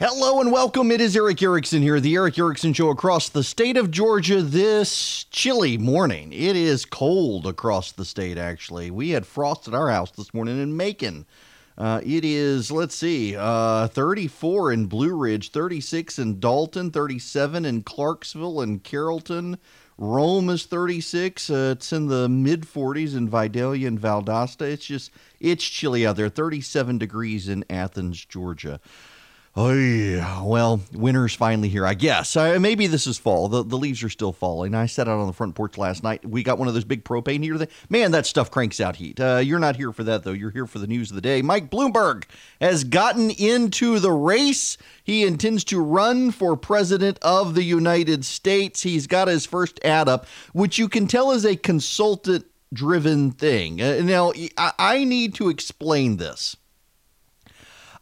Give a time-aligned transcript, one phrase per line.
[0.00, 0.92] Hello and welcome.
[0.92, 5.24] It is Erick Erickson here, the Erick Erickson Show across the state of Georgia this
[5.24, 6.32] chilly morning.
[6.32, 8.92] It is cold across the state, actually.
[8.92, 11.26] We had frost at our house this morning in Macon.
[11.76, 17.82] Uh, it is, let's see, uh, 34 in Blue Ridge, 36 in Dalton, 37 in
[17.82, 19.58] Clarksville and Carrollton.
[20.00, 21.50] Rome is 36.
[21.50, 24.62] Uh, it's in the mid 40s in Vidalia and Valdosta.
[24.62, 25.10] It's just,
[25.40, 26.28] it's chilly out there.
[26.28, 28.78] 37 degrees in Athens, Georgia.
[29.60, 30.40] Oh yeah.
[30.44, 32.36] Well, winter's finally here, I guess.
[32.36, 33.48] Uh, maybe this is fall.
[33.48, 34.72] The, the leaves are still falling.
[34.72, 36.24] I sat out on the front porch last night.
[36.24, 37.58] We got one of those big propane heater.
[37.58, 37.66] Thing.
[37.88, 39.18] Man, that stuff cranks out heat.
[39.18, 40.30] Uh, you're not here for that though.
[40.30, 41.42] You're here for the news of the day.
[41.42, 42.22] Mike Bloomberg
[42.60, 44.78] has gotten into the race.
[45.02, 48.82] He intends to run for president of the United States.
[48.82, 53.82] He's got his first ad up, which you can tell is a consultant driven thing.
[53.82, 56.56] Uh, now, I, I need to explain this.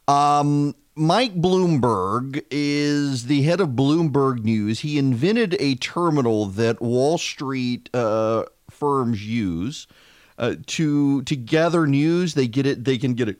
[0.07, 4.79] Um, Mike Bloomberg is the head of Bloomberg News.
[4.79, 9.85] He invented a terminal that Wall Street uh, firms use
[10.39, 12.33] uh, to to gather news.
[12.33, 12.83] They get it.
[12.83, 13.37] They can get it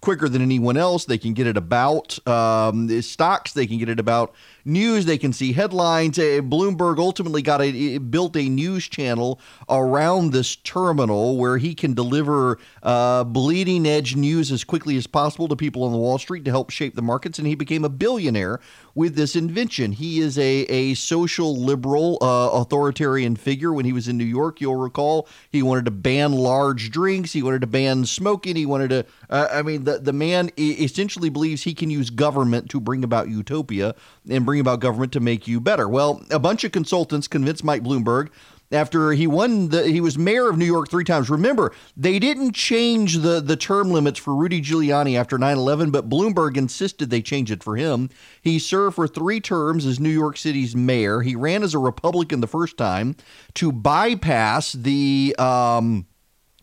[0.00, 1.06] quicker than anyone else.
[1.06, 3.52] They can get it about um, stocks.
[3.52, 4.32] They can get it about
[4.64, 5.06] news.
[5.06, 6.18] They can see headlines.
[6.18, 11.94] Uh, Bloomberg ultimately got a built a news channel around this terminal where he can
[11.94, 16.44] deliver uh, bleeding edge news as quickly as possible to people on the Wall Street
[16.44, 17.38] to help shape the markets.
[17.38, 18.60] And he became a billionaire
[18.94, 19.92] with this invention.
[19.92, 23.72] He is a a social liberal uh, authoritarian figure.
[23.72, 27.32] When he was in New York, you'll recall he wanted to ban large drinks.
[27.32, 28.56] He wanted to ban smoking.
[28.56, 29.06] He wanted to.
[29.30, 33.28] Uh, I mean, the the man essentially believes he can use government to bring about
[33.28, 33.94] utopia
[34.28, 35.88] and bring about government to make you better.
[35.88, 38.30] Well, a bunch of consultants convinced Mike Bloomberg
[38.72, 41.28] after he won the he was mayor of New York three times.
[41.28, 46.56] Remember, they didn't change the the term limits for Rudy Giuliani after 9/11, but Bloomberg
[46.56, 48.08] insisted they change it for him.
[48.40, 51.20] He served for 3 terms as New York City's mayor.
[51.20, 53.14] He ran as a Republican the first time
[53.54, 56.06] to bypass the um,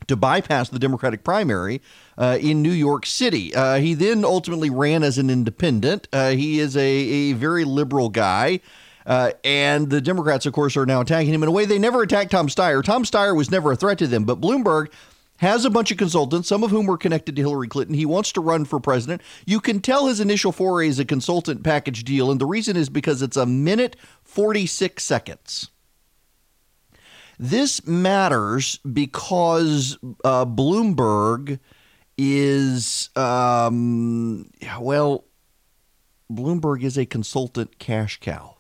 [0.08, 1.82] to bypass the Democratic primary
[2.18, 3.54] uh, in New York City.
[3.54, 6.08] Uh, he then ultimately ran as an independent.
[6.12, 8.60] Uh, he is a, a very liberal guy.
[9.06, 12.04] Uh, and the Democrats, of course, are now attacking him in a way they never
[12.04, 12.84] attacked Tom Steyer.
[12.84, 14.92] Tom Steyer was never a threat to them, but Bloomberg
[15.38, 17.96] has a bunch of consultants, some of whom were connected to Hillary Clinton.
[17.96, 19.22] He wants to run for president.
[19.46, 22.90] You can tell his initial foray is a consultant package deal, and the reason is
[22.90, 25.70] because it's a minute 46 seconds.
[27.42, 31.60] This matters because uh, Bloomberg
[32.18, 34.52] is, um,
[34.82, 35.24] well,
[36.30, 38.58] Bloomberg is a consultant cash cow.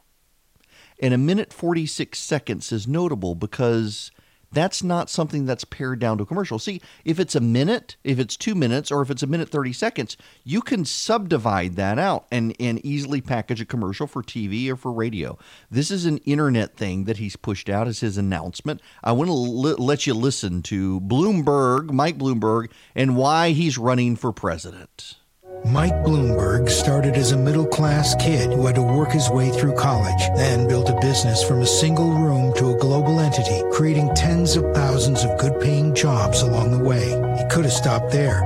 [1.01, 4.12] And a minute 46 seconds is notable because
[4.51, 6.59] that's not something that's pared down to a commercial.
[6.59, 9.73] See, if it's a minute, if it's two minutes, or if it's a minute 30
[9.73, 14.75] seconds, you can subdivide that out and, and easily package a commercial for TV or
[14.75, 15.37] for radio.
[15.69, 18.81] This is an internet thing that he's pushed out as his announcement.
[19.03, 24.31] I want to let you listen to Bloomberg, Mike Bloomberg, and why he's running for
[24.31, 25.16] president.
[25.66, 29.75] Mike Bloomberg started as a middle class kid who had to work his way through
[29.75, 34.56] college, then built a business from a single room to a global entity, creating tens
[34.56, 37.09] of thousands of good paying jobs along the way.
[37.38, 38.42] He could have stopped there.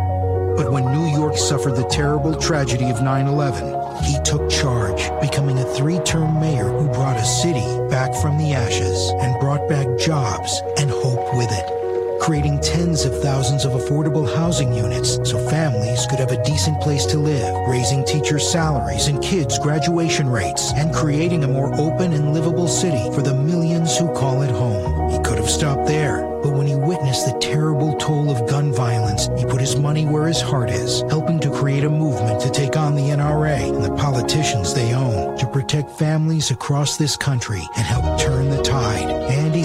[0.58, 5.60] But when New York suffered the terrible tragedy of 9 11, he took charge, becoming
[5.60, 9.88] a three term mayor who brought a city back from the ashes and brought back
[10.00, 11.83] jobs and hope with it
[12.24, 17.06] creating tens of thousands of affordable housing units so families could have a decent place
[17.06, 22.34] to live, raising teachers' salaries and kids' graduation rates, and creating a more open and
[22.34, 25.12] livable city for the millions who call it home.
[25.12, 29.28] He could have stopped there, but when he witnessed the terrible toll of gun violence,
[29.38, 32.78] he put his money where his heart is, helping to create a movement to take
[32.78, 37.86] on the NRA and the politicians they own, to protect families across this country and
[37.86, 39.13] help turn the tide.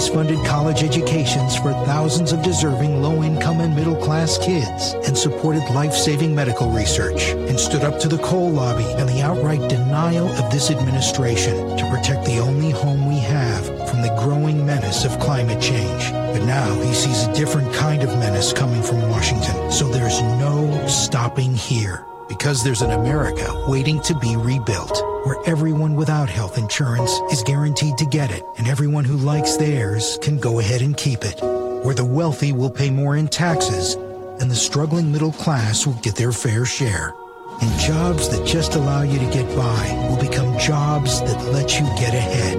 [0.08, 5.62] Funded college educations for thousands of deserving low income and middle class kids, and supported
[5.72, 10.26] life saving medical research, and stood up to the coal lobby and the outright denial
[10.26, 15.20] of this administration to protect the only home we have from the growing menace of
[15.20, 16.10] climate change.
[16.10, 20.86] But now he sees a different kind of menace coming from Washington, so there's no
[20.88, 22.04] stopping here.
[22.28, 27.98] Because there's an America waiting to be rebuilt, where everyone without health insurance is guaranteed
[27.98, 31.38] to get it, and everyone who likes theirs can go ahead and keep it.
[31.84, 33.92] Where the wealthy will pay more in taxes,
[34.40, 37.12] and the struggling middle class will get their fair share.
[37.60, 41.84] And jobs that just allow you to get by will become jobs that let you
[41.98, 42.56] get ahead.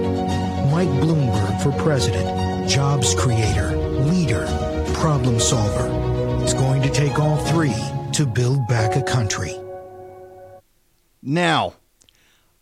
[0.71, 4.45] Mike Bloomberg for president, jobs creator, leader,
[4.93, 6.43] problem solver.
[6.43, 7.73] It's going to take all three
[8.13, 9.55] to build back a country.
[11.23, 11.73] Now,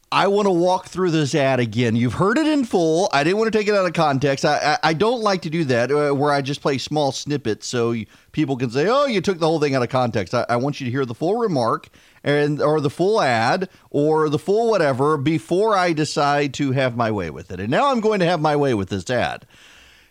[0.10, 1.98] I want to walk through this ad again.
[1.98, 3.10] You've heard it in full.
[3.12, 4.46] I didn't want to take it out of context.
[4.46, 7.68] I, I, I don't like to do that uh, where I just play small snippets
[7.68, 10.34] so you, people can say, oh, you took the whole thing out of context.
[10.34, 11.90] I, I want you to hear the full remark
[12.24, 17.12] and or the full ad or the full whatever before I decide to have my
[17.12, 17.60] way with it.
[17.60, 19.46] And now I'm going to have my way with this ad.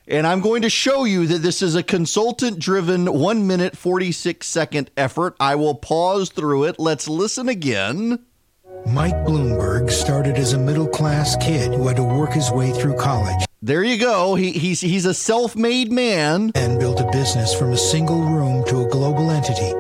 [0.07, 4.47] And I'm going to show you that this is a consultant driven 1 minute 46
[4.47, 5.37] second effort.
[5.41, 6.79] I will pause through it.
[6.79, 8.27] Let's listen again.
[8.85, 12.97] Mike Bloomberg started as a middle class kid who had to work his way through
[12.97, 13.45] college.
[13.63, 14.35] There you go.
[14.35, 18.83] He, he's he's a self-made man and built a business from a single room to
[18.83, 19.73] a global entity.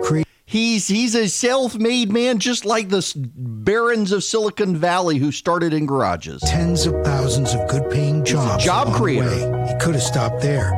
[0.44, 5.86] he's he's a self-made man, just like the barons of Silicon Valley who started in
[5.86, 6.40] garages.
[6.42, 8.64] Tens of thousands of good-paying jobs.
[8.64, 9.66] job creator.
[9.66, 10.70] He could have stopped there,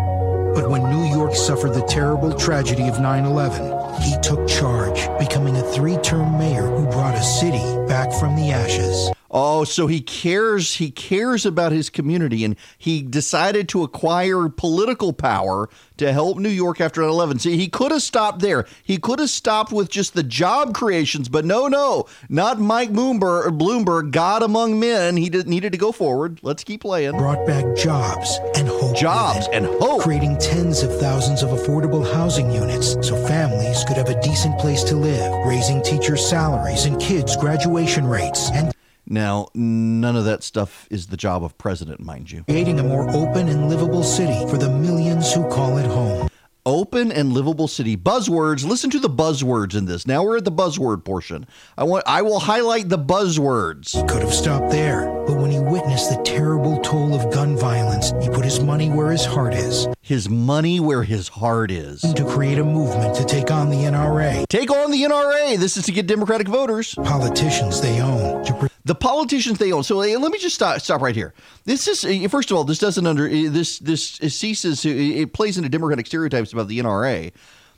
[0.54, 5.62] but when New York suffered the terrible tragedy of 9/11 he took charge, becoming a
[5.72, 7.77] three term mayor who brought a city
[8.08, 9.17] back from the ashes.
[9.30, 15.12] Oh, so he cares he cares about his community and he decided to acquire political
[15.12, 17.40] power to help New York after 9/11.
[17.40, 18.66] See, he could have stopped there.
[18.82, 23.58] He could have stopped with just the job creations, but no, no, not Mike Bloomberg,
[23.58, 25.19] Bloomberg God among men.
[25.19, 26.40] He did, needed to go forward.
[26.42, 27.19] Let's keep playing.
[27.19, 28.96] Brought back jobs and hope.
[28.96, 30.00] Jobs and hope.
[30.00, 34.82] Creating tens of thousands of affordable housing units so families could have a decent place
[34.84, 38.72] to live, raising teachers' salaries and kids' graduation rates and
[39.10, 42.44] now, none of that stuff is the job of president, mind you.
[42.44, 46.28] Creating a more open and livable city for the millions who call it home.
[46.66, 47.96] Open and livable city.
[47.96, 48.66] Buzzwords.
[48.66, 50.06] Listen to the buzzwords in this.
[50.06, 51.46] Now we're at the buzzword portion.
[51.78, 54.06] I want I will highlight the buzzwords.
[54.06, 55.38] Could have stopped there, but
[55.78, 59.86] witnessed the terrible toll of gun violence, he put his money where his heart is.
[60.00, 62.00] His money where his heart is.
[62.00, 64.46] To create a movement to take on the NRA.
[64.48, 65.56] Take on the NRA.
[65.56, 66.96] This is to get Democratic voters.
[66.96, 68.44] Politicians they own.
[68.46, 69.84] To the politicians they own.
[69.84, 71.32] So let me just stop stop right here.
[71.64, 75.32] This is eh, first of all, this doesn't under eh, this this ceases eh, it
[75.32, 77.30] plays into democratic stereotypes about the NRA,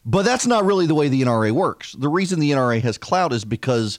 [0.06, 1.92] but that's not really the way the NRA works.
[1.98, 3.98] The reason the NRA has clout is because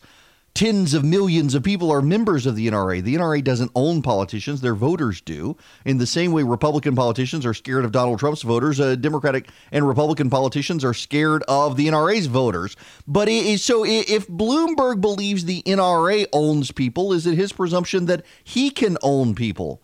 [0.54, 3.02] tens of millions of people are members of the NRA.
[3.02, 5.56] The NRA doesn't own politicians, their voters do.
[5.86, 9.88] In the same way Republican politicians are scared of Donald Trump's voters, uh, Democratic and
[9.88, 12.76] Republican politicians are scared of the NRA's voters.
[13.08, 18.26] But it, so if Bloomberg believes the NRA owns people, is it his presumption that
[18.44, 19.82] he can own people?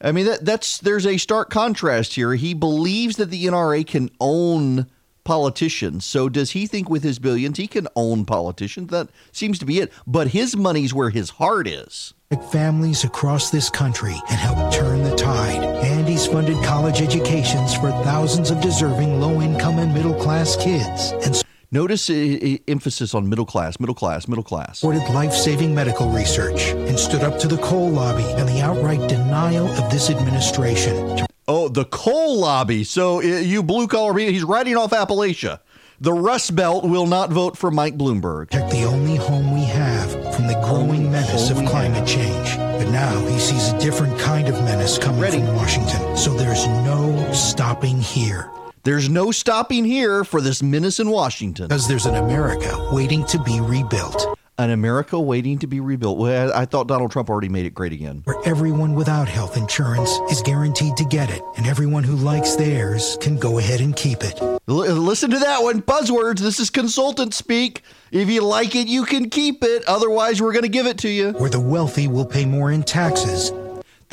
[0.00, 2.34] I mean that that's there's a stark contrast here.
[2.34, 4.86] He believes that the NRA can own
[5.24, 6.04] politicians.
[6.04, 8.90] So does he think with his billions he can own politicians?
[8.90, 9.92] That seems to be it.
[10.06, 12.14] But his money's where his heart is.
[12.50, 15.62] Families across this country and help turn the tide.
[15.84, 21.12] And he's funded college educations for thousands of deserving low income and middle class kids.
[21.24, 21.42] And
[21.74, 24.78] Notice a, a emphasis on middle class, middle class, middle class.
[24.78, 29.08] Supported life saving medical research and stood up to the coal lobby and the outright
[29.08, 31.26] denial of this administration.
[31.46, 32.84] Oh, the coal lobby.
[32.84, 35.60] So uh, you blue collar people, he's writing off Appalachia.
[36.00, 38.50] The Rust Belt will not vote for Mike Bloomberg.
[38.50, 42.56] Protect the only home we have from the growing menace of climate change.
[42.56, 45.38] But now he sees a different kind of menace coming Ready.
[45.38, 46.16] from Washington.
[46.16, 48.50] So there's no stopping here.
[48.82, 51.68] There's no stopping here for this menace in Washington.
[51.68, 54.26] Because there's an America waiting to be rebuilt
[54.58, 56.18] an America waiting to be rebuilt.
[56.18, 58.22] Well, I thought Donald Trump already made it great again.
[58.24, 63.18] Where everyone without health insurance is guaranteed to get it, and everyone who likes theirs
[63.20, 64.40] can go ahead and keep it.
[64.40, 65.82] L- listen to that one.
[65.82, 66.38] Buzzwords.
[66.38, 67.82] This is consultant speak.
[68.10, 69.84] If you like it, you can keep it.
[69.86, 71.32] Otherwise, we're going to give it to you.
[71.32, 73.50] Where the wealthy will pay more in taxes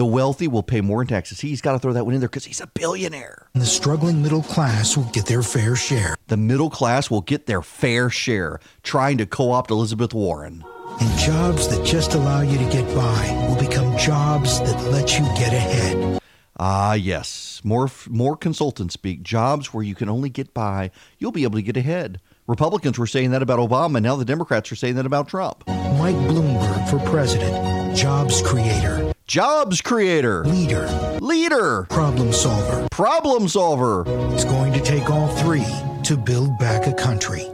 [0.02, 1.40] the wealthy will pay more in taxes.
[1.40, 3.48] He's got to throw that one in there because he's a billionaire.
[3.54, 6.16] And the struggling middle class will get their fair share.
[6.26, 10.66] The middle class will get their fair share trying to co opt Elizabeth Warren.
[11.00, 15.26] And jobs that just allow you to get by will become jobs that let you
[15.36, 16.20] get ahead.
[16.58, 17.62] Ah, yes.
[17.64, 19.22] More more consultants speak.
[19.22, 20.90] Jobs where you can only get by,
[21.20, 22.20] you'll be able to get ahead.
[22.48, 23.98] Republicans were saying that about Obama.
[23.98, 25.64] and Now the Democrats are saying that about Trump.
[25.68, 27.96] Mike Bloomberg for president.
[27.96, 29.11] Jobs creator.
[29.28, 30.44] Jobs creator.
[30.44, 30.88] Leader.
[31.22, 31.84] Leader.
[31.84, 32.88] Problem solver.
[32.92, 34.04] Problem solver.
[34.34, 35.66] It's going to take all three
[36.04, 37.48] to build back a country.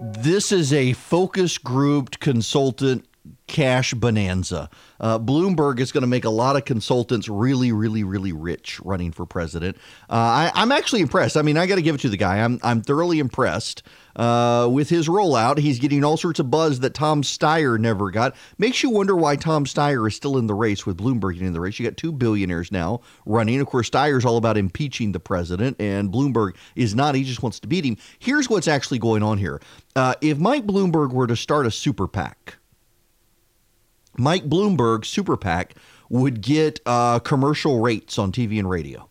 [0.00, 3.06] This is a focus grouped consultant
[3.46, 4.70] cash bonanza.
[4.98, 9.12] Uh, Bloomberg is going to make a lot of consultants really, really, really rich running
[9.12, 9.76] for president.
[10.08, 11.36] Uh, I, am actually impressed.
[11.36, 12.38] I mean, I got to give it to the guy.
[12.38, 13.82] I'm I'm thoroughly impressed
[14.16, 15.58] uh, with his rollout.
[15.58, 18.34] He's getting all sorts of buzz that Tom Steyer never got.
[18.58, 21.60] Makes you wonder why Tom Steyer is still in the race with Bloomberg in the
[21.60, 21.78] race.
[21.78, 23.60] You got two billionaires now running.
[23.60, 27.14] Of course, Steyer's all about impeaching the president, and Bloomberg is not.
[27.14, 27.96] He just wants to beat him.
[28.18, 29.60] Here's what's actually going on here.
[29.96, 32.56] Uh, if Mike Bloomberg were to start a super PAC,
[34.16, 35.74] Mike Bloomberg super PAC
[36.08, 39.08] would get uh, commercial rates on TV and radio.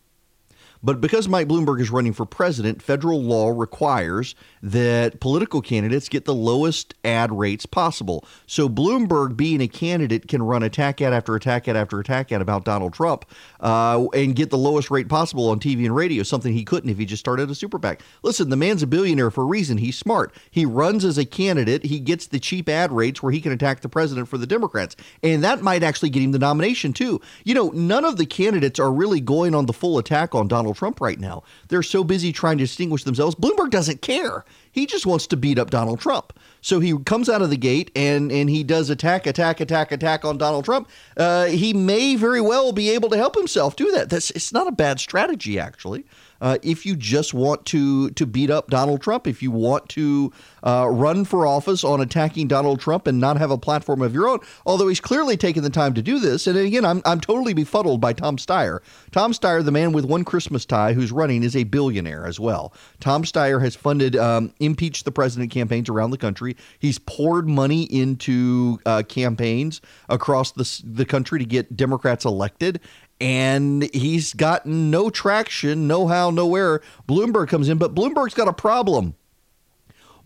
[0.84, 6.26] But because Mike Bloomberg is running for president, federal law requires that political candidates get
[6.26, 8.26] the lowest ad rates possible.
[8.46, 12.42] So Bloomberg, being a candidate, can run attack ad after attack ad after attack ad
[12.42, 13.24] about Donald Trump
[13.60, 16.98] uh, and get the lowest rate possible on TV and radio, something he couldn't if
[16.98, 18.02] he just started a super PAC.
[18.22, 19.78] Listen, the man's a billionaire for a reason.
[19.78, 20.34] He's smart.
[20.50, 21.86] He runs as a candidate.
[21.86, 24.96] He gets the cheap ad rates where he can attack the president for the Democrats.
[25.22, 27.22] And that might actually get him the nomination, too.
[27.42, 30.73] You know, none of the candidates are really going on the full attack on Donald
[30.74, 31.42] Trump right now.
[31.68, 33.34] They're so busy trying to distinguish themselves.
[33.34, 34.44] Bloomberg doesn't care.
[34.72, 36.32] He just wants to beat up Donald Trump.
[36.60, 40.24] So he comes out of the gate and and he does attack, attack, attack, attack
[40.24, 40.88] on Donald Trump.
[41.16, 44.10] Uh, he may very well be able to help himself do that.
[44.10, 46.04] That's it's not a bad strategy actually.
[46.40, 50.32] Uh, if you just want to to beat up Donald Trump, if you want to
[50.62, 54.28] uh, run for office on attacking Donald Trump and not have a platform of your
[54.28, 56.46] own, although he's clearly taken the time to do this.
[56.46, 58.80] And again, I'm, I'm totally befuddled by Tom Steyer.
[59.10, 62.72] Tom Steyer, the man with one Christmas tie who's running, is a billionaire as well.
[63.00, 66.56] Tom Steyer has funded um, impeach the president campaigns around the country.
[66.78, 72.80] He's poured money into uh, campaigns across the, the country to get Democrats elected
[73.20, 76.80] and he's gotten no traction, no how, nowhere.
[77.08, 79.14] Bloomberg comes in, but Bloomberg's got a problem.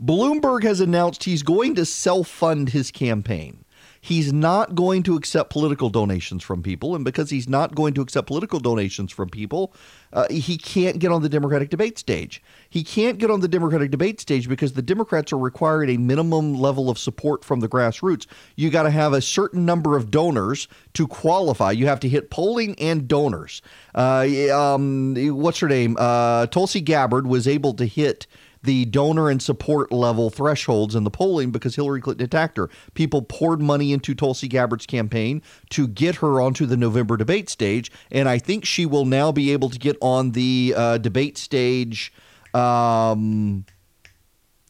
[0.03, 3.65] Bloomberg has announced he's going to self fund his campaign.
[4.01, 6.95] He's not going to accept political donations from people.
[6.95, 9.73] And because he's not going to accept political donations from people,
[10.13, 12.43] uh, he can't get on the Democratic debate stage.
[12.71, 16.55] He can't get on the Democratic debate stage because the Democrats are requiring a minimum
[16.55, 18.27] level of support from the grassroots.
[18.57, 21.73] You got to have a certain number of donors to qualify.
[21.73, 23.63] You have to hit polling and donors.
[23.95, 25.97] Uh, um, what's her name?
[25.99, 28.27] Uh, Tulsi Gabbard was able to hit
[28.63, 32.69] the donor and support level thresholds in the polling because Hillary Clinton attacked her.
[32.95, 37.91] People poured money into Tulsi Gabbard's campaign to get her onto the November debate stage,
[38.11, 42.13] and I think she will now be able to get on the uh, debate stage
[42.55, 43.65] um,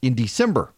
[0.03, 0.73] in December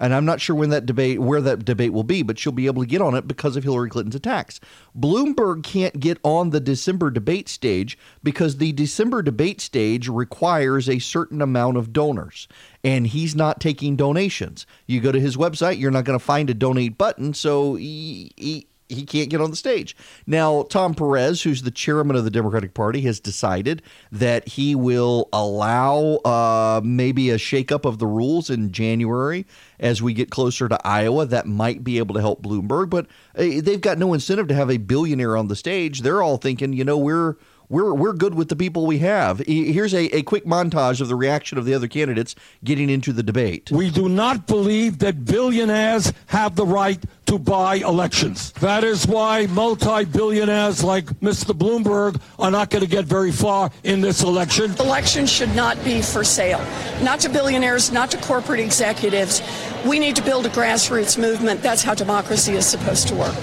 [0.00, 2.66] and I'm not sure when that debate where that debate will be, but she'll be
[2.66, 4.58] able to get on it because of Hillary Clinton's attacks.
[4.98, 10.98] Bloomberg can't get on the December debate stage because the December debate stage requires a
[10.98, 12.48] certain amount of donors,
[12.82, 14.66] and he's not taking donations.
[14.86, 18.32] You go to his website, you're not going to find a donate button, so he,
[18.36, 19.96] he he can't get on the stage.
[20.26, 23.82] Now, Tom Perez, who's the chairman of the Democratic Party, has decided
[24.12, 29.46] that he will allow uh, maybe a shakeup of the rules in January
[29.78, 31.26] as we get closer to Iowa.
[31.26, 33.06] That might be able to help Bloomberg, but
[33.36, 36.02] uh, they've got no incentive to have a billionaire on the stage.
[36.02, 37.36] They're all thinking, you know, we're
[37.70, 39.38] we're we're good with the people we have.
[39.46, 42.34] Here's a, a quick montage of the reaction of the other candidates
[42.64, 43.70] getting into the debate.
[43.70, 48.50] We do not believe that billionaires have the right to buy elections.
[48.54, 51.56] That is why multi-billionaires like Mr.
[51.56, 54.72] Bloomberg are not going to get very far in this election.
[54.80, 56.64] Elections should not be for sale.
[57.04, 59.42] Not to billionaires, not to corporate executives.
[59.86, 61.62] We need to build a grassroots movement.
[61.62, 63.36] That's how democracy is supposed to work.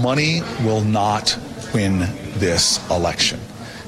[0.00, 1.36] Money will not
[1.74, 1.98] win
[2.38, 3.40] this election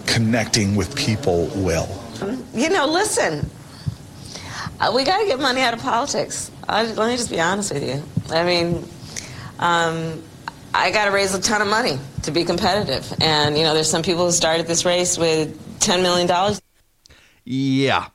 [0.06, 1.88] connecting with people will?
[2.52, 3.48] You know, listen,
[4.80, 6.50] uh, we got to get money out of politics.
[6.68, 8.02] I, let me just be honest with you.
[8.34, 8.88] I mean,
[9.58, 10.22] um,
[10.72, 13.12] I got to raise a ton of money to be competitive.
[13.20, 16.58] And, you know, there's some people who started this race with $10 million.
[17.44, 18.08] Yeah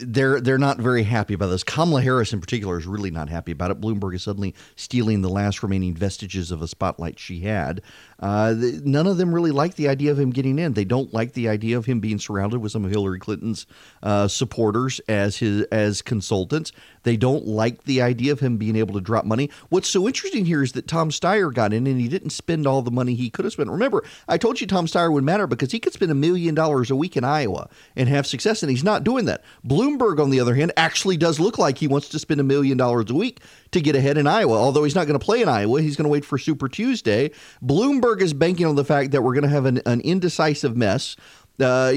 [0.00, 1.64] they're they're not very happy about this.
[1.64, 3.80] Kamala Harris, in particular, is really not happy about it.
[3.80, 7.82] Bloomberg is suddenly stealing the last remaining vestiges of a spotlight she had.
[8.20, 10.74] Uh, none of them really like the idea of him getting in.
[10.74, 13.66] They don't like the idea of him being surrounded with some of Hillary Clinton's
[14.02, 16.72] uh, supporters as his as consultants.
[17.02, 19.50] They don't like the idea of him being able to drop money.
[19.70, 22.82] What's so interesting here is that Tom Steyer got in and he didn't spend all
[22.82, 23.70] the money he could have spent.
[23.70, 26.90] Remember, I told you Tom Steyer would matter because he could spend a million dollars
[26.90, 29.42] a week in Iowa and have success, and he's not doing that.
[29.66, 32.76] Bloomberg, on the other hand, actually does look like he wants to spend a million
[32.76, 33.40] dollars a week
[33.72, 34.56] to get ahead in Iowa.
[34.56, 37.30] Although he's not going to play in Iowa, he's going to wait for Super Tuesday.
[37.62, 41.16] Bloomberg is banking on the fact that we're going to have an, an indecisive mess.
[41.60, 41.92] Uh,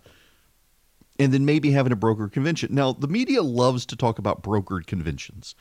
[1.22, 2.74] and then maybe having a brokered convention.
[2.74, 5.54] Now, the media loves to talk about brokered conventions.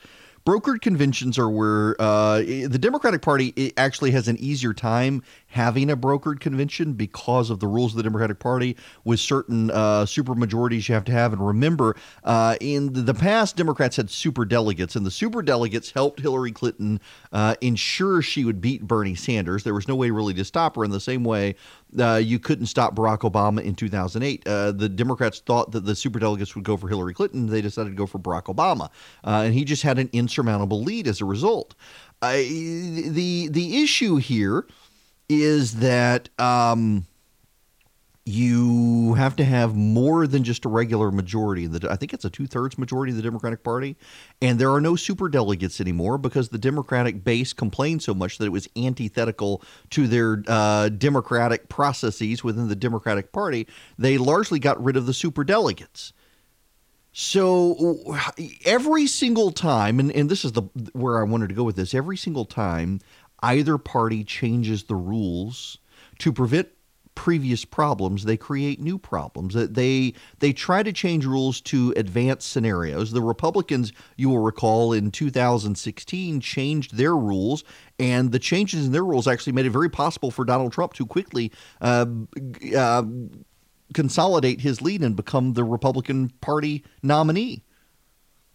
[0.44, 5.22] Brokered conventions are where uh, the Democratic Party actually has an easier time
[5.52, 10.06] having a brokered convention because of the rules of the Democratic Party with certain uh,
[10.06, 11.32] super majorities you have to have.
[11.34, 11.94] And remember,
[12.24, 17.00] uh, in the past, Democrats had super delegates, and the super delegates helped Hillary Clinton
[17.32, 19.62] uh, ensure she would beat Bernie Sanders.
[19.62, 21.54] There was no way really to stop her in the same way
[21.98, 24.46] uh, you couldn't stop Barack Obama in 2008.
[24.46, 27.46] Uh, the Democrats thought that the superdelegates would go for Hillary Clinton.
[27.46, 28.88] They decided to go for Barack Obama,
[29.24, 31.74] uh, and he just had an insurmountable lead as a result.
[32.22, 34.66] the the issue here
[35.28, 37.06] is that um,
[38.24, 41.68] you have to have more than just a regular majority.
[41.88, 43.96] I think it's a two thirds majority of the Democratic Party.
[44.40, 48.46] And there are no super delegates anymore because the Democratic base complained so much that
[48.46, 53.66] it was antithetical to their uh, democratic processes within the Democratic Party.
[53.98, 56.12] They largely got rid of the super delegates.
[57.14, 58.16] So
[58.64, 60.62] every single time, and, and this is the
[60.92, 63.00] where I wanted to go with this, every single time
[63.42, 65.78] either party changes the rules
[66.18, 66.68] to prevent
[67.14, 69.54] previous problems, they create new problems.
[69.54, 73.12] that They they try to change rules to advance scenarios.
[73.12, 77.64] The Republicans, you will recall, in 2016 changed their rules,
[77.98, 81.06] and the changes in their rules actually made it very possible for Donald Trump to
[81.06, 81.52] quickly.
[81.80, 82.06] Uh,
[82.76, 83.02] uh,
[83.92, 87.62] consolidate his lead and become the Republican Party nominee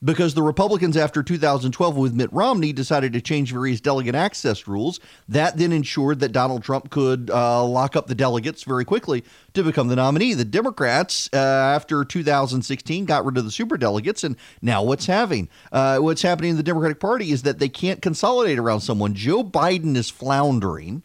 [0.03, 4.99] because the Republicans, after 2012 with Mitt Romney, decided to change various delegate access rules.
[5.27, 9.63] That then ensured that Donald Trump could uh, lock up the delegates very quickly to
[9.63, 10.33] become the nominee.
[10.33, 15.49] The Democrats, uh, after 2016, got rid of the super delegates, and now what's having
[15.71, 19.13] uh, what's happening in the Democratic Party is that they can't consolidate around someone.
[19.15, 21.03] Joe Biden is floundering.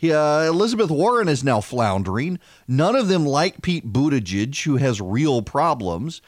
[0.00, 2.38] Uh, Elizabeth Warren is now floundering.
[2.68, 6.22] None of them like Pete Buttigieg, who has real problems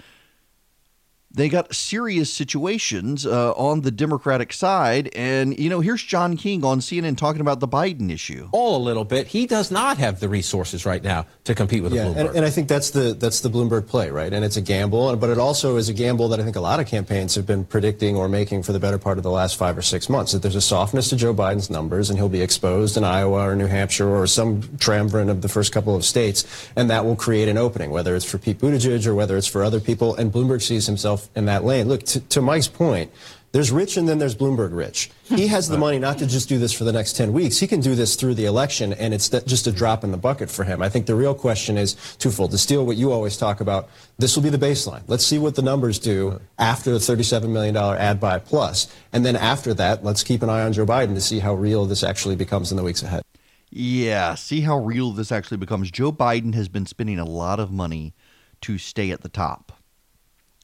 [1.33, 5.11] they got serious situations uh, on the Democratic side.
[5.15, 8.49] And, you know, here's John King on CNN talking about the Biden issue.
[8.51, 9.29] All a little bit.
[9.29, 12.17] He does not have the resources right now to compete with yeah, Bloomberg.
[12.17, 14.33] And, and, I think that's the that's the Bloomberg play, right?
[14.33, 16.81] And it's a gamble, but it also is a gamble that I think a lot
[16.81, 19.79] of campaigns have been predicting or making for the better part of the last five
[19.79, 20.33] or six months.
[20.33, 23.55] That there's a softness to Joe Biden's numbers, and he'll be exposed in Iowa or
[23.55, 27.49] New Hampshire or some triumvirate of the first couple of states, and that will create
[27.49, 30.17] an opening, whether it's for Pete Buttigieg or whether it's for other people.
[30.17, 31.89] And Bloomberg sees himself in that lane.
[31.89, 33.11] Look, to, to Mike's point,
[33.53, 35.11] there's rich and then there's Bloomberg rich.
[35.31, 37.59] He has the money not to just do this for the next 10 weeks.
[37.59, 40.51] He can do this through the election, and it's just a drop in the bucket
[40.51, 40.83] for him.
[40.83, 42.51] I think the real question is twofold.
[42.51, 45.03] To steal what you always talk about, this will be the baseline.
[45.07, 48.93] Let's see what the numbers do after the $37 million ad buy plus.
[49.13, 51.87] And then after that, let's keep an eye on Joe Biden to see how real
[51.87, 53.23] this actually becomes in the weeks ahead.
[53.71, 55.93] Yeah, see how real this actually becomes.
[55.93, 58.15] Joe Biden has been spending a lot of money
[58.63, 59.70] to stay at the top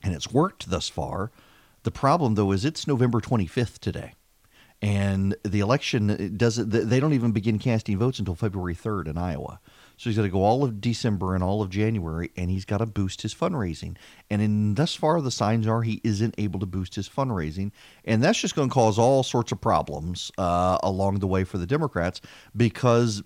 [0.06, 1.32] and it's worked thus far.
[1.82, 4.14] The problem, though, is it's November 25th today,
[4.80, 6.70] and the election doesn't.
[6.70, 9.60] They don't even begin casting votes until February 3rd in Iowa.
[9.96, 12.78] So he's got to go all of December and all of January, and he's got
[12.78, 13.96] to boost his fundraising.
[14.30, 17.72] And in thus far, the signs are he isn't able to boost his fundraising,
[18.04, 21.58] and that's just going to cause all sorts of problems uh, along the way for
[21.58, 22.20] the Democrats
[22.56, 23.22] because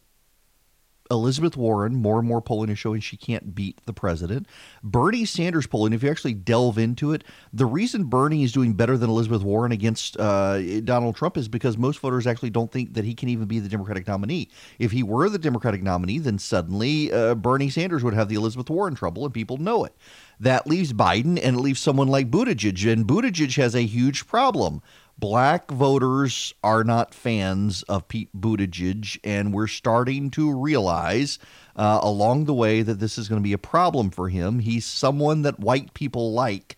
[1.11, 4.47] Elizabeth Warren, more and more polling is showing she can't beat the president.
[4.83, 8.97] Bernie Sanders polling, if you actually delve into it, the reason Bernie is doing better
[8.97, 13.05] than Elizabeth Warren against uh, Donald Trump is because most voters actually don't think that
[13.05, 14.49] he can even be the Democratic nominee.
[14.79, 18.71] If he were the Democratic nominee, then suddenly uh, Bernie Sanders would have the Elizabeth
[18.71, 19.95] Warren trouble, and people know it.
[20.39, 24.81] That leaves Biden and it leaves someone like Buttigieg, and Buttigieg has a huge problem.
[25.21, 31.39] Black voters are not fans of Pete Buttigieg, and we're starting to realize
[31.77, 34.61] uh, along the way that this is going to be a problem for him.
[34.61, 36.77] He's someone that white people like.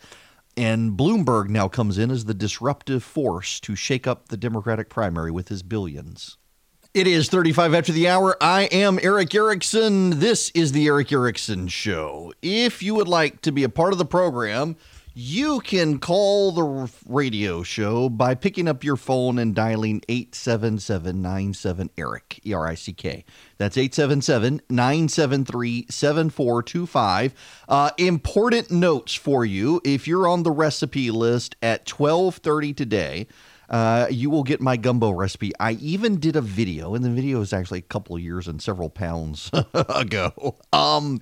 [0.57, 5.31] And Bloomberg now comes in as the disruptive force to shake up the Democratic primary
[5.31, 6.37] with his billions.
[6.95, 8.37] It is 35 after the hour.
[8.41, 10.19] I am Erick Erickson.
[10.19, 12.35] This is the Erick Erickson Show.
[12.43, 14.77] If you would like to be a part of the program,
[15.15, 22.41] you can call the radio show by picking up your phone and dialing 877 Eric,
[22.47, 23.25] E R I C K.
[23.59, 27.35] That's 877 973 7425.
[27.69, 33.27] Uh, important notes for you if you're on the recipe list at 1230 today.
[33.69, 35.53] Uh, you will get my gumbo recipe.
[35.59, 38.61] I even did a video, and the video is actually a couple of years and
[38.61, 40.57] several pounds ago.
[40.73, 41.21] Um,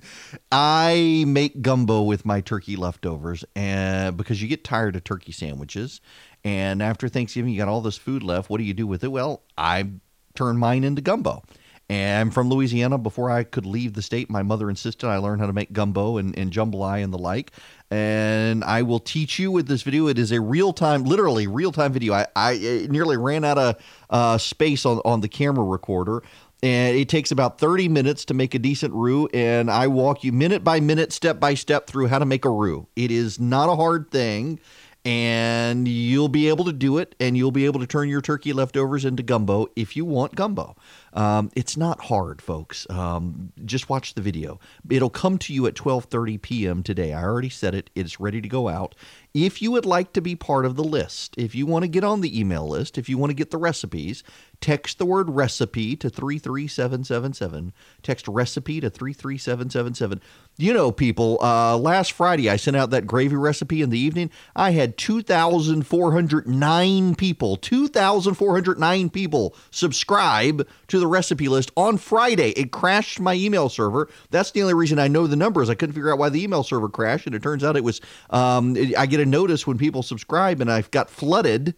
[0.51, 6.01] I make gumbo with my turkey leftovers, and because you get tired of turkey sandwiches,
[6.43, 8.49] and after Thanksgiving you got all this food left.
[8.49, 9.09] What do you do with it?
[9.09, 9.89] Well, I
[10.35, 11.43] turn mine into gumbo.
[11.89, 12.97] And I'm from Louisiana.
[12.97, 16.15] Before I could leave the state, my mother insisted I learn how to make gumbo
[16.17, 17.51] and, and jambalaya and the like.
[17.91, 20.07] And I will teach you with this video.
[20.07, 22.13] It is a real time, literally real time video.
[22.13, 23.75] I, I nearly ran out of
[24.09, 26.23] uh, space on, on the camera recorder.
[26.63, 29.27] And it takes about 30 minutes to make a decent roux.
[29.33, 32.49] And I walk you minute by minute, step by step through how to make a
[32.49, 32.87] roux.
[32.95, 34.59] It is not a hard thing
[35.03, 38.53] and you'll be able to do it and you'll be able to turn your turkey
[38.53, 40.75] leftovers into gumbo if you want gumbo.
[41.13, 42.87] Um, it's not hard folks.
[42.89, 44.59] Um, just watch the video.
[44.89, 47.13] It'll come to you at 12.30 p.m today.
[47.13, 47.89] I already said it.
[47.95, 48.95] It's ready to go out.
[49.33, 52.03] If you would like to be part of the list if you want to get
[52.03, 54.23] on the email list if you want to get the recipes
[54.61, 60.21] text the word recipe to 33777 text recipe to 33777
[60.57, 64.29] you know people uh, last friday i sent out that gravy recipe in the evening.
[64.55, 72.51] I had 2409 people 2409 people subscribe to the recipe list on friday.
[72.51, 74.09] It crashed my email server.
[74.29, 75.69] That's the only reason i know the numbers.
[75.69, 78.01] I couldn't figure out why the email server crashed and it turns out it was
[78.29, 81.75] um, i get a notice when people subscribe and i've got flooded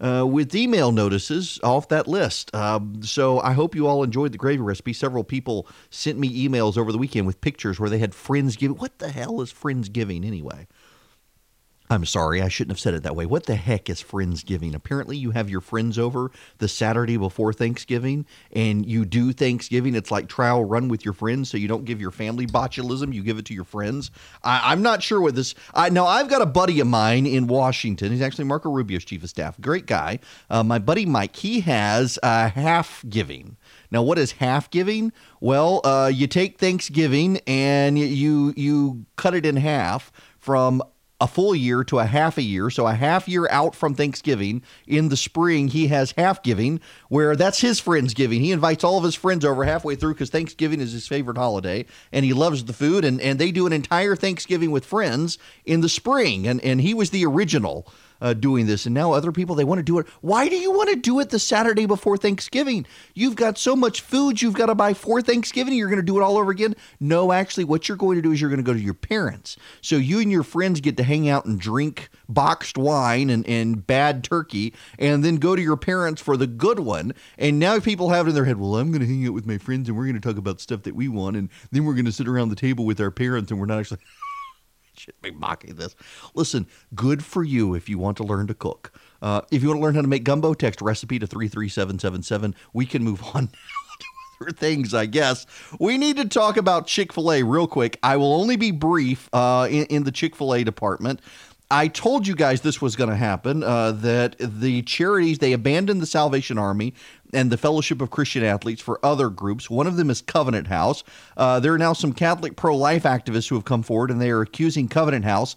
[0.00, 2.54] uh, with email notices off that list.
[2.54, 4.92] Um, so I hope you all enjoyed the gravy recipe.
[4.92, 8.76] Several people sent me emails over the weekend with pictures where they had friends giving.
[8.76, 10.66] What the hell is friends giving anyway?
[11.88, 13.26] I'm sorry, I shouldn't have said it that way.
[13.26, 14.74] What the heck is Friendsgiving?
[14.74, 19.94] Apparently, you have your friends over the Saturday before Thanksgiving and you do Thanksgiving.
[19.94, 23.22] It's like trial run with your friends, so you don't give your family botulism, you
[23.22, 24.10] give it to your friends.
[24.42, 25.54] I, am not sure what this.
[25.74, 28.10] I Now, I've got a buddy of mine in Washington.
[28.10, 29.60] He's actually Marco Rubio's chief of staff.
[29.60, 30.18] Great guy.
[30.50, 33.56] Uh, my buddy Mike, he has a half giving.
[33.90, 35.12] Now, what is half giving?
[35.40, 40.82] Well, uh, you take Thanksgiving and you you cut it in half from
[41.20, 42.68] a full year to a half a year.
[42.68, 44.62] So a half year out from Thanksgiving.
[44.86, 48.40] In the spring, he has half giving, where that's his friends giving.
[48.40, 51.86] He invites all of his friends over halfway through because Thanksgiving is his favorite holiday
[52.12, 53.04] and he loves the food.
[53.04, 56.46] And, and they do an entire Thanksgiving with friends in the spring.
[56.46, 57.86] And, and he was the original
[58.20, 60.06] uh, doing this, and now other people they want to do it.
[60.20, 62.86] Why do you want to do it the Saturday before Thanksgiving?
[63.14, 65.74] You've got so much food you've got to buy for Thanksgiving.
[65.74, 66.74] You're going to do it all over again?
[67.00, 69.56] No, actually, what you're going to do is you're going to go to your parents.
[69.80, 73.86] So you and your friends get to hang out and drink boxed wine and, and
[73.86, 77.12] bad turkey, and then go to your parents for the good one.
[77.38, 79.46] And now people have it in their head, well, I'm going to hang out with
[79.46, 81.94] my friends and we're going to talk about stuff that we want, and then we're
[81.94, 83.98] going to sit around the table with our parents, and we're not actually
[84.98, 85.94] should be mocking this.
[86.34, 88.92] Listen, good for you if you want to learn to cook.
[89.22, 92.54] Uh, if you want to learn how to make gumbo, text recipe to 33777.
[92.72, 95.46] We can move on now to other things, I guess.
[95.80, 97.98] We need to talk about Chick fil A real quick.
[98.02, 101.20] I will only be brief uh, in, in the Chick fil A department.
[101.70, 103.62] I told you guys this was going to happen.
[103.62, 106.94] Uh, that the charities they abandoned the Salvation Army
[107.34, 109.68] and the Fellowship of Christian Athletes for other groups.
[109.68, 111.02] One of them is Covenant House.
[111.36, 114.42] Uh, there are now some Catholic pro-life activists who have come forward, and they are
[114.42, 115.56] accusing Covenant House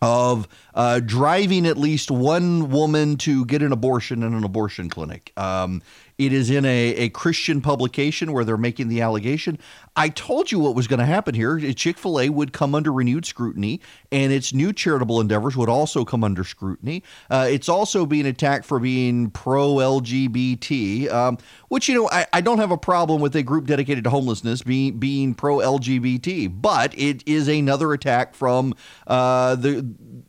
[0.00, 5.32] of uh, driving at least one woman to get an abortion in an abortion clinic.
[5.36, 5.82] Um,
[6.18, 9.58] it is in a, a Christian publication where they're making the allegation.
[9.96, 11.58] I told you what was going to happen here.
[11.74, 16.04] Chick fil A would come under renewed scrutiny, and its new charitable endeavors would also
[16.06, 17.02] come under scrutiny.
[17.30, 22.40] Uh, it's also being attacked for being pro LGBT, um, which, you know, I, I
[22.40, 26.98] don't have a problem with a group dedicated to homelessness being, being pro LGBT, but
[26.98, 28.74] it is another attack from
[29.06, 29.86] uh, the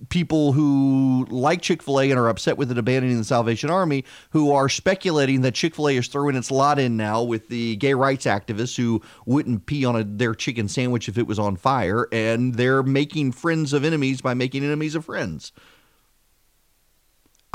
[0.09, 4.05] people who like Chick fil A and are upset with it abandoning the Salvation Army,
[4.31, 7.75] who are speculating that Chick fil A is throwing its lot in now with the
[7.77, 11.55] gay rights activists who wouldn't pee on a, their chicken sandwich if it was on
[11.55, 15.51] fire, and they're making friends of enemies by making enemies of friends.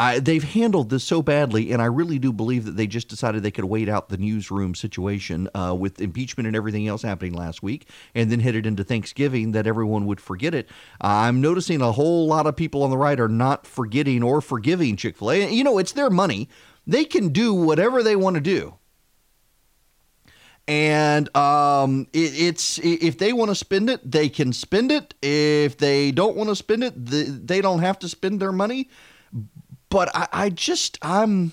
[0.03, 3.45] I, they've handled this so badly, and I really do believe that they just decided
[3.45, 7.63] they could wait out the newsroom situation uh, with impeachment and everything else happening last
[7.63, 10.69] week, and then headed into Thanksgiving that everyone would forget it.
[11.01, 14.97] I'm noticing a whole lot of people on the right are not forgetting or forgiving
[14.97, 15.53] Chick fil A.
[15.53, 16.49] You know, it's their money,
[16.85, 18.75] they can do whatever they want to do
[20.67, 25.15] and um, it, it's if they want to spend it, they can spend it.
[25.23, 28.89] If they don't want to spend it, the, they don't have to spend their money.
[29.93, 31.53] But I, I just I'm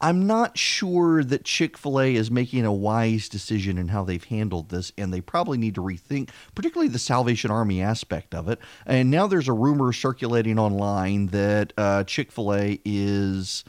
[0.00, 4.24] I'm not sure that Chick fil A is making a wise decision in how they've
[4.24, 8.58] handled this, and they probably need to rethink, particularly the Salvation Army aspect of it.
[8.86, 13.64] And now there's a rumor circulating online that uh, Chick fil A is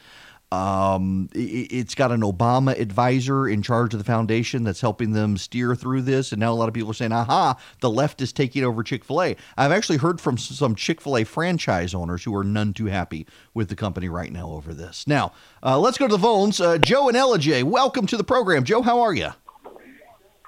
[0.52, 5.38] um, it, has got an Obama advisor in charge of the foundation that's helping them
[5.38, 6.32] steer through this.
[6.32, 9.04] And now a lot of people are saying, aha, the left is taking over Chick
[9.04, 9.36] fil A.
[9.58, 13.28] I've actually heard from some Chick fil A franchise owners who are none too happy
[13.54, 15.08] with the company right now over this.
[15.08, 16.62] Now, uh, let's go to the phones.
[16.62, 18.64] Uh, Joe and Ellijay, welcome to the program.
[18.64, 19.30] Joe, how are you?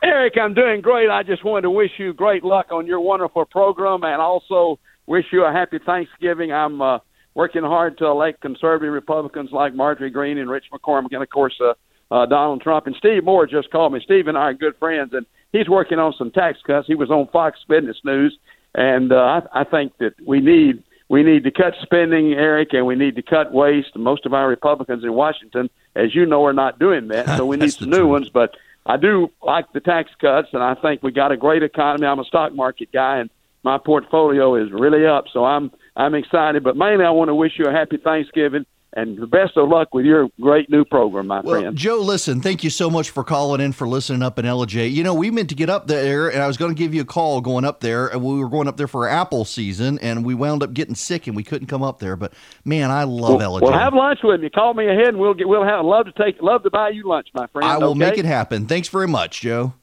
[0.03, 1.09] Erick, I'm doing great.
[1.09, 5.25] I just wanted to wish you great luck on your wonderful program and also wish
[5.31, 6.51] you a happy Thanksgiving.
[6.51, 6.99] I'm uh,
[7.37, 11.53] working hard to elect conservative Republicans like Marjorie Greene and Rich McCormick, and of course
[11.61, 11.75] uh,
[12.11, 12.87] uh, Donald Trump.
[12.87, 14.01] And Steve Moore just called me.
[14.03, 16.87] Steve and I are good friends, and he's working on some tax cuts.
[16.87, 18.35] He was on Fox Business News,
[18.73, 22.87] and uh, I, I think that we need we need to cut spending, Erick, and
[22.87, 23.95] we need to cut waste.
[23.95, 27.37] Most of our Republicans in Washington, as you know, are not doing that.
[27.37, 28.09] So we need some new truth.
[28.09, 28.29] ones.
[28.29, 28.55] But
[28.87, 32.07] I do like the tax cuts, and I think we got a great economy.
[32.07, 33.29] I'm a stock market guy, and
[33.61, 35.25] my portfolio is really up.
[35.31, 39.17] So I'm I'm excited, but mainly I want to wish you a happy Thanksgiving and
[39.17, 41.77] the best of luck with your great new program, my well, friend.
[41.77, 44.91] Joe, listen, thank you so much for calling in, for listening up in Ellijay.
[44.91, 47.01] You know, we meant to get up there, and I was going to give you
[47.01, 48.07] a call going up there.
[48.07, 51.27] And we were going up there for apple season, and we wound up getting sick,
[51.27, 52.15] and we couldn't come up there.
[52.15, 52.33] But
[52.63, 53.63] man, I love well, Ellijay.
[53.63, 54.49] Well, have lunch with me.
[54.49, 55.47] Call me ahead, and we'll get.
[55.47, 57.67] We'll have love to take love to buy you lunch, my friend.
[57.67, 57.99] I will okay?
[57.99, 58.67] make it happen.
[58.67, 59.73] Thanks very much, Joe.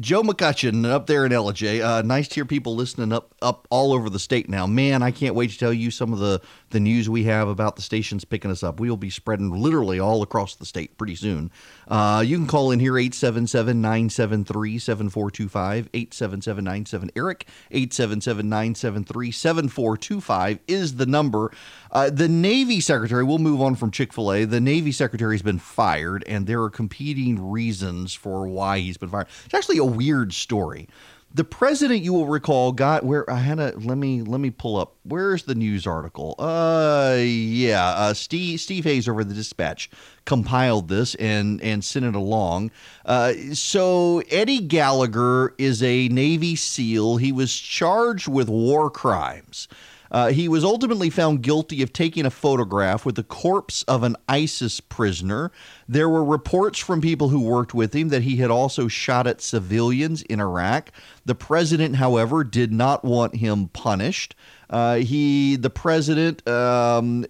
[0.00, 1.84] Joe McCutcheon up there in Ellijay.
[1.84, 4.66] Uh, nice to hear people listening up up all over the state now.
[4.66, 7.76] Man, I can't wait to tell you some of the, the news we have about
[7.76, 8.80] the stations picking us up.
[8.80, 11.50] We will be spreading literally all across the state pretty soon.
[11.86, 15.90] Uh, you can call in here 877 973 7425.
[15.92, 17.46] 877 97 Eric.
[17.70, 21.52] 877 973 7425 is the number.
[21.92, 24.44] Uh, the Navy Secretary, we'll move on from Chick fil A.
[24.44, 29.10] The Navy Secretary has been fired, and there are competing reasons for why he's been
[29.10, 29.28] fired.
[29.44, 30.88] It's actually a weird story.
[31.36, 34.76] The president, you will recall, got where I had a let me let me pull
[34.76, 34.94] up.
[35.02, 36.36] Where's the news article?
[36.38, 39.90] Uh, yeah, uh, Steve Steve Hayes over the Dispatch
[40.26, 42.70] compiled this and and sent it along.
[43.04, 47.16] Uh, so Eddie Gallagher is a Navy SEAL.
[47.16, 49.66] He was charged with war crimes.
[50.14, 54.14] Uh, he was ultimately found guilty of taking a photograph with the corpse of an
[54.28, 55.50] ISIS prisoner.
[55.88, 59.40] There were reports from people who worked with him that he had also shot at
[59.40, 60.92] civilians in Iraq.
[61.24, 64.36] The president, however, did not want him punished.
[64.70, 67.26] Uh, he, the president, um,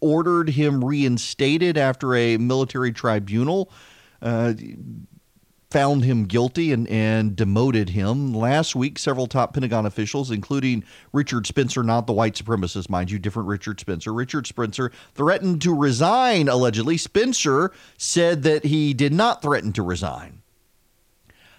[0.00, 3.70] ordered him reinstated after a military tribunal.
[4.20, 4.54] Uh,
[5.70, 8.32] found him guilty and, and demoted him.
[8.32, 13.18] Last week, several top Pentagon officials, including Richard Spencer, not the white supremacist, mind you,
[13.18, 14.12] different Richard Spencer.
[14.12, 16.96] Richard Spencer threatened to resign, allegedly.
[16.96, 20.42] Spencer said that he did not threaten to resign.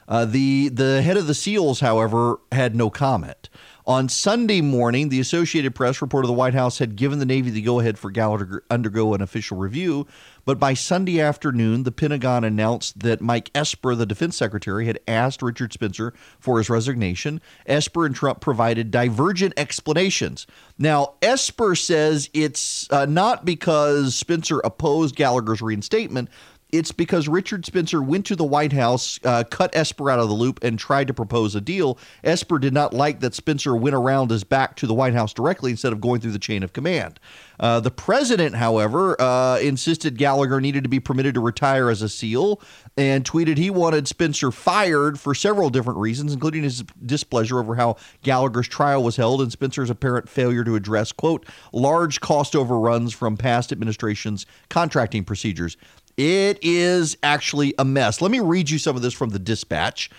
[0.07, 3.47] Uh, the the head of the SEALs, however, had no comment.
[3.85, 7.61] On Sunday morning, the Associated Press reported the White House had given the Navy the
[7.61, 10.07] go ahead for Gallagher to undergo an official review.
[10.49, 15.43] But by Sunday afternoon, the Pentagon announced that Mike Esper, the defense secretary, had asked
[15.43, 17.39] Richard Spencer for his resignation.
[17.67, 20.47] Esper and Trump provided divergent explanations.
[20.79, 26.29] Now, Esper says it's uh, not because Spencer opposed Gallagher's reinstatement,
[26.71, 30.35] it's because Richard Spencer went to the White House, uh, cut Esper out of the
[30.35, 31.97] loop, and tried to propose a deal.
[32.23, 35.71] Esper did not like that Spencer went around his back to the White House directly
[35.71, 37.19] instead of going through the chain of command.
[37.59, 42.07] Uh, the president, however, uh, insisted Gallagher needed to be permitted to retire as a
[42.07, 42.61] SEAL
[42.95, 47.97] and tweeted he wanted Spencer fired for several different reasons, including his displeasure over how
[48.23, 53.35] Gallagher's trial was held and Spencer's apparent failure to address, quote, large cost overruns from
[53.35, 55.75] past administrations' contracting procedures.
[56.19, 58.21] It is actually a mess.
[58.21, 60.09] Let me read you some of this from the dispatch.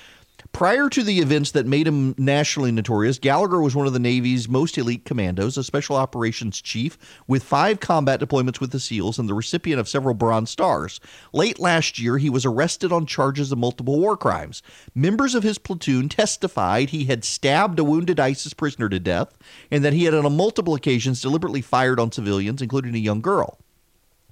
[0.51, 4.49] Prior to the events that made him nationally notorious, Gallagher was one of the Navy's
[4.49, 9.29] most elite commandos, a special operations chief with five combat deployments with the SEALs and
[9.29, 11.01] the recipient of several Bronze Stars.
[11.35, 14.63] Late last year, he was arrested on charges of multiple war crimes.
[14.95, 19.37] Members of his platoon testified he had stabbed a wounded ISIS prisoner to death
[19.71, 23.60] and that he had on multiple occasions deliberately fired on civilians, including a young girl.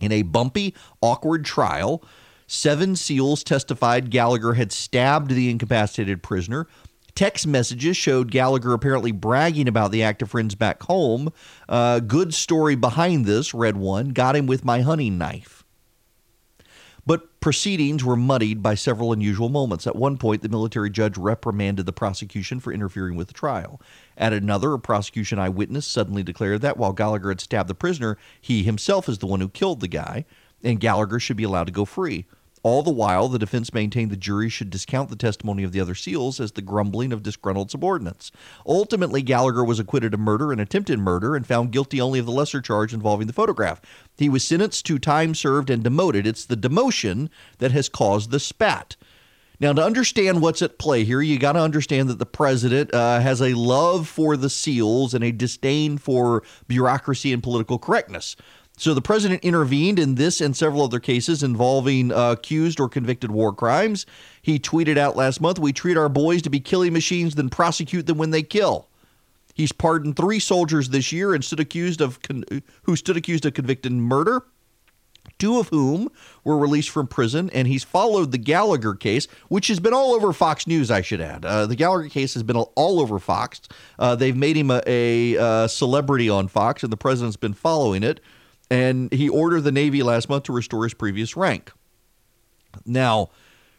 [0.00, 2.02] In a bumpy, awkward trial,
[2.50, 6.66] Seven SEALs testified Gallagher had stabbed the incapacitated prisoner.
[7.14, 11.30] Text messages showed Gallagher apparently bragging about the act to friends back home.
[11.68, 15.57] Uh, good story behind this, read one, got him with my hunting knife.
[17.48, 19.86] Proceedings were muddied by several unusual moments.
[19.86, 23.80] At one point, the military judge reprimanded the prosecution for interfering with the trial.
[24.18, 28.64] At another, a prosecution eyewitness suddenly declared that while Gallagher had stabbed the prisoner, he
[28.64, 30.26] himself is the one who killed the guy,
[30.62, 32.26] and Gallagher should be allowed to go free.
[32.62, 35.94] All the while, the defense maintained the jury should discount the testimony of the other
[35.94, 38.32] SEALs as the grumbling of disgruntled subordinates.
[38.66, 42.32] Ultimately, Gallagher was acquitted of murder and attempted murder and found guilty only of the
[42.32, 43.80] lesser charge involving the photograph.
[44.16, 46.26] He was sentenced to time served and demoted.
[46.26, 48.96] It's the demotion that has caused the spat.
[49.60, 53.18] Now, to understand what's at play here, you got to understand that the president uh,
[53.18, 58.36] has a love for the SEALs and a disdain for bureaucracy and political correctness.
[58.78, 63.32] So the president intervened in this and several other cases involving uh, accused or convicted
[63.32, 64.06] war crimes.
[64.40, 68.06] He tweeted out last month, "We treat our boys to be killing machines, then prosecute
[68.06, 68.86] them when they kill."
[69.52, 72.44] He's pardoned three soldiers this year and stood accused of con-
[72.82, 74.44] who stood accused of convicted murder.
[75.38, 76.08] Two of whom
[76.42, 80.32] were released from prison, and he's followed the Gallagher case, which has been all over
[80.32, 80.90] Fox News.
[80.90, 83.60] I should add, uh, the Gallagher case has been all over Fox.
[83.98, 87.54] Uh, they've made him a, a, a uh, celebrity on Fox, and the president's been
[87.54, 88.20] following it
[88.70, 91.72] and he ordered the Navy last month to restore his previous rank.
[92.84, 93.30] Now,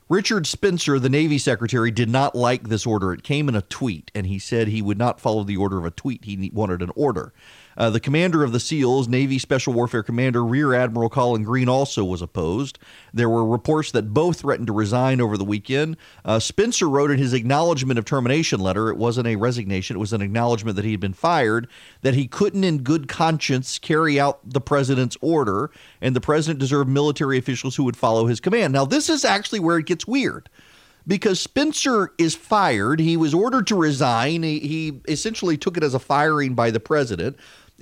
[0.10, 3.14] Richard Spencer, the Navy Secretary, did not like this order.
[3.14, 5.86] It came in a tweet, and he said he would not follow the order of
[5.86, 6.26] a tweet.
[6.26, 7.32] He wanted an order.
[7.78, 12.04] Uh, the commander of the SEALs, Navy Special Warfare Commander Rear Admiral Colin Green, also
[12.04, 12.80] was opposed.
[13.14, 15.98] There were reports that both threatened to resign over the weekend.
[16.26, 20.14] Uh, Spencer wrote in his acknowledgement of termination letter, it wasn't a resignation, it was
[20.14, 21.68] an acknowledgement that he had been fired,
[22.02, 26.90] that he couldn't in good conscience carry out the president's order, and the president deserved
[26.90, 28.74] military officials who would follow his command.
[28.74, 30.50] Now, this is actually where it gets weird
[31.08, 33.00] because Spencer is fired.
[33.00, 34.44] He was ordered to resign.
[34.44, 37.38] He, he, essentially took it as a firing by the president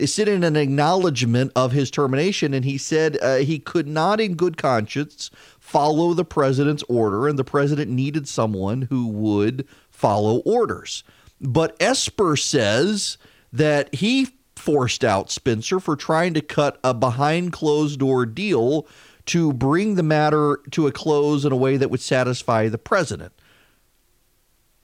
[0.06, 4.36] sent in an acknowledgement of his termination, and he said uh, he could not, in
[4.36, 11.04] good conscience, follow the president's order, and the president needed someone who would follow orders.
[11.42, 13.18] But Esper says
[13.52, 18.88] that he forced out Spencer for trying to cut a behind closed door deal
[19.28, 23.34] to bring the matter to a close in a way that would satisfy the president.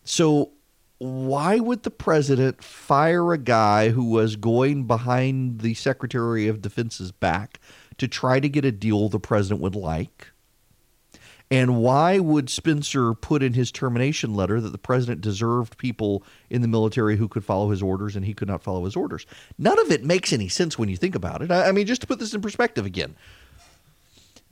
[0.04, 0.52] So
[1.00, 7.12] why would the president fire a guy who was going behind the Secretary of Defense's
[7.12, 7.60] back
[7.98, 10.28] to try to get a deal the president would like?
[11.52, 16.62] And why would Spencer put in his termination letter that the president deserved people in
[16.62, 19.26] the military who could follow his orders and he could not follow his orders?
[19.58, 21.52] None of it makes any sense when you think about it.
[21.52, 23.16] I, mean, just to put this in perspective again,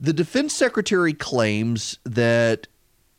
[0.02, 2.66] the defense secretary claims that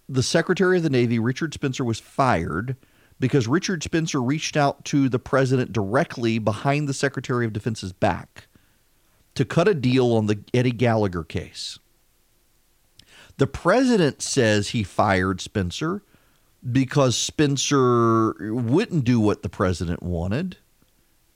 [0.09, 2.75] the Secretary of the Navy, Richard Spencer, was fired
[3.21, 8.47] because Richard Spencer reached out to the president directly behind the Secretary of Defense's back
[9.33, 11.79] to cut a deal on the Eddie Gallagher case.
[13.37, 16.03] The president says he fired Spencer
[16.69, 20.57] because Spencer wouldn't do what the president wanted,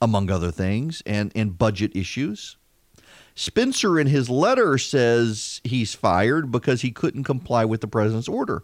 [0.02, 2.58] among other things, and, and budget issues.
[3.40, 8.64] Spencer, in his letter, says he's fired because he couldn't comply with the president's order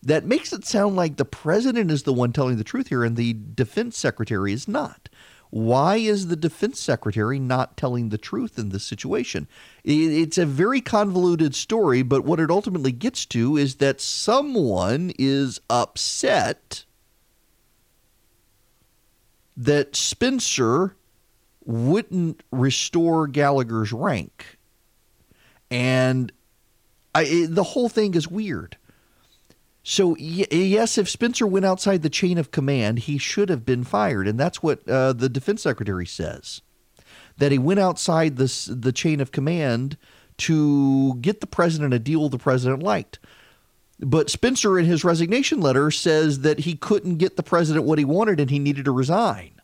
[0.00, 3.16] that makes it sound like the president is the one telling the truth here and
[3.16, 5.08] the defense secretary is not.
[5.50, 9.48] Why is the defense secretary not telling the truth in this situation?
[9.82, 15.60] It's a very convoluted story, but what it ultimately gets to is that someone is
[15.68, 16.84] upset
[19.56, 20.94] that Spencer
[21.66, 24.58] wouldn't restore Gallagher's rank.
[25.70, 26.32] And
[27.14, 28.76] I, the whole thing is weird.
[29.84, 34.28] So yes, if Spencer went outside the chain of command, he should have been fired,
[34.28, 36.60] and that's what uh, the defense secretary says.
[37.38, 39.96] That he went outside the the chain of command
[40.38, 43.18] to get the president a deal the president liked.
[43.98, 48.04] But Spencer, in his resignation letter, says that he couldn't get the president what he
[48.04, 49.61] wanted and he needed to resign.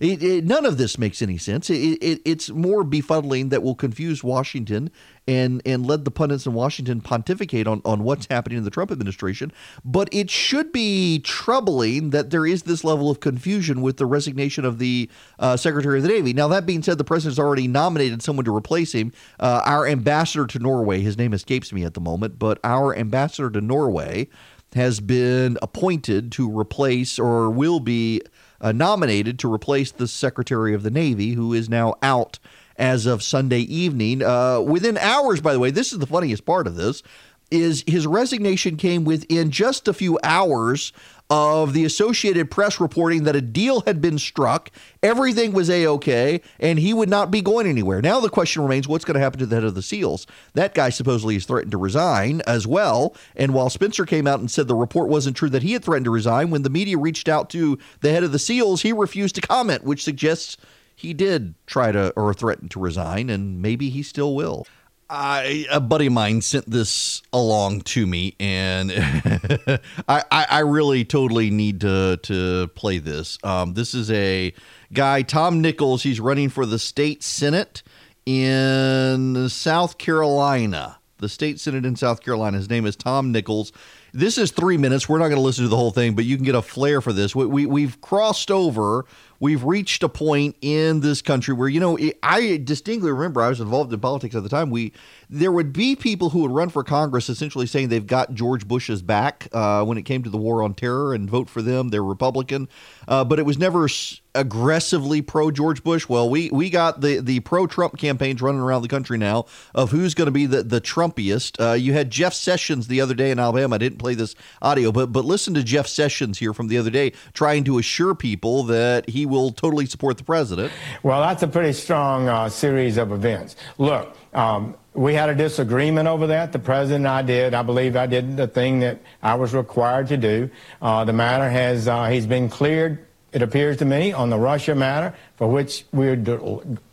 [0.00, 1.70] It, it, none of this makes any sense.
[1.70, 4.90] It, it, it's more befuddling that will confuse Washington
[5.26, 8.90] and and let the pundits in Washington pontificate on, on what's happening in the Trump
[8.90, 9.52] administration.
[9.84, 14.64] But it should be troubling that there is this level of confusion with the resignation
[14.64, 16.32] of the uh, Secretary of the Navy.
[16.32, 19.12] Now, that being said, the president's already nominated someone to replace him.
[19.40, 23.48] Uh, our ambassador to Norway, his name escapes me at the moment, but our ambassador
[23.50, 24.28] to Norway
[24.74, 28.20] has been appointed to replace or will be
[28.60, 32.38] uh, nominated to replace the Secretary of the Navy, who is now out
[32.76, 34.22] as of Sunday evening.
[34.22, 37.02] Uh, within hours, by the way, this is the funniest part of this.
[37.50, 40.92] Is his resignation came within just a few hours
[41.30, 44.70] of the Associated Press reporting that a deal had been struck,
[45.02, 48.02] everything was a okay, and he would not be going anywhere.
[48.02, 50.26] Now the question remains: what's going to happen to the head of the SEALs?
[50.52, 53.16] That guy supposedly has threatened to resign as well.
[53.36, 56.04] And while Spencer came out and said the report wasn't true that he had threatened
[56.04, 59.34] to resign, when the media reached out to the head of the SEALs, he refused
[59.36, 60.56] to comment, which suggests
[60.94, 64.66] he did try to or threaten to resign, and maybe he still will.
[65.14, 68.90] I, a buddy of mine sent this along to me, and
[70.08, 73.38] I, I, I, really totally need to to play this.
[73.44, 74.52] Um, this is a
[74.92, 76.02] guy, Tom Nichols.
[76.02, 77.84] He's running for the state senate
[78.26, 80.98] in South Carolina.
[81.18, 82.58] The state senate in South Carolina.
[82.58, 83.72] His name is Tom Nichols.
[84.12, 85.08] This is three minutes.
[85.08, 87.00] We're not going to listen to the whole thing, but you can get a flair
[87.00, 87.36] for this.
[87.36, 89.06] We, we, we've crossed over
[89.40, 93.60] we've reached a point in this country where you know I distinctly remember I was
[93.60, 94.70] involved in politics at the time.
[94.70, 94.92] We
[95.28, 99.02] there would be people who would run for Congress essentially saying they've got George Bush's
[99.02, 101.88] back uh, when it came to the war on terror and vote for them.
[101.88, 102.68] They're Republican,
[103.08, 103.88] uh, but it was never
[104.34, 106.08] aggressively pro George Bush.
[106.08, 109.90] Well, we we got the the pro Trump campaigns running around the country now of
[109.90, 111.60] who's going to be the the Trumpiest.
[111.60, 113.76] Uh, you had Jeff Sessions the other day in Alabama.
[113.76, 116.90] I didn't play this audio, but but listen to Jeff Sessions here from the other
[116.90, 120.72] day trying to assure people that he will totally support the president.
[121.02, 123.56] Well, that's a pretty strong uh, series of events.
[123.78, 126.52] Look, um, we had a disagreement over that.
[126.52, 127.52] The president and I did.
[127.52, 130.50] I believe I did the thing that I was required to do.
[130.80, 134.76] Uh, the matter has, uh, he's been cleared, it appears to me, on the Russia
[134.76, 136.16] matter, for which we're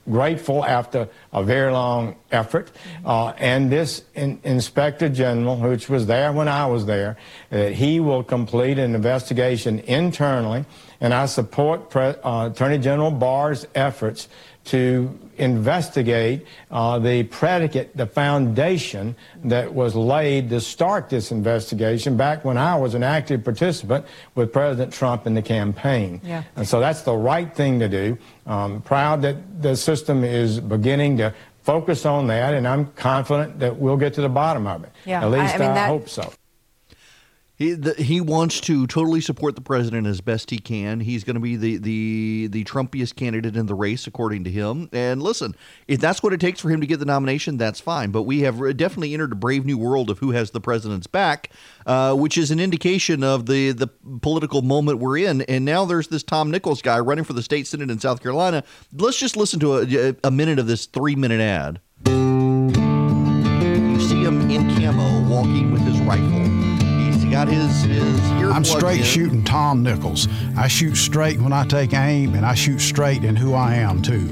[0.10, 2.72] grateful after a very long effort.
[3.06, 7.18] Uh, and this in, inspector general, which was there when I was there,
[7.52, 10.66] uh, he will complete an investigation internally.
[11.00, 14.28] And I support Pre- uh, Attorney General Barr's efforts
[14.66, 22.46] to investigate uh, the predicate, the foundation that was laid to start this investigation back
[22.46, 26.22] when I was an active participant with President Trump in the campaign.
[26.24, 26.44] Yeah.
[26.56, 28.18] And so that's the right thing to do.
[28.46, 31.34] I'm proud that the system is beginning to
[31.64, 34.92] focus on that, and I'm confident that we'll get to the bottom of it.
[35.06, 35.24] Yeah.
[35.24, 36.34] At least I, I, mean, I that, hope so.
[37.62, 41.00] He the, he wants to totally support the president as best he can.
[41.00, 44.90] He's going to be the the the Trumpiest candidate in the race, according to him.
[44.92, 45.56] And listen,
[45.88, 48.10] if that's what it takes for him to get the nomination, that's fine.
[48.10, 51.52] But we have definitely entered a brave new world of who has the president's back,
[51.86, 53.90] uh, which is an indication of the the
[54.24, 55.42] political moment we're in.
[55.44, 58.64] And now there's this Tom Nichols guy running for the state senate in South Carolina.
[58.92, 61.80] Let's just listen to a, a minute of this three minute ad.
[62.08, 62.72] You
[64.00, 66.51] see him in camo walking with his rifle
[67.32, 68.20] got his, his
[68.52, 69.06] I'm straight in.
[69.06, 70.28] shooting Tom Nichols.
[70.58, 74.02] I shoot straight when I take aim, and I shoot straight in who I am,
[74.02, 74.30] too.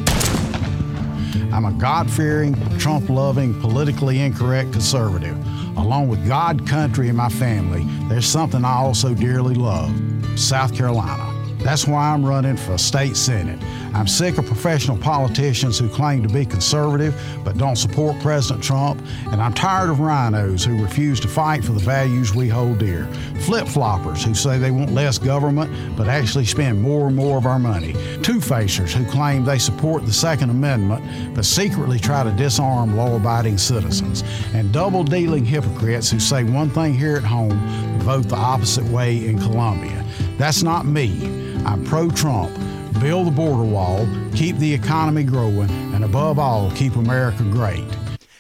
[1.54, 5.38] I'm a God fearing, Trump loving, politically incorrect conservative.
[5.78, 9.90] Along with God, country, and my family, there's something I also dearly love
[10.38, 11.26] South Carolina.
[11.60, 13.62] That's why I'm running for state senate.
[13.94, 19.02] I'm sick of professional politicians who claim to be conservative but don't support President Trump,
[19.32, 23.06] and I'm tired of RINOs who refuse to fight for the values we hold dear.
[23.42, 27.46] Flip floppers who say they want less government but actually spend more and more of
[27.46, 27.94] our money.
[28.22, 33.16] Two facers who claim they support the Second Amendment but secretly try to disarm law
[33.16, 34.24] abiding citizens.
[34.54, 37.60] And double dealing hypocrites who say one thing here at home
[37.98, 40.06] but vote the opposite way in Columbia.
[40.38, 41.26] That's not me.
[41.66, 42.52] I'm pro Trump.
[43.00, 47.86] Build the border wall, keep the economy growing, and above all, keep America great.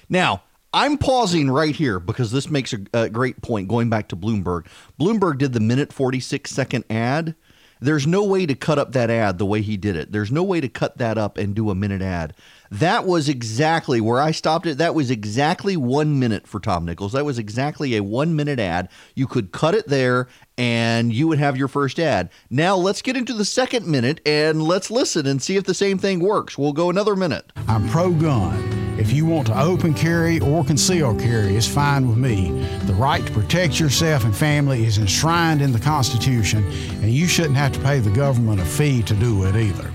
[0.10, 0.44] Now,
[0.74, 4.68] I'm pausing right here because this makes a, a, great point going back to Bloomberg.
[5.00, 7.36] Bloomberg did the minute 46 second ad.
[7.82, 10.12] There's no way to cut up that ad the way he did it.
[10.12, 12.34] There's no way to cut that up and do a minute ad.
[12.72, 14.78] That was exactly where I stopped it.
[14.78, 17.14] That was exactly one minute for Tom Nichols.
[17.14, 18.90] That was exactly a one minute ad.
[19.16, 20.28] You could cut it there
[20.58, 22.30] and you would have your first ad.
[22.50, 25.98] Now let's get into the second minute and let's listen and see if the same
[25.98, 26.58] thing works.
[26.58, 27.52] We'll go another minute.
[27.68, 28.79] I'm pro gun.
[29.00, 32.52] If you want to open carry or conceal carry, it's fine with me.
[32.84, 36.66] The right to protect yourself and family is enshrined in the Constitution,
[37.02, 39.90] and you shouldn't have to pay the government a fee to do it either.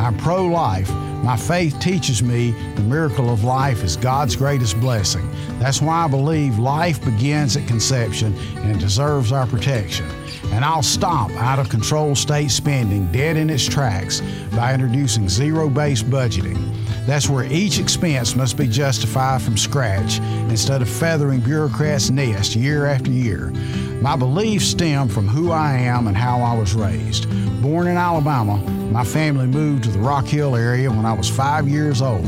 [0.00, 0.90] I'm pro life.
[1.22, 5.28] My faith teaches me the miracle of life is God's greatest blessing.
[5.58, 10.06] That's why I believe life begins at conception and deserves our protection.
[10.52, 14.20] And I'll stop out of control state spending dead in its tracks
[14.54, 16.72] by introducing zero based budgeting.
[17.06, 20.18] That's where each expense must be justified from scratch
[20.50, 23.50] instead of feathering bureaucrats' nest year after year.
[24.00, 27.28] My beliefs stem from who I am and how I was raised.
[27.62, 28.56] Born in Alabama,
[28.90, 32.24] my family moved to the Rock Hill area when I was five years old,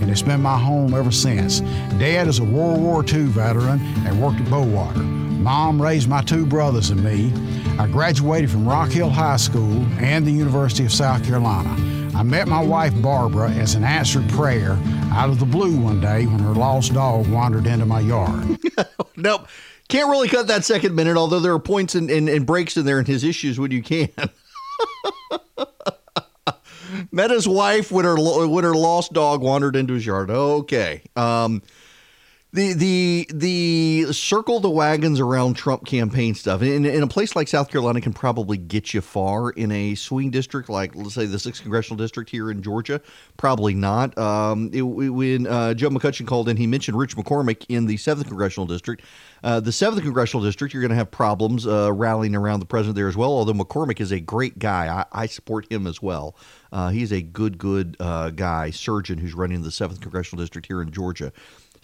[0.00, 1.60] and it's been my home ever since.
[1.98, 5.02] Dad is a World War II veteran and worked at Bowater.
[5.42, 7.32] Mom raised my two brothers and me.
[7.78, 11.70] I graduated from Rock Hill High School and the University of South Carolina.
[12.14, 14.78] I met my wife Barbara as an answered prayer
[15.12, 18.58] out of the blue one day when her lost dog wandered into my yard.
[19.16, 19.48] nope.
[19.88, 22.98] Can't really cut that second minute, although there are points and, and, breaks in there
[22.98, 24.08] in his issues when you can.
[27.12, 30.30] Met his wife when her when her lost dog wandered into his yard.
[30.30, 31.02] Okay.
[31.14, 31.62] Um,
[32.52, 37.48] the the the circle the wagons around Trump campaign stuff in, in a place like
[37.48, 39.50] South Carolina can probably get you far.
[39.50, 43.00] In a swing district like let's say the sixth congressional district here in Georgia,
[43.38, 44.16] probably not.
[44.18, 48.28] Um, it, when uh, Joe McCutcheon called in, he mentioned Rich McCormick in the seventh
[48.28, 49.04] congressional district.
[49.42, 52.96] Uh, the seventh congressional district, you're going to have problems uh, rallying around the president
[52.96, 53.30] there as well.
[53.30, 56.36] Although McCormick is a great guy, I, I support him as well.
[56.70, 60.80] Uh, he's a good, good uh, guy, surgeon who's running the seventh congressional district here
[60.80, 61.32] in Georgia.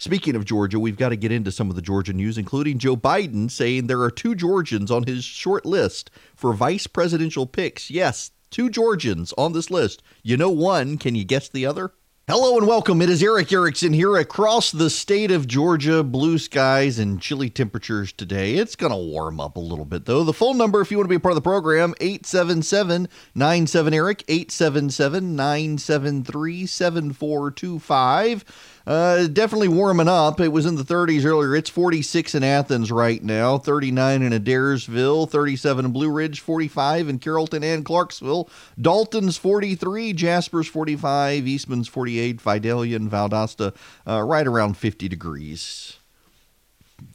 [0.01, 2.95] Speaking of Georgia, we've got to get into some of the Georgia news, including Joe
[2.95, 7.91] Biden saying there are two Georgians on his short list for vice presidential picks.
[7.91, 10.01] Yes, two Georgians on this list.
[10.23, 10.97] You know one.
[10.97, 11.91] Can you guess the other?
[12.29, 13.01] Hello and welcome.
[13.01, 16.03] It is Erick Erickson here across the state of Georgia.
[16.03, 18.53] Blue skies and chilly temperatures today.
[18.53, 20.23] It's going to warm up a little bit, though.
[20.23, 23.93] The phone number, if you want to be a part of the program, 877 97
[23.95, 28.45] Erick, 877 973 7425.
[28.89, 30.39] Uh, definitely warming up.
[30.39, 31.55] It was in the 30s earlier.
[31.55, 37.19] It's 46 in Athens right now, 39 in Adairsville, 37 in Blue Ridge, 45 in
[37.19, 38.49] Carrollton and Clarksville,
[38.81, 43.75] Dalton's 43, Jasper's 45, Eastman's 48, Vidalia and Valdosta
[44.07, 45.97] uh, right around 50 degrees.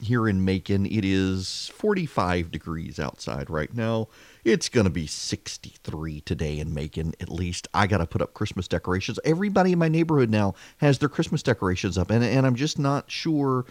[0.00, 4.06] Here in Macon, it is 45 degrees outside right now.
[4.44, 7.66] It's going to be 63 today in Macon, at least.
[7.72, 9.18] I got to put up Christmas decorations.
[9.24, 13.10] Everybody in my neighborhood now has their Christmas decorations up, and, and I'm just not
[13.10, 13.64] sure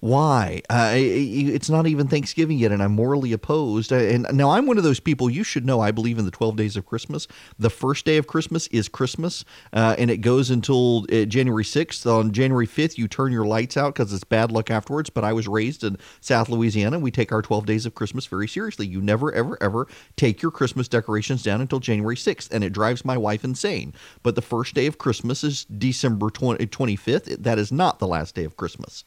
[0.00, 0.60] why?
[0.68, 3.92] Uh, it's not even Thanksgiving yet, and I'm morally opposed.
[3.92, 5.30] Uh, and now I'm one of those people.
[5.30, 5.80] You should know.
[5.80, 7.26] I believe in the 12 days of Christmas.
[7.58, 9.42] The first day of Christmas is Christmas,
[9.72, 12.04] uh, and it goes until uh, January 6th.
[12.06, 15.08] On January 5th, you turn your lights out because it's bad luck afterwards.
[15.08, 16.98] But I was raised in South Louisiana.
[16.98, 18.86] We take our 12 days of Christmas very seriously.
[18.86, 23.02] You never, ever, ever take your Christmas decorations down until January 6th, and it drives
[23.04, 23.94] my wife insane.
[24.22, 27.42] But the first day of Christmas is December 20, 25th.
[27.42, 29.02] That is not the last day of Christmas.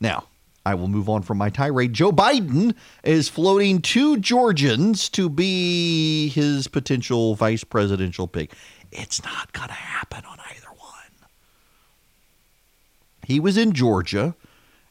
[0.00, 0.24] Now,
[0.64, 1.92] I will move on from my tirade.
[1.94, 8.52] Joe Biden is floating two Georgians to be his potential vice presidential pick.
[8.92, 11.28] It's not going to happen on either one.
[13.24, 14.34] He was in Georgia,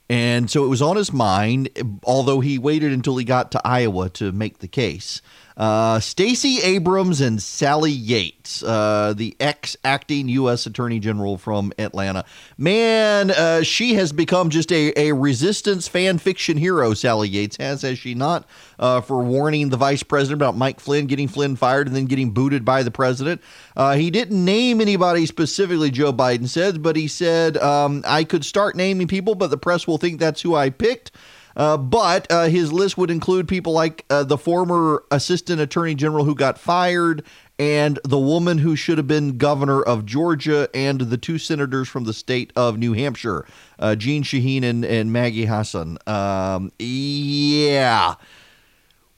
[0.09, 1.69] and so it was on his mind,
[2.03, 5.21] although he waited until he got to Iowa to make the case.
[5.57, 10.67] Uh, Stacey Abrams and Sally Yates, uh, the ex acting U.S.
[10.67, 12.25] Attorney General from Atlanta.
[12.59, 17.81] Man, uh, she has become just a, a resistance fan fiction hero, Sally Yates has,
[17.81, 18.47] has she not?
[18.77, 22.29] Uh, for warning the vice president about Mike Flynn, getting Flynn fired, and then getting
[22.29, 23.41] booted by the president.
[23.75, 28.45] Uh, he didn't name anybody specifically, Joe Biden said, but he said, um, I could
[28.45, 31.11] start naming people, but the press will think that's who I picked.
[31.57, 36.23] Uh, but uh, his list would include people like uh, the former assistant attorney general
[36.23, 37.25] who got fired,
[37.57, 42.03] and the woman who should have been governor of Georgia, and the two senators from
[42.03, 43.45] the state of New Hampshire,
[43.79, 45.97] uh, Jeanne Shaheen and, and Maggie Hassan.
[46.05, 48.13] Um, yeah.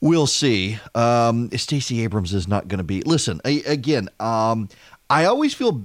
[0.01, 0.79] We'll see.
[0.95, 3.01] Um, Stacey Abrams is not going to be.
[3.01, 4.69] Listen, I, again, um,
[5.09, 5.83] I always feel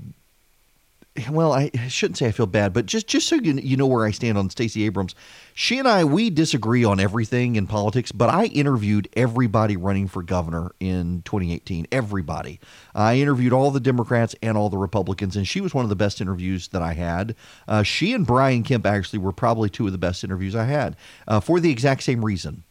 [1.31, 4.05] well, I shouldn't say I feel bad, but just just so you, you know where
[4.05, 5.15] I stand on Stacey Abrams,
[5.55, 8.11] she and I we disagree on everything in politics.
[8.11, 11.87] But I interviewed everybody running for governor in 2018.
[11.93, 12.59] Everybody,
[12.97, 15.97] I interviewed all the Democrats and all the Republicans, and she was one of the
[15.97, 17.37] best interviews that I had.
[17.69, 20.97] Uh, she and Brian Kemp actually were probably two of the best interviews I had
[21.29, 22.65] uh, for the exact same reason.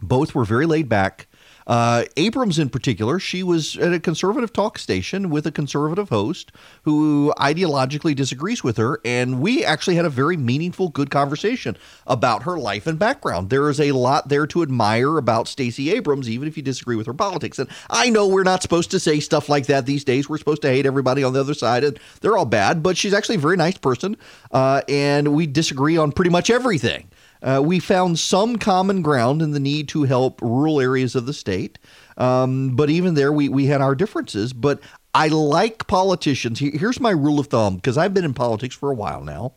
[0.00, 1.28] Both were very laid back.
[1.66, 6.52] Uh, Abrams, in particular, she was at a conservative talk station with a conservative host
[6.82, 9.00] who ideologically disagrees with her.
[9.04, 13.50] And we actually had a very meaningful, good conversation about her life and background.
[13.50, 17.06] There is a lot there to admire about Stacey Abrams, even if you disagree with
[17.06, 17.58] her politics.
[17.58, 20.28] And I know we're not supposed to say stuff like that these days.
[20.28, 23.14] We're supposed to hate everybody on the other side, and they're all bad, but she's
[23.14, 24.16] actually a very nice person.
[24.50, 27.08] Uh, and we disagree on pretty much everything.
[27.42, 31.32] Uh, we found some common ground in the need to help rural areas of the
[31.32, 31.78] state.
[32.16, 34.52] Um, but even there, we, we had our differences.
[34.52, 34.80] But
[35.14, 36.60] I like politicians.
[36.60, 39.54] Here's my rule of thumb because I've been in politics for a while now.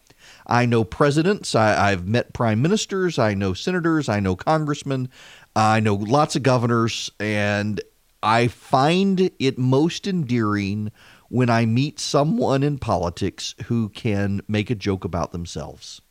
[0.47, 5.09] I know presidents, I, I've met prime ministers, I know senators, I know congressmen,
[5.55, 7.79] I know lots of governors, and
[8.23, 10.91] I find it most endearing
[11.29, 16.01] when I meet someone in politics who can make a joke about themselves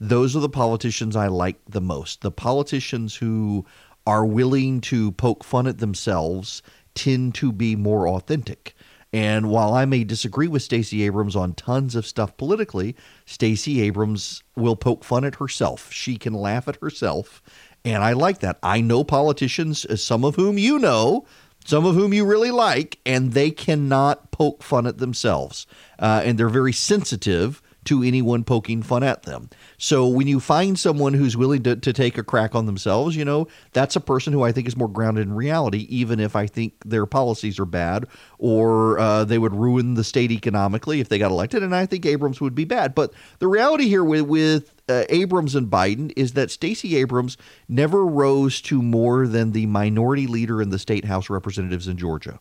[0.00, 2.20] those are the politicians I like the most.
[2.20, 3.64] The politicians who
[4.06, 6.62] are willing to poke fun at themselves
[6.94, 8.74] tend to be more authentic.
[9.12, 14.42] And while I may disagree with Stacey Abrams on tons of stuff politically, Stacey Abrams
[14.56, 15.90] will poke fun at herself.
[15.92, 17.42] She can laugh at herself.
[17.84, 18.58] And I like that.
[18.62, 21.24] I know politicians, uh, some of whom you know,
[21.64, 25.66] some of whom you really like, and they cannot poke fun at themselves.
[25.98, 29.48] Uh, and they're very sensitive to anyone poking fun at them.
[29.78, 33.24] So when you find someone who's willing to, to take a crack on themselves, you
[33.24, 36.46] know, that's a person who I think is more grounded in reality, even if I
[36.46, 38.06] think their policies are bad
[38.38, 41.62] or uh, they would ruin the state economically if they got elected.
[41.62, 42.94] And I think Abrams would be bad.
[42.94, 47.36] But the reality here with, with uh, Abrams and Biden is that Stacey Abrams
[47.68, 52.40] never rose to more than the minority leader in the state House Representatives in Georgia.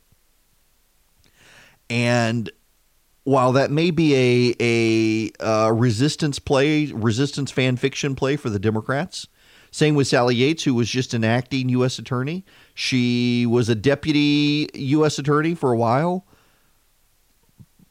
[1.89, 2.50] And
[3.26, 8.59] while that may be a a uh, resistance play, resistance fan fiction play for the
[8.59, 9.28] Democrats.
[9.71, 11.99] Same with Sally Yates, who was just an acting U.S.
[11.99, 12.45] attorney.
[12.73, 15.19] She was a deputy U.S.
[15.19, 16.26] attorney for a while,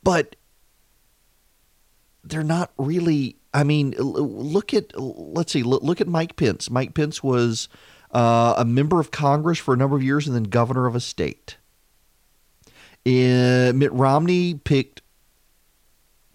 [0.03, 0.37] but
[2.23, 3.37] they're not really.
[3.53, 6.71] I mean, look at let's see, look at Mike Pence.
[6.71, 7.69] Mike Pence was
[8.13, 11.01] uh, a member of Congress for a number of years and then governor of a
[11.01, 11.59] state.
[13.07, 15.03] Uh, Mitt Romney picked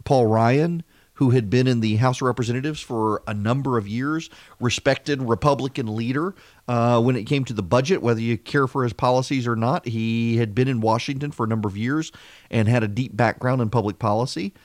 [0.10, 0.82] Paul Ryan,
[1.14, 5.96] who had been in the House of Representatives for a number of years, respected Republican
[5.96, 6.34] leader
[6.68, 9.88] uh, when it came to the budget, whether you care for his policies or not.
[9.88, 12.12] He had been in Washington for a number of years
[12.50, 14.56] and had a deep background in public policy.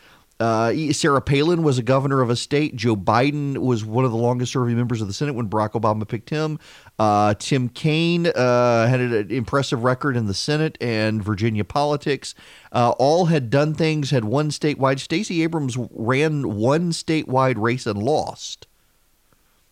[0.41, 2.75] Uh, Sarah Palin was a governor of a state.
[2.75, 6.09] Joe Biden was one of the longest serving members of the Senate when Barack Obama
[6.09, 6.59] picked him.
[6.99, 12.35] Uh, Tim Kaine uh, had an impressive record in the Senate and Virginia politics.
[12.71, 15.01] Uh, all had done things, had won statewide.
[15.01, 18.67] Stacey Abrams ran one statewide race and lost.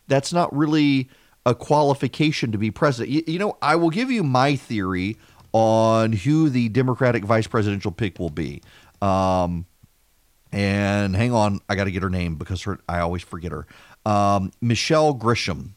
[0.09, 1.09] That's not really
[1.47, 3.11] a qualification to be president.
[3.11, 5.17] You, you know, I will give you my theory
[5.53, 8.63] on who the Democratic vice presidential pick will be.
[9.01, 9.67] Um,
[10.51, 13.67] and hang on, I got to get her name because her, I always forget her.
[14.05, 15.71] Um, Michelle Grisham.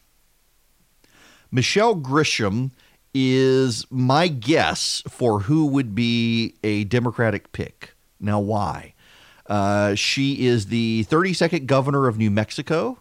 [1.50, 2.70] Michelle Grisham
[3.14, 7.94] is my guess for who would be a Democratic pick.
[8.20, 8.94] Now, why?
[9.46, 12.98] Uh, she is the 32nd governor of New Mexico.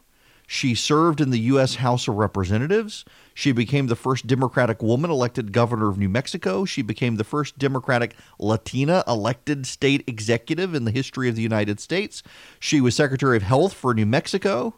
[0.48, 1.76] She served in the U.S.
[1.76, 3.04] House of Representatives.
[3.34, 6.66] She became the first Democratic woman elected governor of New Mexico.
[6.66, 11.80] She became the first Democratic Latina elected state executive in the history of the United
[11.80, 12.22] States.
[12.60, 14.76] She was Secretary of Health for New Mexico.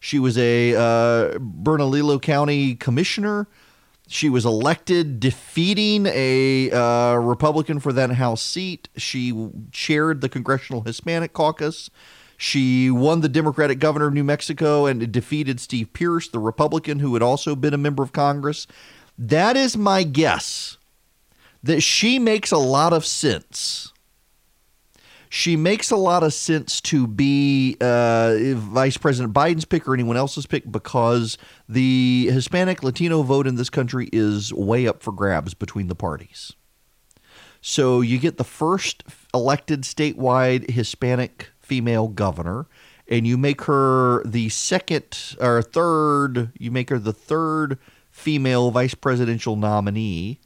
[0.00, 3.46] She was a uh, Bernalillo County commissioner.
[4.08, 8.88] She was elected, defeating a uh, Republican for that House seat.
[8.96, 11.90] She chaired the Congressional Hispanic Caucus.
[12.36, 17.12] She won the Democratic governor of New Mexico and defeated Steve Pearce, the Republican who
[17.12, 18.66] had also been a member of Congress.
[19.18, 20.78] That is my guess
[21.62, 23.92] that she makes a lot of sense.
[25.32, 30.16] She makes a lot of sense to be uh, Vice President Biden's pick or anyone
[30.16, 35.54] else's pick because the Hispanic Latino vote in this country is way up for grabs
[35.54, 36.54] between the parties.
[37.60, 42.66] So you get the first elected statewide Hispanic female governor,
[43.06, 47.78] and you make her the second or third, you make her the third
[48.10, 50.40] female vice presidential nominee,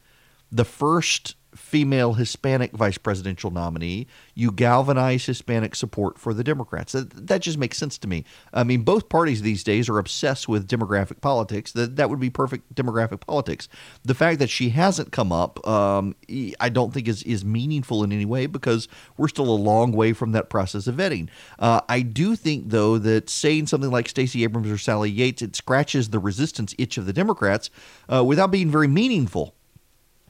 [0.51, 6.91] the first female Hispanic vice presidential nominee, you galvanize Hispanic support for the Democrats.
[6.93, 8.25] That, that just makes sense to me.
[8.53, 11.71] I mean, both parties these days are obsessed with demographic politics.
[11.71, 13.67] That that would be perfect demographic politics.
[14.03, 16.15] The fact that she hasn't come up, um,
[16.59, 18.87] I don't think is is meaningful in any way because
[19.17, 21.29] we're still a long way from that process of vetting.
[21.57, 25.55] Uh, I do think though that saying something like Stacey Abrams or Sally Yates it
[25.55, 27.69] scratches the resistance itch of the Democrats
[28.11, 29.55] uh, without being very meaningful.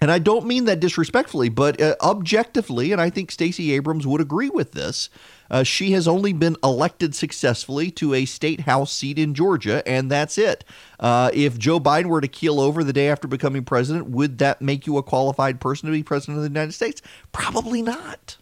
[0.02, 4.20] And I don't mean that disrespectfully, but uh, objectively, and I think Stacey Abrams would
[4.20, 5.10] agree with this,
[5.50, 10.12] uh, she has only been elected successfully to a state house seat in Georgia, and
[10.12, 10.66] that's it.
[11.00, 14.62] Uh, if Joe Biden were to keel over the day after becoming president, would that
[14.62, 17.02] make you a qualified person to be president of the United States?
[17.32, 18.38] Probably not.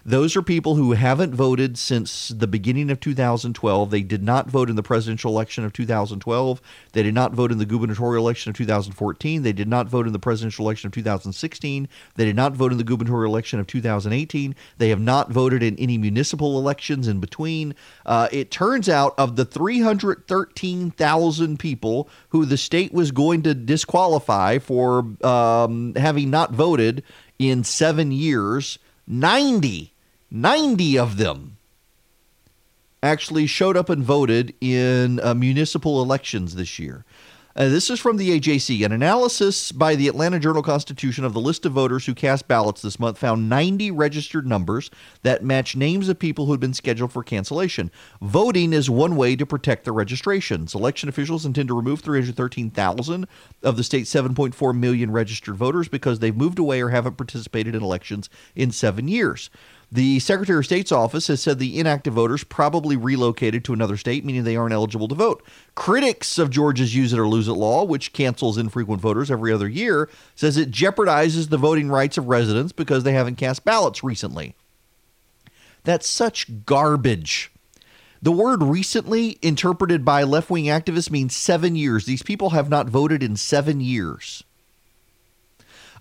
[0.09, 3.91] Those are people who haven't voted since the beginning of 2012.
[3.91, 6.63] They did not vote in the presidential election of 2012.
[6.93, 9.43] They did not vote in the gubernatorial election of 2014.
[9.43, 11.89] They did not vote in the presidential election of 2016.
[12.15, 14.55] They did not vote in the gubernatorial election of 2018.
[14.79, 17.75] They have not voted in any municipal elections in between.
[18.05, 24.61] Uh, it turns out of the 313,000 people who the state was going to disqualify
[24.61, 27.03] for um, having not voted
[27.41, 28.79] in seven years,
[29.09, 29.95] 90
[30.31, 31.57] 90 of them
[33.03, 37.05] actually showed up and voted in uh, municipal elections this year.
[37.57, 38.85] Uh, this is from the AJC.
[38.85, 42.83] An analysis by the Atlanta Journal Constitution of the list of voters who cast ballots
[42.83, 44.91] this month found 90 registered numbers
[45.23, 47.91] that match names of people who had been scheduled for cancellation.
[48.21, 50.75] Voting is one way to protect the registrations.
[50.75, 53.27] Election officials intend to remove 313,000
[53.63, 57.83] of the state's 7.4 million registered voters because they've moved away or haven't participated in
[57.83, 59.49] elections in seven years.
[59.91, 64.25] The Secretary of State's office has said the inactive voters probably relocated to another state,
[64.25, 65.45] meaning they aren't eligible to vote.
[65.77, 69.69] Critics of Georgia's use it or lose it law, which cancels infrequent voters every other
[69.69, 74.57] year, says it jeopardizes the voting rights of residents because they haven't cast ballots recently.
[75.85, 77.53] That's such garbage.
[78.21, 82.07] The word recently, interpreted by left wing activists, means seven years.
[82.07, 84.43] These people have not voted in seven years.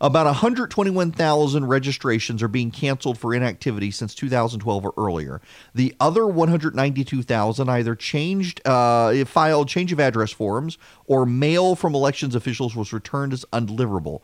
[0.01, 5.41] About 121,000 registrations are being canceled for inactivity since 2012 or earlier.
[5.73, 12.35] The other 192,000 either changed, uh, filed change of address forms, or mail from elections
[12.35, 14.21] officials was returned as undeliverable.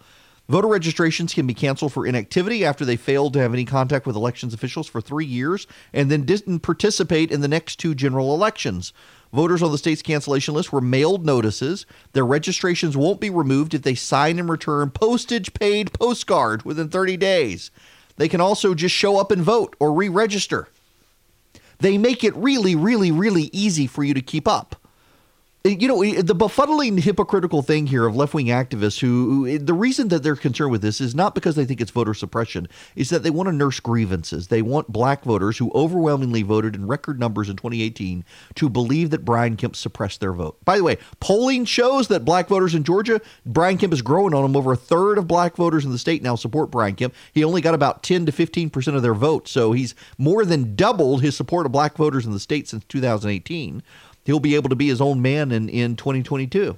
[0.49, 4.17] Voter registrations can be canceled for inactivity after they failed to have any contact with
[4.17, 8.91] elections officials for three years and then didn't participate in the next two general elections.
[9.33, 11.85] Voters on the state's cancellation list were mailed notices.
[12.13, 17.17] Their registrations won't be removed if they sign and return postage paid postcard within 30
[17.17, 17.71] days.
[18.17, 20.67] They can also just show up and vote or re register.
[21.79, 24.80] They make it really, really, really easy for you to keep up
[25.63, 29.73] you know eh, the befuddling hypocritical thing here of left-wing activists who, who, eh, the
[29.73, 33.09] reason that they're concerned with this is not because they think it's voter suppression is
[33.09, 34.47] that they want to nurse grievances.
[34.47, 39.23] They want black voters who overwhelmingly voted in record numbers in 2018 to believe that
[39.23, 40.57] brian kemp suppressed their vote.
[40.65, 44.41] By the way polling shows that black voters in georgia brian kemp is growing on
[44.43, 44.55] them.
[44.55, 47.13] Over a third of black voters in the state now support brian kemp.
[47.33, 50.75] He only got about 10 to 15 percent of their vote so he's more than
[50.75, 53.83] doubled his support of black voters in the state since 2018
[54.23, 56.77] he'll be able to be his own man in, in 2022.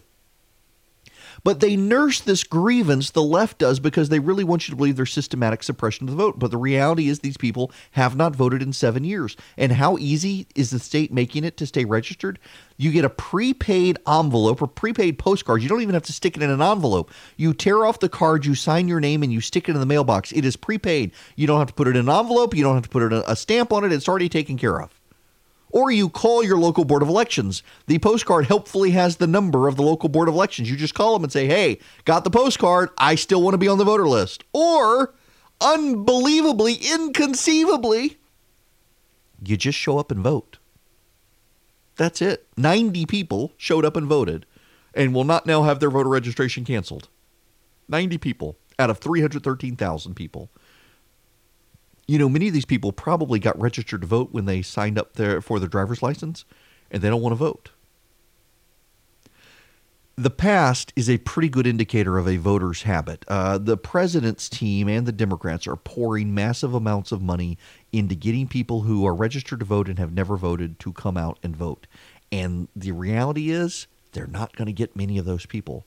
[1.44, 4.96] But they nurse this grievance, the left does, because they really want you to believe
[4.96, 6.40] there's systematic suppression of the vote.
[6.40, 9.36] But the reality is these people have not voted in seven years.
[9.58, 12.40] And how easy is the state making it to stay registered?
[12.78, 15.62] You get a prepaid envelope or prepaid postcard.
[15.62, 17.12] You don't even have to stick it in an envelope.
[17.38, 19.86] You tear off the card, you sign your name, and you stick it in the
[19.86, 20.32] mailbox.
[20.32, 21.12] It is prepaid.
[21.36, 22.56] You don't have to put it in an envelope.
[22.56, 23.92] You don't have to put a stamp on it.
[23.92, 25.00] It's already taken care of
[25.74, 27.64] or you call your local board of elections.
[27.88, 30.70] The postcard helpfully has the number of the local board of elections.
[30.70, 32.92] You just call them and say, "Hey, got the postcard.
[32.98, 35.14] I still want to be on the voter list." Or
[35.60, 38.20] unbelievably, inconceivably,
[39.44, 40.60] you just show up and vote.
[41.96, 42.48] That's it.
[42.56, 44.46] 90 people showed up and voted
[44.94, 47.10] and will not now have their voter registration canceled.
[47.88, 50.50] 90 people out of 313,000 people.
[52.08, 55.16] You know, many of these people probably got registered to vote when they signed up
[55.16, 56.46] for their driver's license
[56.92, 57.70] and they don't want to vote.
[60.16, 63.26] The past is a pretty good indicator of a voter's habit.
[63.28, 67.58] Uh, the president's team and the Democrats are pouring massive amounts of money
[67.92, 71.40] into getting people who are registered to vote and have never voted to come out
[71.42, 71.88] and vote.
[72.32, 75.84] And the reality is, they're not going to get many of those people.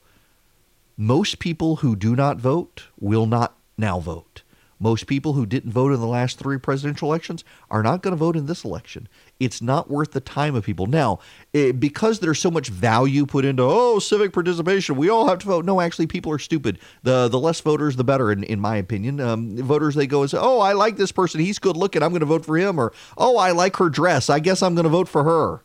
[0.97, 4.41] Most people who do not vote will not now vote.
[4.79, 8.17] Most people who didn't vote in the last three presidential elections are not going to
[8.17, 9.07] vote in this election.
[9.39, 10.85] It's not worth the time of people.
[10.85, 11.19] Now,
[11.51, 15.39] it, eh, because there's so much value put into, oh, civic participation, we all have
[15.39, 15.65] to vote.
[15.65, 16.79] No, actually, people are stupid.
[17.03, 19.19] The the less voters, the better, in, in my opinion.
[19.19, 21.41] Um, voters, they go and say, oh, I like this person.
[21.41, 22.03] He's good looking.
[22.03, 22.79] I'm going to vote for him.
[22.79, 24.29] Or, oh, I like her dress.
[24.29, 25.63] I guess I'm going to vote for her.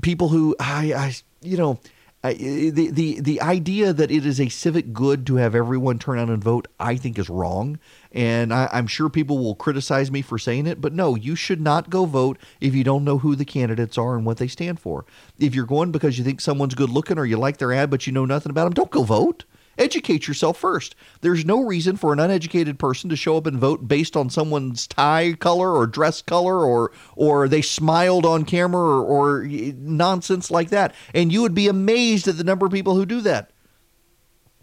[0.00, 1.80] People who, I, I you know,
[2.22, 6.28] the, the the idea that it is a civic good to have everyone turn out
[6.28, 7.78] and vote, I think, is wrong.
[8.12, 11.60] And I, am sure people will criticize me for saying it, but no, you should
[11.60, 14.80] not go vote if you don't know who the candidates are and what they stand
[14.80, 15.06] for.
[15.38, 18.06] If you're going because you think someone's good looking or you like their ad, but
[18.06, 19.44] you know nothing about them, don't go vote.
[19.80, 20.94] Educate yourself first.
[21.22, 24.86] There's no reason for an uneducated person to show up and vote based on someone's
[24.86, 30.68] tie color or dress color or or they smiled on camera or, or nonsense like
[30.68, 30.94] that.
[31.14, 33.52] And you would be amazed at the number of people who do that.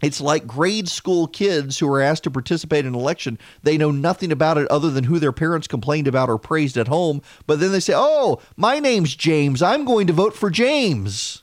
[0.00, 3.40] It's like grade school kids who are asked to participate in an election.
[3.64, 6.86] They know nothing about it other than who their parents complained about or praised at
[6.86, 7.22] home.
[7.48, 9.62] But then they say, Oh, my name's James.
[9.62, 11.42] I'm going to vote for James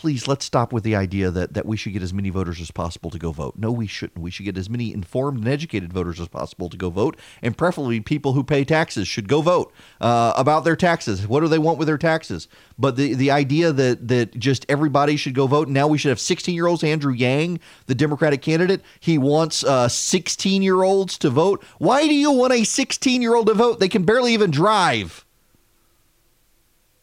[0.00, 2.70] please let's stop with the idea that, that we should get as many voters as
[2.70, 3.54] possible to go vote.
[3.58, 4.18] No, we shouldn't.
[4.18, 7.54] We should get as many informed and educated voters as possible to go vote, and
[7.54, 9.70] preferably people who pay taxes should go vote
[10.00, 11.28] uh, about their taxes.
[11.28, 12.48] What do they want with their taxes?
[12.78, 16.18] But the, the idea that, that just everybody should go vote, now we should have
[16.18, 16.82] 16 year olds.
[16.82, 21.62] Andrew Yang, the Democratic candidate, he wants 16 uh, year olds to vote.
[21.76, 23.80] Why do you want a 16 year old to vote?
[23.80, 25.26] They can barely even drive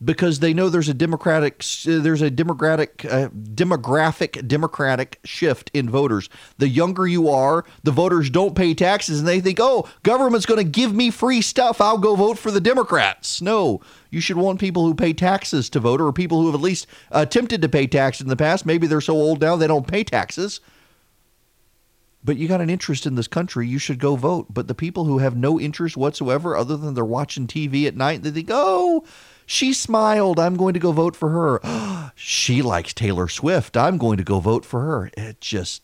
[0.03, 6.29] because they know there's a democratic there's a democratic uh, demographic democratic shift in voters.
[6.57, 10.63] The younger you are the voters don't pay taxes and they think oh government's going
[10.63, 11.81] to give me free stuff.
[11.81, 13.41] I'll go vote for the democrats.
[13.41, 16.61] No you should want people who pay taxes to vote or people who have at
[16.61, 18.65] least attempted to pay taxes in the past.
[18.65, 20.61] Maybe they're so old now they don't pay taxes.
[22.23, 24.47] But you got an interest in this country, you should go vote.
[24.49, 28.21] But the people who have no interest whatsoever, other than they're watching TV at night,
[28.21, 29.05] they think, oh,
[29.47, 30.39] she smiled.
[30.39, 32.11] I'm going to go vote for her.
[32.15, 33.75] she likes Taylor Swift.
[33.75, 35.09] I'm going to go vote for her.
[35.17, 35.81] It just,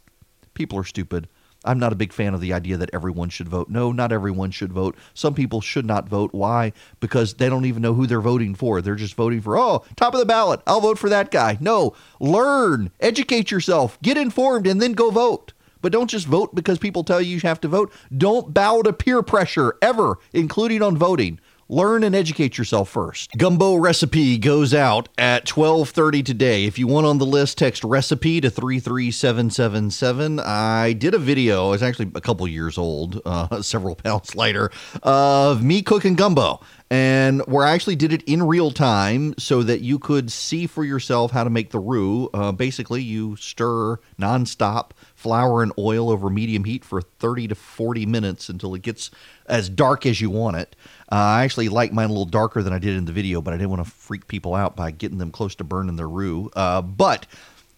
[0.54, 1.28] people are stupid.
[1.66, 3.70] I'm not a big fan of the idea that everyone should vote.
[3.70, 4.98] No, not everyone should vote.
[5.14, 6.34] Some people should not vote.
[6.34, 6.74] Why?
[7.00, 8.82] Because they don't even know who they're voting for.
[8.82, 10.62] They're just voting for, oh, top of the ballot.
[10.68, 11.58] I'll vote for that guy.
[11.62, 15.54] No, learn, educate yourself, get informed, and then go vote.
[15.82, 17.92] But don't just vote because people tell you you have to vote.
[18.16, 21.40] Don't bow to peer pressure ever, including on voting.
[21.70, 23.32] Learn and educate yourself first.
[23.38, 26.66] Gumbo recipe goes out at 12:30 today.
[26.66, 30.40] If you want on the list, text recipe to 33777.
[30.40, 31.72] I did a video.
[31.72, 34.72] It's actually a couple years old, uh, several pounds lighter,
[35.04, 36.60] of me cooking gumbo
[36.94, 40.84] and where I actually did it in real time so that you could see for
[40.84, 42.30] yourself how to make the roux.
[42.36, 44.92] Uh, basically, you stir nonstop
[45.24, 49.10] flour and oil over medium heat for 30 to 40 minutes until it gets
[49.46, 50.76] as dark as you want it.
[51.10, 53.54] Uh, I actually like mine a little darker than I did in the video, but
[53.54, 56.50] I didn't want to freak people out by getting them close to burning their roux.
[56.56, 57.26] Uh, but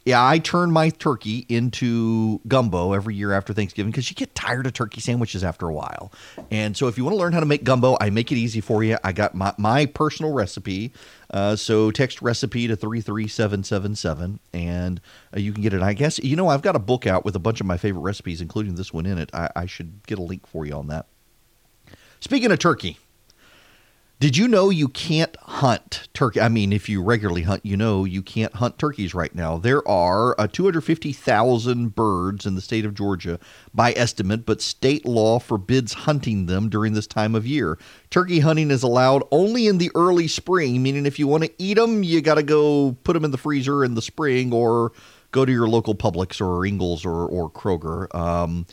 [0.06, 4.68] yeah, I turn my turkey into gumbo every year after Thanksgiving because you get tired
[4.68, 6.12] of turkey sandwiches after a while.
[6.52, 8.62] And so if you want to learn how to make gumbo, I make it easy
[8.62, 8.98] for you.
[9.04, 10.94] I got my, my personal recipe.
[11.36, 15.02] Uh, so text recipe to 33777 and
[15.36, 15.82] uh, you can get it.
[15.82, 18.04] I guess, you know, I've got a book out with a bunch of my favorite
[18.04, 19.30] recipes, including this one in it.
[19.34, 21.08] I, I should get a link for you on that.
[22.22, 23.00] Speaking of turkey,
[24.18, 26.40] did you know you can't hunt turkey?
[26.40, 29.58] I mean, if you regularly hunt, you know you can't hunt turkeys right now.
[29.58, 33.40] There are uh, 250,000 birds in the state of Georgia
[33.74, 37.78] by estimate, but state law forbids hunting them during this time of year.
[38.10, 41.74] Turkey hunting is allowed only in the early spring, meaning if you want to eat
[41.74, 44.94] them, you got to go put them in the freezer in the spring or
[45.32, 48.14] go to your local Publix or Ingles or, or Kroger.
[48.16, 48.66] Um,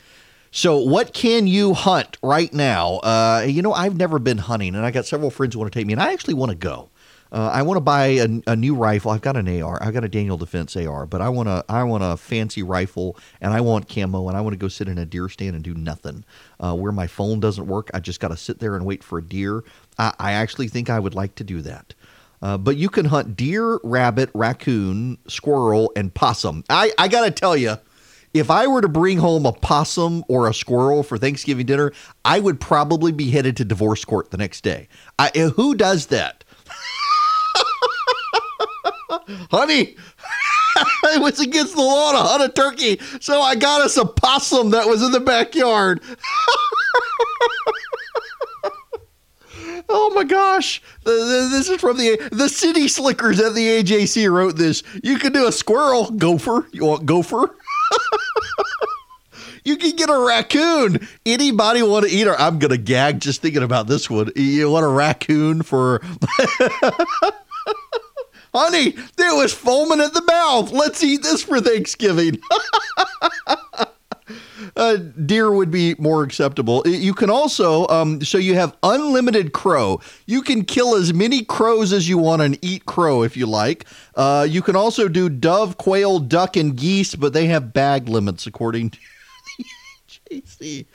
[0.54, 2.96] So, what can you hunt right now?
[2.96, 5.78] Uh, you know, I've never been hunting, and I got several friends who want to
[5.78, 6.90] take me, and I actually want to go.
[7.32, 9.12] Uh, I want to buy a, a, new rifle.
[9.12, 9.82] I've got an AR.
[9.82, 13.16] I've got a Daniel Defense AR, but I want a I want a fancy rifle,
[13.40, 15.64] and I want camo, and I want to go sit in a deer stand and
[15.64, 16.22] do nothing.
[16.60, 19.18] Uh, where my phone doesn't work, I just got to sit there and wait for
[19.18, 19.64] a deer.
[19.96, 21.94] I, I actually think I would like to do that.
[22.42, 26.62] Uh, but you can hunt deer, rabbit, raccoon, squirrel, and possum.
[26.68, 27.78] I, I got to tell you,
[28.34, 31.92] if I were to bring home a possum or a squirrel for Thanksgiving dinner,
[32.24, 34.88] I would probably be headed to divorce court the next day.
[35.18, 36.44] I, eh, who does that?
[39.50, 39.96] Honey,
[41.04, 44.70] it was against the law to hunt a turkey, so I got us a possum
[44.70, 46.00] that was in the backyard.
[49.88, 50.80] Oh my gosh!
[51.04, 54.82] This is from the the city slickers at the AJC wrote this.
[55.02, 56.66] You can do a squirrel, gopher.
[56.72, 57.54] You want gopher?
[59.64, 61.06] you can get a raccoon.
[61.24, 62.26] Anybody want to eat?
[62.26, 64.30] Or I'm gonna gag just thinking about this one.
[64.36, 66.02] You want a raccoon for?
[68.54, 70.72] Honey, there was foaming at the mouth.
[70.72, 72.38] Let's eat this for Thanksgiving.
[74.76, 76.82] uh, deer would be more acceptable.
[76.86, 80.00] You can also, um, so you have unlimited crow.
[80.26, 83.86] You can kill as many crows as you want and eat crow if you like.
[84.14, 88.46] Uh, you can also do dove, quail, duck, and geese, but they have bag limits
[88.46, 88.98] according to
[90.30, 90.86] JC.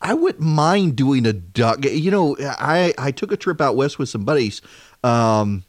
[0.00, 1.84] I wouldn't mind doing a duck.
[1.84, 4.62] You know, I, I took a trip out west with some buddies.
[5.02, 5.64] Um,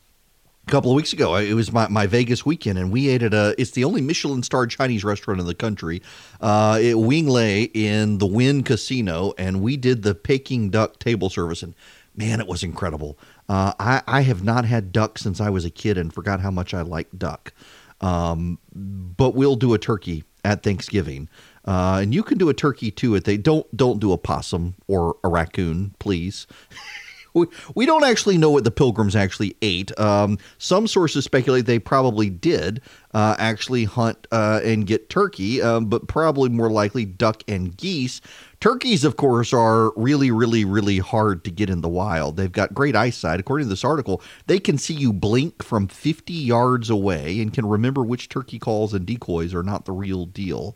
[0.68, 1.36] a couple of weeks ago.
[1.36, 3.56] It was my, my Vegas weekend, and we ate at a.
[3.58, 6.02] It's the only Michelin starred Chinese restaurant in the country,
[6.42, 11.30] uh, at Wing Lei in the Wynn Casino, and we did the Peking duck table
[11.30, 11.74] service, and
[12.16, 13.18] man, it was incredible.
[13.48, 16.52] Uh, I I have not had duck since I was a kid, and forgot how
[16.52, 17.54] much I like duck.
[18.02, 21.30] Um, but we'll do a turkey at Thanksgiving.
[21.66, 23.16] Uh, and you can do a turkey too.
[23.16, 26.46] If they don't don't do a possum or a raccoon, please.
[27.76, 29.98] we, don't actually know what the pilgrims actually ate.
[30.00, 32.82] Um, some sources speculate they probably did
[33.14, 38.22] uh, actually hunt uh, and get turkey, um, but probably more likely duck and geese.
[38.60, 42.38] Turkeys, of course, are really, really, really hard to get in the wild.
[42.38, 43.40] They've got great eyesight.
[43.40, 47.68] According to this article, they can see you blink from 50 yards away and can
[47.68, 50.76] remember which turkey calls and decoys are not the real deal.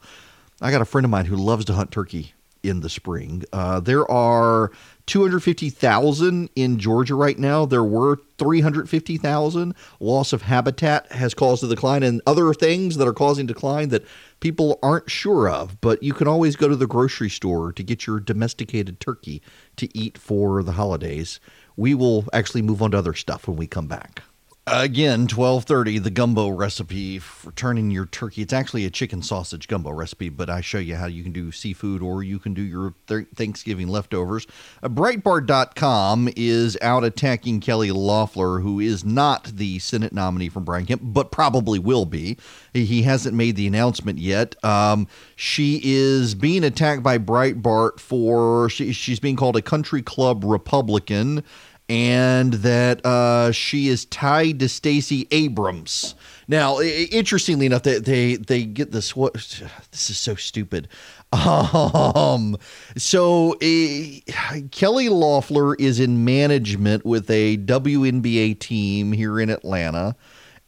[0.62, 2.34] I got a friend of mine who loves to hunt turkey
[2.64, 3.44] in the spring.
[3.52, 4.72] Uh, there are
[5.12, 7.66] 250,000 in Georgia right now.
[7.66, 9.76] There were 350,000.
[10.00, 14.06] Loss of habitat has caused a decline, and other things that are causing decline that
[14.40, 15.82] people aren't sure of.
[15.82, 19.42] But you can always go to the grocery store to get your domesticated turkey
[19.76, 21.42] to eat for the holidays.
[21.76, 24.24] We will actually move on to other stuff when we come back.
[24.68, 25.98] Again, twelve thirty.
[25.98, 28.44] The gumbo recipe for turning your turkey.
[28.44, 31.52] It's actually a chicken sausage gumbo recipe, but I show you how you can do
[31.52, 34.46] seafood or you can do your th- Thanksgiving leftovers.
[34.84, 40.86] Uh, Breitbart.com is out attacking Kelly Loeffler, who is not the Senate nominee from Brian
[40.86, 42.38] Kemp, but probably will be.
[42.72, 44.64] He hasn't made the announcement yet.
[44.64, 50.44] Um, she is being attacked by Breitbart for she, she's being called a country club
[50.44, 51.44] Republican
[51.92, 56.16] and that uh, she is tied to Stacey Abrams.
[56.48, 59.14] Now, interestingly enough, they they, they get this.
[59.14, 60.88] What this is so stupid.
[61.34, 62.58] Um,
[62.98, 70.18] so uh, Kelly Loeffler is in management with a WNBA team here in Atlanta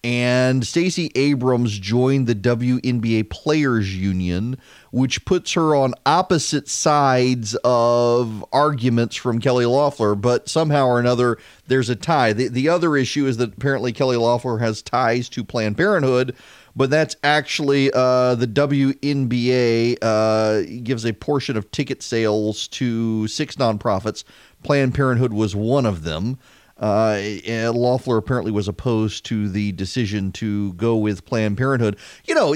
[0.03, 4.57] and Stacey Abrams joined the WNBA Players Union,
[4.91, 11.37] which puts her on opposite sides of arguments from Kelly Loeffler, but somehow or another
[11.67, 12.33] there's a tie.
[12.33, 16.35] The, the other issue is that apparently Kelly Loeffler has ties to Planned Parenthood,
[16.75, 23.55] but that's actually uh, the WNBA uh, gives a portion of ticket sales to six
[23.55, 24.25] nonprofits.
[24.63, 26.39] Planned Parenthood was one of them.
[26.77, 31.97] Uh, Loeffler apparently was opposed to the decision to go with Planned Parenthood.
[32.25, 32.55] You know,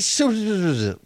[0.00, 0.98] so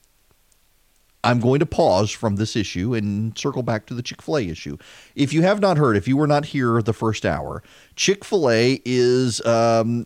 [1.25, 4.49] I'm going to pause from this issue and circle back to the Chick fil A
[4.49, 4.77] issue.
[5.15, 7.63] If you have not heard, if you were not here the first hour,
[7.95, 10.05] Chick fil A is, um,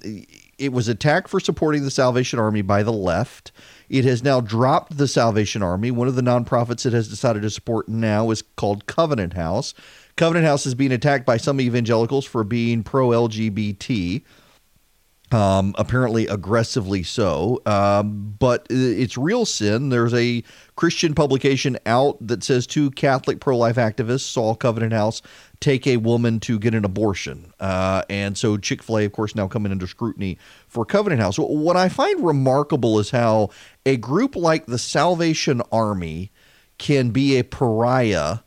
[0.58, 3.50] it was attacked for supporting the Salvation Army by the left.
[3.88, 5.90] It has now dropped the Salvation Army.
[5.90, 9.74] One of the nonprofits it has decided to support now is called Covenant House.
[10.16, 14.22] Covenant House is being attacked by some evangelicals for being pro LGBT.
[15.32, 17.60] Um, apparently aggressively so.
[17.66, 19.88] Um, but it's real sin.
[19.88, 20.44] There's a
[20.76, 25.22] Christian publication out that says two Catholic pro life activists saw Covenant House
[25.58, 27.52] take a woman to get an abortion.
[27.58, 30.38] Uh, and so Chick fil A, of course, now coming under scrutiny
[30.68, 31.38] for Covenant House.
[31.38, 33.50] What I find remarkable is how
[33.84, 36.30] a group like the Salvation Army
[36.78, 38.38] can be a pariah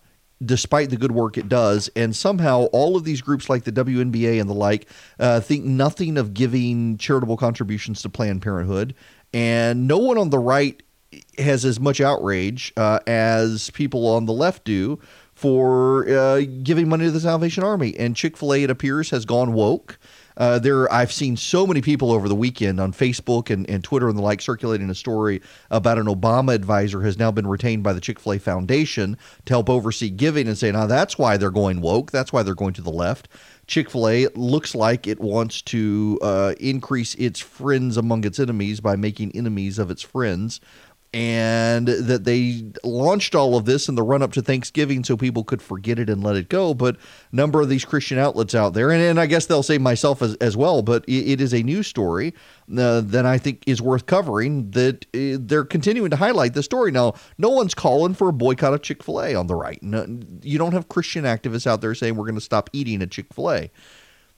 [0.43, 1.89] despite the good work it does.
[1.95, 4.87] And somehow all of these groups like the WNBA and the like
[5.19, 8.95] uh, think nothing of giving charitable contributions to Planned Parenthood.
[9.33, 10.81] And no one on the right
[11.37, 14.99] has as much outrage uh, as people on the left do
[15.33, 17.95] for uh, giving money to the Salvation Army.
[17.97, 19.97] And Chick fil A, it appears, has gone woke.
[20.39, 24.07] Uh, there, I've seen so many people over the weekend on Facebook and, and Twitter
[24.07, 27.91] and the like circulating a story about an Obama advisor has now been retained by
[27.91, 31.51] the Chick fil A Foundation to help oversee giving and say, now that's why they're
[31.51, 32.11] going woke.
[32.11, 33.27] That's why they're going to the left.
[33.67, 38.79] Chick fil A looks like it wants to uh, increase its friends among its enemies
[38.79, 40.61] by making enemies of its friends
[41.11, 45.43] and that they launched all of this in the run up to Thanksgiving so people
[45.43, 46.75] could forget it and let it go.
[46.75, 46.97] But
[47.31, 50.21] a number of these Christian outlets out there, and, and I guess they'll say myself
[50.21, 52.33] as, as well, but it, it is a news story
[52.77, 54.69] uh, that I think is worth covering.
[54.71, 56.91] That uh, they're continuing to highlight the story.
[56.91, 59.81] Now, no one's calling for a boycott of Chick fil A on the right.
[59.81, 60.05] No,
[60.43, 63.33] you don't have Christian activists out there saying we're going to stop eating at Chick
[63.33, 63.71] fil A.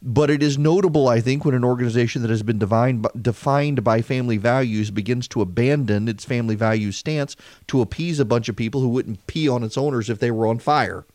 [0.02, 4.02] But it is notable, I think, when an organization that has been defined, defined by
[4.02, 7.36] family values begins to abandon its family values stance
[7.68, 10.48] to appease a bunch of people who wouldn't pee on its owners if they were
[10.48, 11.06] on fire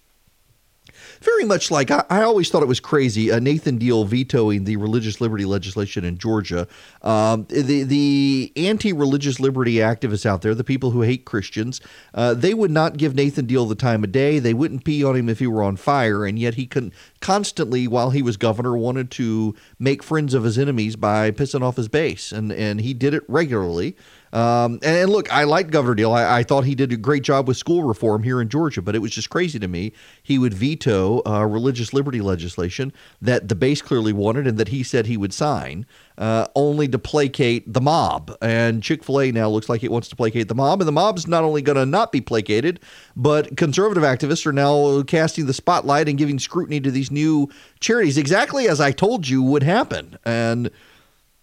[1.20, 3.30] very much like I, I always thought it was crazy.
[3.30, 6.66] Uh, Nathan Deal vetoing the religious liberty legislation in Georgia.
[7.02, 11.80] Um, the the anti-religious liberty activists out there, the people who hate Christians,
[12.14, 14.38] uh, they would not give Nathan Deal the time of day.
[14.38, 17.88] They wouldn't pee on him if he were on fire, and yet he can constantly,
[17.88, 21.88] while he was governor, wanted to make friends of his enemies by pissing off his
[21.88, 23.96] base, and and he did it regularly.
[24.32, 26.12] Um, and, and, look, I like Governor Deal.
[26.12, 28.94] I, I, thought he did a great job with school reform here in Georgia, but
[28.94, 29.92] it was just crazy to me.
[30.22, 34.82] He would veto uh, religious liberty legislation that the base clearly wanted and that he
[34.82, 35.86] said he would sign,
[36.18, 38.36] uh, only to placate the mob.
[38.42, 40.80] And Chick fil A now looks like it wants to placate the mob.
[40.80, 42.80] And the mob's not only going to not be placated,
[43.14, 47.48] but conservative activists are now casting the spotlight and giving scrutiny to these new
[47.78, 50.18] charities, exactly as I told you would happen.
[50.24, 50.70] And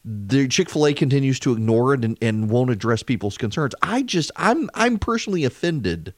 [0.05, 3.73] the Chick-fil-A continues to ignore it and, and won't address people's concerns.
[3.81, 6.13] I just I'm I'm personally offended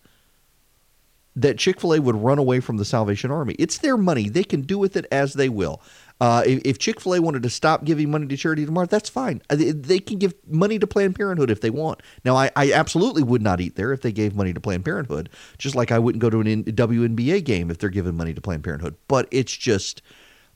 [1.38, 3.56] that Chick-fil-A would run away from the Salvation Army.
[3.60, 4.30] It's their money.
[4.30, 5.82] They can do with it as they will.
[6.22, 9.42] Uh, if, if, Chick-fil-A wanted to stop giving money to charity tomorrow, that's fine.
[9.50, 12.02] Uh, they, can give money to Planned Parenthood if they want.
[12.24, 15.30] Now, I, I, absolutely would not eat there if they gave money to Planned Parenthood,
[15.58, 18.64] just like I wouldn't go to an WNBA game if they're giving money to Planned
[18.64, 18.96] Parenthood.
[19.10, 20.02] But it's just–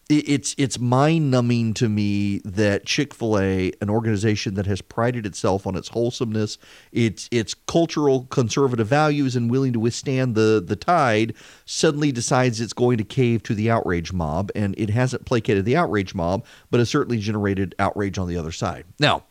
[0.09, 5.25] it's it's mind numbing to me that Chick fil A, an organization that has prided
[5.25, 6.57] itself on its wholesomeness,
[6.91, 11.35] its its cultural conservative values, and willing to withstand the the tide,
[11.65, 15.77] suddenly decides it's going to cave to the outrage mob, and it hasn't placated the
[15.77, 18.85] outrage mob, but has certainly generated outrage on the other side.
[18.99, 19.25] Now,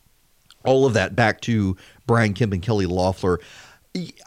[0.63, 1.75] all of that back to
[2.07, 3.39] Brian Kemp and Kelly Loeffler.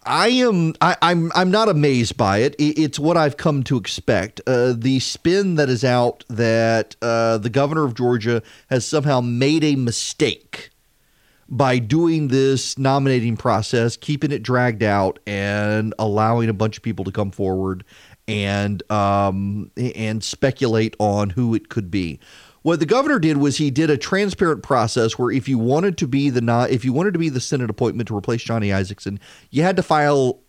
[0.05, 0.75] I am.
[0.81, 2.57] I, am I'm, I'm not amazed by it.
[2.59, 4.41] It's what I've come to expect.
[4.47, 9.63] Uh, the spin that is out that uh, the governor of Georgia has somehow made
[9.63, 10.71] a mistake
[11.49, 17.05] by doing this nominating process, keeping it dragged out, and allowing a bunch of people
[17.05, 17.85] to come forward
[18.27, 22.19] and um, and speculate on who it could be.
[22.63, 26.07] What the governor did was he did a transparent process where if you wanted to
[26.07, 29.19] be the not if you wanted to be the Senate appointment to replace Johnny Isakson,
[29.51, 30.43] you had to file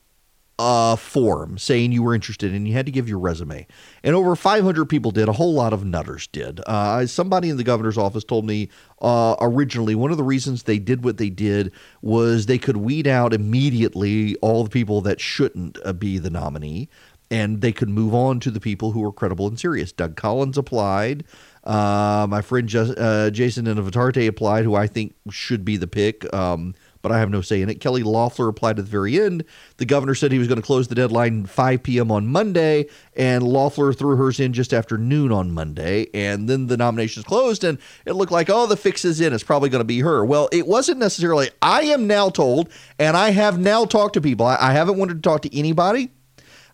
[0.59, 3.66] a form saying you were interested and you had to give your resume.
[4.03, 5.28] And over 500 people did.
[5.28, 6.61] A whole lot of nutters did.
[6.68, 8.70] Uh, somebody in the governor's office told me
[9.01, 11.72] uh, originally one of the reasons they did what they did
[12.03, 16.88] was they could weed out immediately all the people that shouldn't uh, be the nominee
[17.32, 19.91] and they could move on to the people who were credible and serious.
[19.91, 21.24] Doug Collins applied.
[21.64, 26.32] Uh, my friend Just, uh, Jason Anavitarte applied, who I think should be the pick,
[26.34, 27.80] um, but I have no say in it.
[27.80, 29.45] Kelly Loeffler applied at the very end.
[29.78, 32.11] The governor said he was going to close the deadline 5 p.m.
[32.11, 36.07] on Monday, and Loeffler threw hers in just after noon on Monday.
[36.14, 39.32] And then the nominations closed, and it looked like, oh, the fix is in.
[39.32, 40.26] It's probably going to be her.
[40.26, 41.49] Well, it wasn't necessarily.
[41.61, 44.45] I am now told, and I have now talked to people.
[44.45, 46.09] I, I haven't wanted to talk to anybody.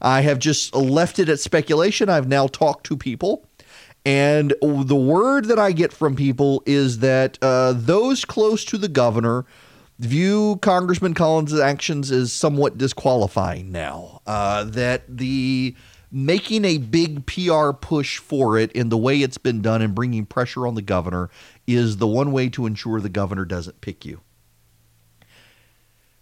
[0.01, 2.07] I have just left it at speculation.
[2.07, 3.48] I've now talked to people
[4.05, 8.87] and the word that I get from people is that uh, those close to the
[8.87, 9.45] governor
[9.99, 14.21] view Congressman Collins' actions as somewhat disqualifying now.
[14.25, 15.75] Uh, that the
[16.11, 20.25] making a big PR push for it in the way it's been done and bringing
[20.25, 21.29] pressure on the governor
[21.67, 24.21] is the one way to ensure the governor doesn't pick you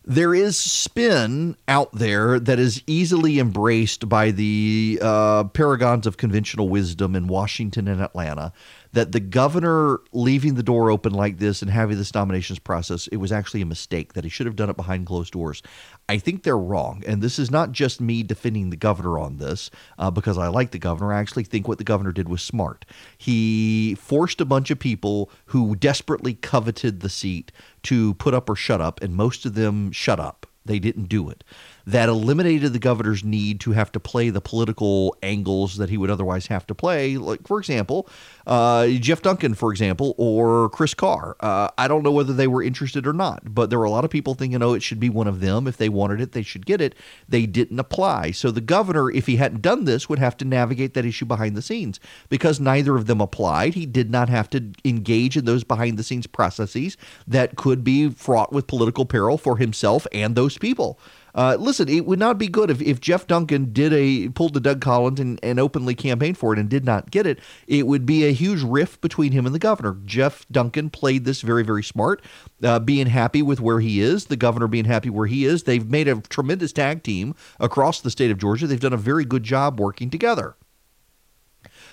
[0.08, 6.70] there is spin out there that is easily embraced by the uh, paragons of conventional
[6.70, 8.54] wisdom in Washington and Atlanta
[8.94, 13.18] that the governor leaving the door open like this and having this nominations process, it
[13.18, 15.62] was actually a mistake, that he should have done it behind closed doors.
[16.10, 17.04] I think they're wrong.
[17.06, 20.72] And this is not just me defending the governor on this uh, because I like
[20.72, 21.14] the governor.
[21.14, 22.86] I actually think what the governor did was smart.
[23.18, 27.52] He forced a bunch of people who desperately coveted the seat
[27.84, 30.46] to put up or shut up, and most of them shut up.
[30.66, 31.44] They didn't do it
[31.88, 36.10] that eliminated the governor's need to have to play the political angles that he would
[36.10, 37.16] otherwise have to play.
[37.16, 38.10] Like, for example,
[38.46, 41.38] uh, Jeff Duncan, for example, or Chris Carr.
[41.40, 44.04] Uh, I don't know whether they were interested or not, but there were a lot
[44.04, 45.66] of people thinking, oh, it should be one of them.
[45.66, 46.94] If they wanted it, they should get it.
[47.30, 48.32] They didn't apply.
[48.32, 51.56] So the governor, if he hadn't done this, would have to navigate that issue behind
[51.56, 52.02] the scenes.
[52.28, 56.04] Because neither of them applied, he did not have to engage in those behind the
[56.04, 61.00] scenes processes that could be fraught with political peril for himself and those people.
[61.38, 64.60] Uh, listen, it would not be good if, if Jeff Duncan did a pulled the
[64.60, 67.40] Doug Collins and, and openly campaigned for it and did not get it.
[67.68, 70.00] It would be a huge rift between him and the governor.
[70.04, 72.24] Jeff Duncan played this very, very smart,
[72.64, 75.64] uh, being happy with where he is, the governor being happy where he is.
[75.64, 78.66] They've made a tremendous tag team across the state of Georgia.
[78.66, 80.56] They've done a very good job working together.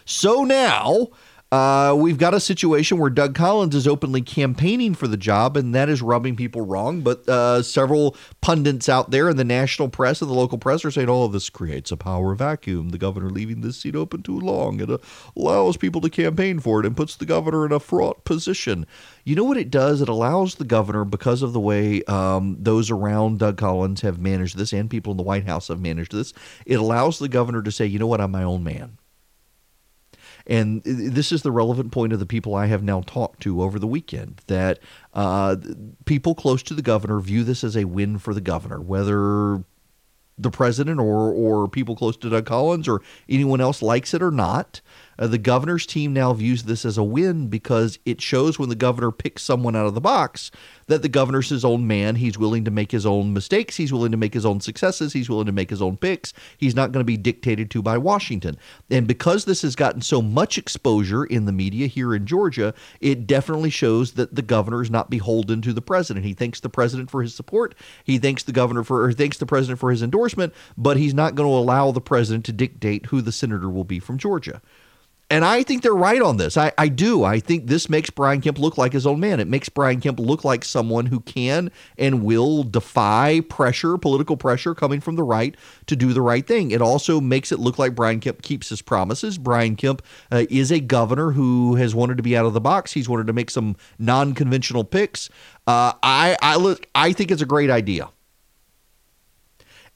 [0.06, 1.08] So now
[1.54, 5.72] uh, we've got a situation where Doug Collins is openly campaigning for the job, and
[5.72, 7.02] that is rubbing people wrong.
[7.02, 10.90] But uh, several pundits out there in the national press and the local press are
[10.90, 12.88] saying, oh, this creates a power vacuum.
[12.88, 14.80] The governor leaving this seat open too long.
[14.80, 15.00] It
[15.36, 18.84] allows people to campaign for it and puts the governor in a fraught position.
[19.22, 20.00] You know what it does?
[20.00, 24.56] It allows the governor, because of the way um, those around Doug Collins have managed
[24.56, 26.32] this and people in the White House have managed this,
[26.66, 28.98] it allows the governor to say, you know what, I'm my own man.
[30.46, 33.78] And this is the relevant point of the people I have now talked to over
[33.78, 34.78] the weekend that
[35.14, 35.56] uh,
[36.04, 39.64] people close to the governor view this as a win for the governor, whether
[40.36, 44.30] the president or or people close to Doug Collins or anyone else likes it or
[44.30, 44.80] not.
[45.18, 48.74] Uh, the governor's team now views this as a win because it shows when the
[48.74, 50.50] governor picks someone out of the box
[50.86, 52.16] that the governor's his own man.
[52.16, 53.76] He's willing to make his own mistakes.
[53.76, 55.12] He's willing to make his own successes.
[55.12, 56.32] He's willing to make his own picks.
[56.56, 58.58] He's not going to be dictated to by Washington.
[58.90, 63.26] And because this has gotten so much exposure in the media here in Georgia, it
[63.26, 66.24] definitely shows that the governor is not beholden to the president.
[66.24, 67.74] He thanks the president for his support.
[68.04, 71.34] He thanks the governor for, or thanks the president for his endorsement, but he's not
[71.34, 74.60] going to allow the president to dictate who the senator will be from Georgia.
[75.34, 76.56] And I think they're right on this.
[76.56, 77.24] I, I do.
[77.24, 79.40] I think this makes Brian Kemp look like his own man.
[79.40, 84.76] It makes Brian Kemp look like someone who can and will defy pressure, political pressure
[84.76, 85.56] coming from the right
[85.86, 86.70] to do the right thing.
[86.70, 89.36] It also makes it look like Brian Kemp keeps his promises.
[89.36, 92.92] Brian Kemp uh, is a governor who has wanted to be out of the box.
[92.92, 95.30] He's wanted to make some non conventional picks.
[95.66, 98.08] Uh, I, I, look, I think it's a great idea.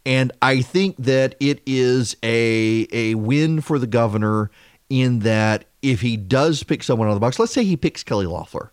[0.04, 4.50] And I think that it is a, a win for the governor
[4.90, 8.02] in that if he does pick someone out of the box, let's say he picks
[8.02, 8.72] Kelly Loeffler,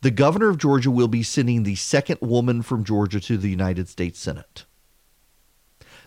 [0.00, 3.88] the governor of Georgia will be sending the second woman from Georgia to the United
[3.88, 4.64] States Senate.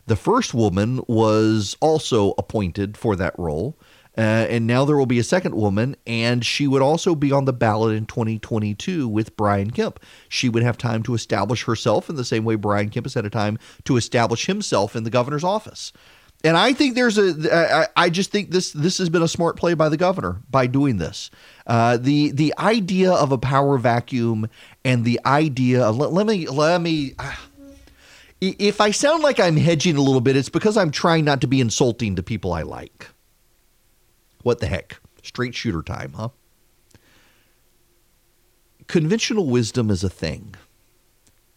[0.08, 3.78] The first woman was also appointed for that role.
[4.18, 7.46] Uh, and now there will be a second woman, and she would also be on
[7.46, 10.02] the ballot in 2022 with Brian Kemp.
[10.28, 13.26] She would have time to establish herself in the same way Brian Kemp has had
[13.26, 15.94] a time to establish himself in the governor's office.
[16.44, 17.88] And I think there's a.
[17.96, 20.98] I just think this this has been a smart play by the governor by doing
[20.98, 21.30] this.
[21.68, 24.50] Uh, the the idea of a power vacuum
[24.84, 27.14] and the idea of let, let me let me.
[28.40, 31.48] If I sound like I'm hedging a little bit, it's because I'm trying not to
[31.48, 33.08] be insulting to people I like.
[34.42, 35.00] What the heck?
[35.22, 36.30] Straight shooter time, huh?
[38.88, 40.56] Conventional wisdom is a thing.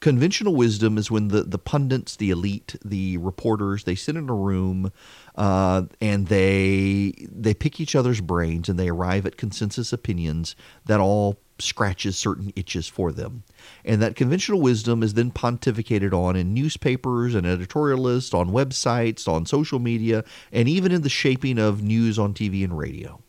[0.04, 4.34] Conventional wisdom is when the, the pundits, the elite, the reporters, they sit in a
[4.34, 4.92] room
[5.34, 11.00] uh, and they they pick each other's brains and they arrive at consensus opinions that
[11.00, 13.44] all scratches certain itches for them.
[13.82, 19.46] And that conventional wisdom is then pontificated on in newspapers and editorialists, on websites, on
[19.46, 20.22] social media,
[20.52, 23.22] and even in the shaping of news on TV and radio.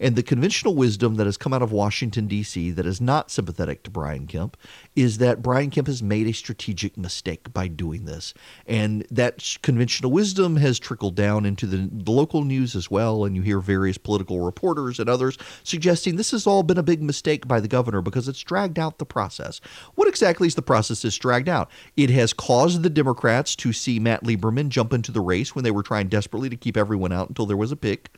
[0.00, 3.82] And the conventional wisdom that has come out of Washington, D.C., that is not sympathetic
[3.84, 4.56] to Brian Kemp,
[4.96, 8.34] is that Brian Kemp has made a strategic mistake by doing this.
[8.66, 13.24] And that conventional wisdom has trickled down into the, the local news as well.
[13.24, 17.02] And you hear various political reporters and others suggesting this has all been a big
[17.02, 19.60] mistake by the governor because it's dragged out the process.
[19.94, 21.70] What exactly is the process that's dragged out?
[21.96, 25.70] It has caused the Democrats to see Matt Lieberman jump into the race when they
[25.70, 28.10] were trying desperately to keep everyone out until there was a pick.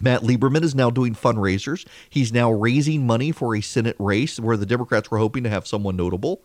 [0.00, 1.86] Matt Lieberman is now doing fundraisers.
[2.08, 5.66] He's now raising money for a Senate race where the Democrats were hoping to have
[5.66, 6.42] someone notable.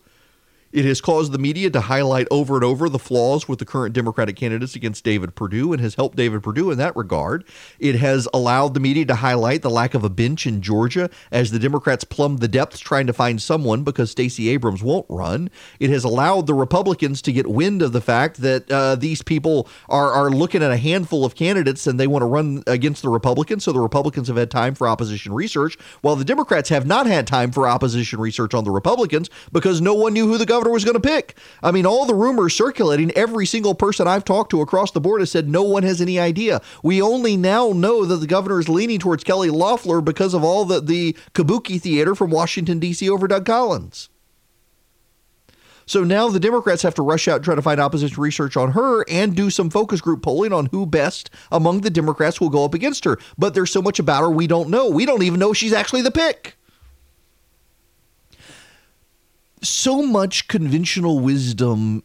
[0.72, 3.94] It has caused the media to highlight over and over the flaws with the current
[3.94, 7.44] Democratic candidates against David Perdue and has helped David Perdue in that regard.
[7.78, 11.50] It has allowed the media to highlight the lack of a bench in Georgia as
[11.50, 15.50] the Democrats plumb the depths trying to find someone because Stacey Abrams won't run.
[15.80, 19.68] It has allowed the Republicans to get wind of the fact that uh, these people
[19.88, 23.08] are, are looking at a handful of candidates and they want to run against the
[23.08, 23.64] Republicans.
[23.64, 27.26] So the Republicans have had time for opposition research, while the Democrats have not had
[27.26, 30.72] time for opposition research on the Republicans because no one knew who the governor governor
[30.72, 31.36] was going to pick.
[31.62, 35.20] I mean, all the rumors circulating, every single person I've talked to across the board
[35.20, 36.62] has said no one has any idea.
[36.82, 40.64] We only now know that the governor is leaning towards Kelly Loeffler because of all
[40.64, 43.08] the, the kabuki theater from Washington, D.C.
[43.10, 44.08] over Doug Collins.
[45.84, 48.72] So now the Democrats have to rush out and try to find opposition research on
[48.72, 52.64] her and do some focus group polling on who best among the Democrats will go
[52.64, 53.18] up against her.
[53.36, 54.88] But there's so much about her we don't know.
[54.88, 56.56] We don't even know she's actually the pick
[59.68, 62.02] so much conventional wisdom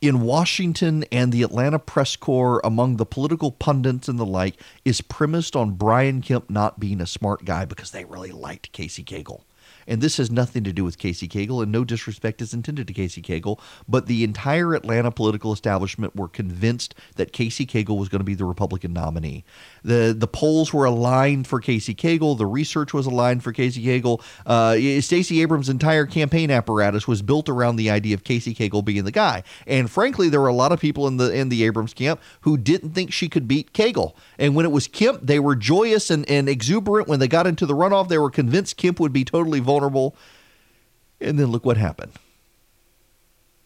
[0.00, 5.00] in Washington and the Atlanta press corps among the political pundits and the like is
[5.00, 9.42] premised on Brian Kemp not being a smart guy because they really liked Casey Cagle.
[9.86, 12.92] And this has nothing to do with Casey Cagle, and no disrespect is intended to
[12.92, 18.20] Casey Cagle, but the entire Atlanta political establishment were convinced that Casey Cagle was going
[18.20, 19.44] to be the Republican nominee.
[19.82, 24.22] The the polls were aligned for Casey Cagle, the research was aligned for Casey Cagle.
[24.46, 29.04] Uh, Stacey Abrams' entire campaign apparatus was built around the idea of Casey Cagle being
[29.04, 29.42] the guy.
[29.66, 32.56] And frankly, there were a lot of people in the in the Abrams camp who
[32.56, 34.14] didn't think she could beat Cagle.
[34.38, 37.08] And when it was Kemp, they were joyous and, and exuberant.
[37.08, 39.71] When they got into the runoff, they were convinced Kemp would be totally vulnerable.
[41.20, 42.12] And then look what happened.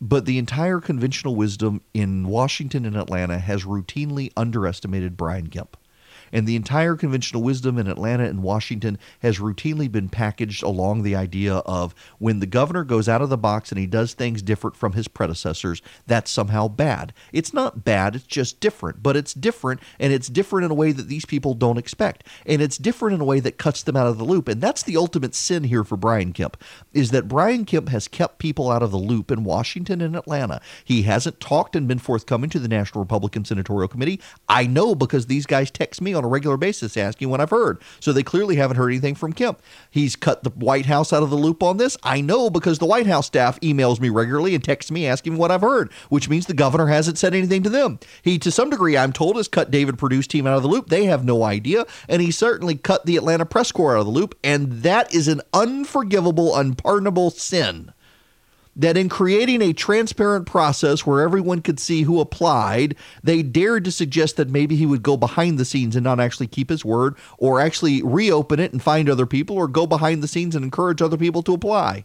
[0.01, 5.77] But the entire conventional wisdom in Washington and Atlanta has routinely underestimated Brian Kemp
[6.32, 11.16] and the entire conventional wisdom in Atlanta and Washington has routinely been packaged along the
[11.16, 14.77] idea of when the governor goes out of the box and he does things different
[14.77, 17.12] from his predecessors, that's somehow bad.
[17.32, 20.93] It's not bad, it's just different, but it's different and it's different in a way
[20.93, 22.27] that these people don't expect.
[22.44, 24.48] And it's different in a way that cuts them out of the loop.
[24.48, 26.62] And that's the ultimate sin here for Brian Kemp
[26.93, 30.61] is that Brian Kemp has kept people out of the loop in Washington and Atlanta.
[30.85, 34.20] He hasn't talked and been forthcoming to the National Republican Senatorial Committee.
[34.48, 37.80] I know because these guys text me on a regular basis asking what I've heard.
[38.01, 39.60] So they clearly haven't heard anything from Kemp.
[39.90, 41.97] He's cut the White House out of the loop on this.
[42.02, 45.51] I know because the White House staff emails me regularly and texts me asking what
[45.51, 47.98] I've heard, which means the governor hasn't said anything to them.
[48.22, 50.88] He, to some degree, I'm told, has cut David Perdue's team out of the loop.
[50.88, 51.86] They have no idea.
[52.09, 54.38] And he certainly cut the Atlanta press corps out of the loop.
[54.43, 57.93] And that is an unforgivable, unpardonable sin
[58.77, 63.90] that in creating a transparent process where everyone could see who applied, they dared to
[63.90, 67.16] suggest that maybe he would go behind the scenes and not actually keep his word,
[67.39, 71.01] or actually reopen it and find other people, or go behind the scenes and encourage
[71.01, 72.05] other people to apply.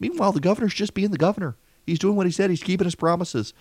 [0.00, 1.56] Meanwhile, the governor's just being the governor.
[1.86, 3.52] He's doing what he said, he's keeping his promises.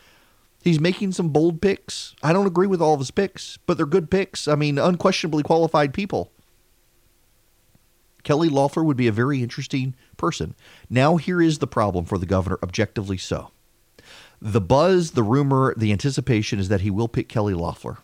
[0.64, 2.16] He's making some bold picks.
[2.24, 4.48] I don't agree with all of his picks, but they're good picks.
[4.48, 6.32] I mean, unquestionably qualified people.
[8.24, 10.56] Kelly Loeffler would be a very interesting person.
[10.90, 13.52] Now, here is the problem for the governor, objectively so.
[14.42, 18.00] The buzz, the rumor, the anticipation is that he will pick Kelly Loeffler.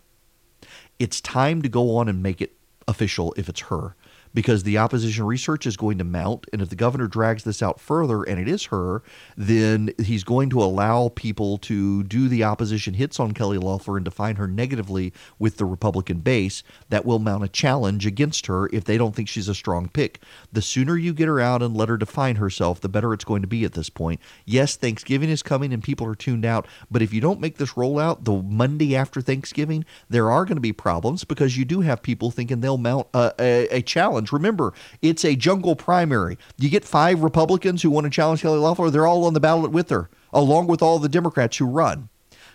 [0.97, 2.55] It's time to go on and make it
[2.87, 3.95] official if it's her
[4.33, 6.47] because the opposition research is going to mount.
[6.53, 9.01] And if the governor drags this out further and it is her,
[9.35, 14.05] then he's going to allow people to do the opposition hits on Kelly Loeffler and
[14.05, 16.63] define her negatively with the Republican base.
[16.89, 20.21] That will mount a challenge against her if they don't think she's a strong pick.
[20.51, 23.41] The sooner you get her out and let her define herself, the better it's going
[23.41, 24.19] to be at this point.
[24.45, 27.73] Yes, Thanksgiving is coming and people are tuned out, but if you don't make this
[27.73, 32.01] rollout the Monday after Thanksgiving, there are going to be problems because you do have
[32.01, 34.31] people thinking they'll mount a, a, a challenge challenge.
[34.31, 36.37] Remember, it's a jungle primary.
[36.57, 39.71] You get five Republicans who want to challenge Kelly Loeffler, they're all on the ballot
[39.71, 42.09] with her, along with all the Democrats who run.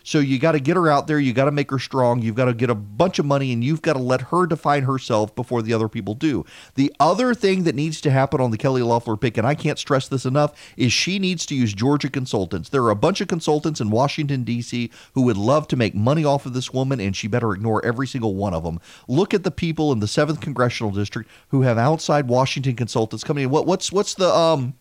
[0.05, 1.19] So you got to get her out there.
[1.19, 2.21] You got to make her strong.
[2.21, 4.83] You've got to get a bunch of money and you've got to let her define
[4.83, 6.45] herself before the other people do.
[6.75, 9.79] The other thing that needs to happen on the Kelly Loeffler pick, and I can't
[9.79, 12.69] stress this enough, is she needs to use Georgia consultants.
[12.69, 14.91] There are a bunch of consultants in Washington, D.C.
[15.15, 18.07] who would love to make money off of this woman, and she better ignore every
[18.07, 18.81] single one of them.
[19.09, 23.45] Look at the people in the 7th Congressional District who have outside Washington consultants coming
[23.45, 23.51] in.
[23.51, 24.29] What, what's, what's the.
[24.29, 24.75] um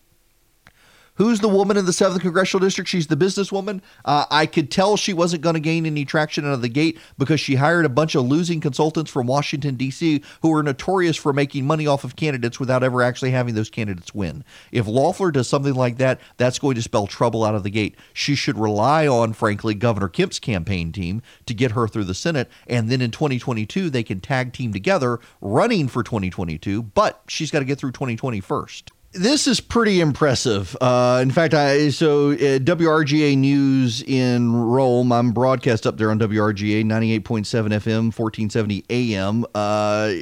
[1.16, 2.90] Who's the woman in the 7th Congressional District?
[2.90, 3.82] She's the businesswoman.
[4.04, 6.98] Uh, I could tell she wasn't going to gain any traction out of the gate
[7.16, 11.32] because she hired a bunch of losing consultants from Washington, D.C., who are notorious for
[11.32, 14.42] making money off of candidates without ever actually having those candidates win.
[14.72, 17.94] If Loeffler does something like that, that's going to spell trouble out of the gate.
[18.12, 22.50] She should rely on, frankly, Governor Kemp's campaign team to get her through the Senate.
[22.66, 27.60] And then in 2022, they can tag team together running for 2022, but she's got
[27.60, 28.90] to get through 2020 first.
[29.14, 30.76] This is pretty impressive.
[30.80, 35.12] Uh, in fact, I so uh, WRGA News in Rome.
[35.12, 39.46] I'm broadcast up there on WRGA 98.7 FM, 1470 AM.
[39.54, 40.12] Uh,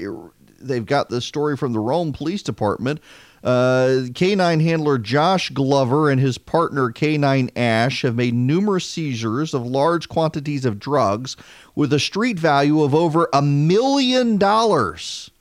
[0.60, 3.00] they've got the story from the Rome Police Department.
[3.42, 9.66] Uh, K9 handler Josh Glover and his partner K9 Ash have made numerous seizures of
[9.66, 11.36] large quantities of drugs
[11.74, 15.31] with a street value of over a million dollars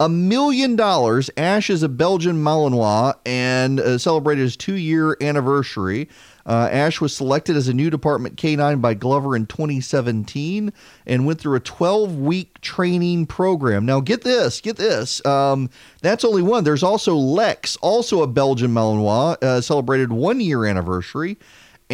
[0.00, 1.30] a million dollars.
[1.36, 6.08] Ash is a Belgian Malinois and uh, celebrated his two year anniversary.
[6.46, 10.72] Uh, Ash was selected as a new Department K9 by Glover in 2017
[11.06, 13.86] and went through a 12 week training program.
[13.86, 15.24] Now, get this, get this.
[15.24, 15.70] Um,
[16.02, 16.64] that's only one.
[16.64, 21.38] There's also Lex, also a Belgian Malinois, uh, celebrated one year anniversary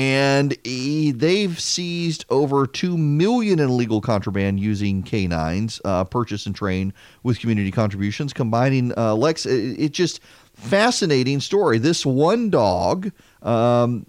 [0.01, 6.57] and he, they've seized over two million in illegal contraband using canines, uh, purchased and
[6.57, 9.45] trained with community contributions, combining uh, Lex.
[9.45, 10.21] It, it, just
[10.55, 11.77] fascinating story.
[11.77, 13.13] This one dog,
[13.43, 14.07] um,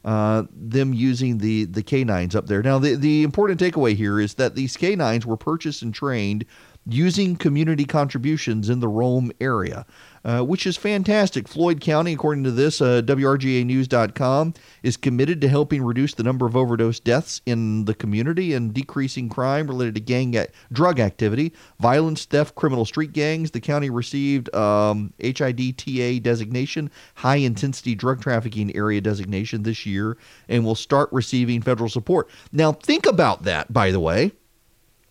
[0.06, 2.62] uh, them using the the canines up there.
[2.62, 6.46] Now, the the important takeaway here is that these canines were purchased and trained
[6.86, 9.84] using community contributions in the Rome area
[10.26, 11.46] uh, which is fantastic.
[11.46, 16.56] Floyd County, according to this, uh, WRGAnews.com, is committed to helping reduce the number of
[16.56, 20.36] overdose deaths in the community and decreasing crime related to gang
[20.72, 23.52] drug activity, violence, theft, criminal street gangs.
[23.52, 30.16] The county received um, HIDTA designation, high intensity drug trafficking area designation this year,
[30.48, 32.28] and will start receiving federal support.
[32.50, 34.32] Now, think about that, by the way,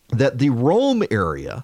[0.10, 1.64] that the Rome area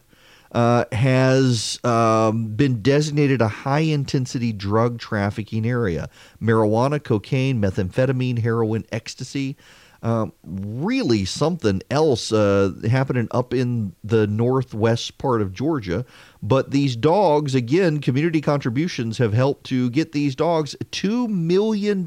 [0.51, 6.09] uh, has um, been designated a high intensity drug trafficking area.
[6.41, 9.55] Marijuana, cocaine, methamphetamine, heroin, ecstasy.
[10.03, 16.05] Um, really something else uh, happening up in the northwest part of Georgia.
[16.41, 21.99] But these dogs, again, community contributions have helped to get these dogs $2 million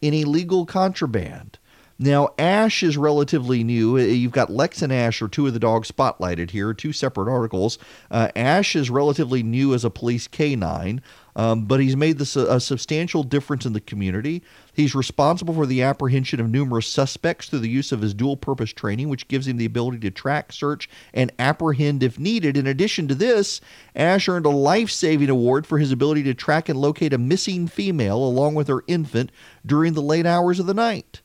[0.00, 1.58] in illegal contraband.
[1.98, 3.96] Now, Ash is relatively new.
[3.96, 7.30] Uh, you've got Lex and Ash are two of the dogs spotlighted here, two separate
[7.30, 7.78] articles.
[8.10, 11.00] Uh, Ash is relatively new as a police canine,
[11.36, 14.42] um, but he's made this a, a, substantial difference in the community.
[14.72, 18.72] He's responsible for the apprehension of numerous suspects through the use of his dual purpose
[18.72, 22.56] training, which gives him the ability to track, search, and apprehend if needed.
[22.56, 23.60] In addition to this,
[23.94, 27.68] Ash earned a life saving award for his ability to track and locate a missing
[27.68, 29.30] female along with her infant
[29.64, 31.20] during the late hours of the night.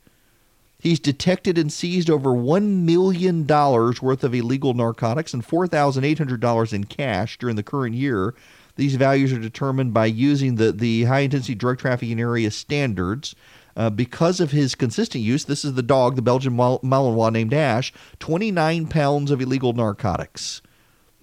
[0.80, 7.38] He's detected and seized over $1 million worth of illegal narcotics and $4,800 in cash
[7.38, 8.34] during the current year.
[8.78, 13.36] These values are determined by using the, the high intensity drug trafficking area standards.
[13.76, 17.54] Uh, because of his consistent use, this is the dog, the Belgian Mal- Malinois named
[17.54, 20.62] Ash, 29 pounds of illegal narcotics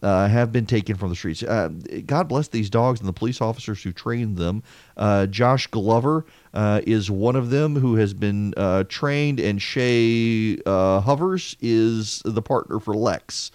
[0.07, 1.43] uh, have been taken from the streets.
[1.43, 1.69] Uh,
[2.07, 4.63] God bless these dogs and the police officers who trained them.
[4.97, 6.25] Uh, Josh Glover
[6.55, 12.23] uh, is one of them who has been uh, trained, and Shay uh, Hovers is
[12.25, 13.51] the partner for Lex.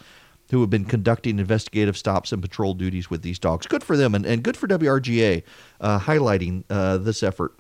[0.50, 3.66] Who have been conducting investigative stops and patrol duties with these dogs?
[3.66, 5.44] Good for them, and, and good for WRGA
[5.80, 6.68] highlighting
[7.06, 7.54] this effort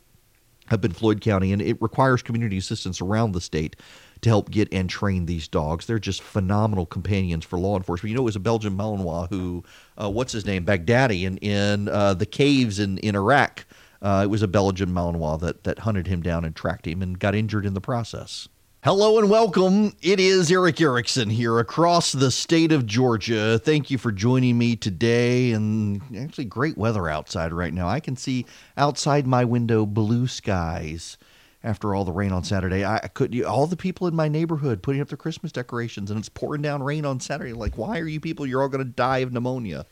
[0.69, 3.77] up in Floyd County, and it requires community assistance around the state
[4.21, 5.85] to help get and train these dogs.
[5.85, 8.11] They're just phenomenal companions for law enforcement.
[8.11, 9.63] You know, it was a Belgian Malinois who,
[10.01, 13.65] uh, what's his name, Baghdadi in in uh, the caves in in Iraq.
[14.01, 17.19] Uh, it was a Belgian Malinois that that hunted him down and tracked him and
[17.19, 18.47] got injured in the process.
[18.83, 19.95] Hello and welcome.
[20.01, 23.59] It is Erick Erickson here across the state of Georgia.
[23.59, 25.51] Thank you for joining me today.
[25.51, 27.87] And actually, great weather outside right now.
[27.87, 31.17] I can see outside my window blue skies
[31.63, 32.83] after all the rain on Saturday.
[32.83, 36.29] I, could all the people in my neighborhood putting up their Christmas decorations, and it's
[36.29, 37.53] pouring down rain on Saturday.
[37.53, 38.45] Like, why are you people?
[38.45, 39.85] You're all going to die of pneumonia.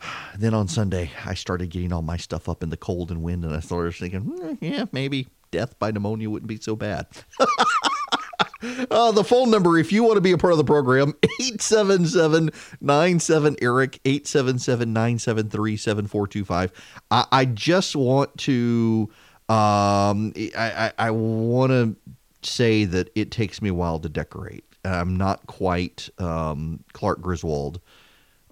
[0.38, 3.44] Then on Sunday, I started getting all my stuff up in the cold and wind,
[3.44, 7.06] and I started thinking, hmm, yeah, maybe death by pneumonia wouldn't be so bad.
[8.90, 12.50] Uh, the phone number, if you want to be a part of the program, 877
[12.80, 16.72] 97 Erick, 877 973 7425.
[17.10, 19.10] I just want to
[19.48, 21.96] um, I, I, I want to
[22.42, 24.64] say that it takes me a while to decorate.
[24.84, 27.80] I'm not quite um, Clark Griswold,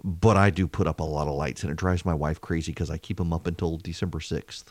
[0.03, 2.73] but I do put up a lot of lights, and it drives my wife crazy
[2.73, 4.65] because I keep them up until December 6th.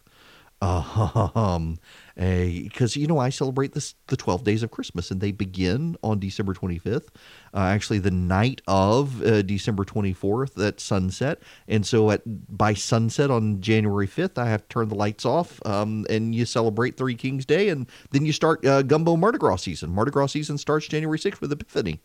[0.61, 1.77] Um,
[2.15, 6.19] because you know I celebrate this the twelve days of Christmas, and they begin on
[6.19, 7.11] December twenty fifth.
[7.53, 12.73] Uh, actually, the night of uh, December twenty fourth at sunset, and so at by
[12.73, 16.97] sunset on January fifth, I have to turn the lights off, um, and you celebrate
[16.97, 19.91] Three Kings Day, and then you start uh, Gumbo Mardi Gras season.
[19.91, 22.01] Mardi Gras season starts January sixth with Epiphany.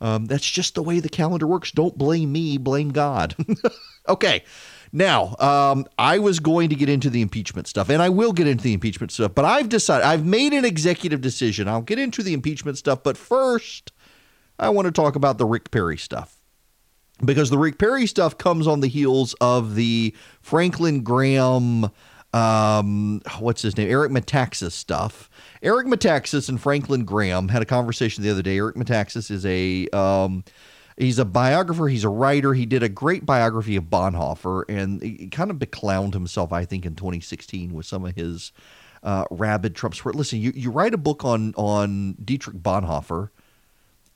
[0.00, 1.72] Um, that's just the way the calendar works.
[1.72, 3.34] Don't blame me, blame God.
[4.08, 4.44] okay.
[4.92, 8.46] Now, um, I was going to get into the impeachment stuff, and I will get
[8.46, 11.68] into the impeachment stuff, but I've decided, I've made an executive decision.
[11.68, 13.92] I'll get into the impeachment stuff, but first,
[14.58, 16.36] I want to talk about the Rick Perry stuff.
[17.24, 21.90] Because the Rick Perry stuff comes on the heels of the Franklin Graham,
[22.32, 23.90] um, what's his name?
[23.90, 25.28] Eric Metaxas stuff.
[25.62, 28.56] Eric Metaxas and Franklin Graham had a conversation the other day.
[28.58, 29.88] Eric Metaxas is a.
[29.88, 30.44] Um,
[30.98, 31.86] He's a biographer.
[31.86, 32.54] He's a writer.
[32.54, 36.84] He did a great biography of Bonhoeffer, and he kind of beclowned himself, I think,
[36.84, 38.50] in 2016 with some of his
[39.04, 40.16] uh, rabid Trump support.
[40.16, 43.30] Listen, you, you write a book on on Dietrich Bonhoeffer,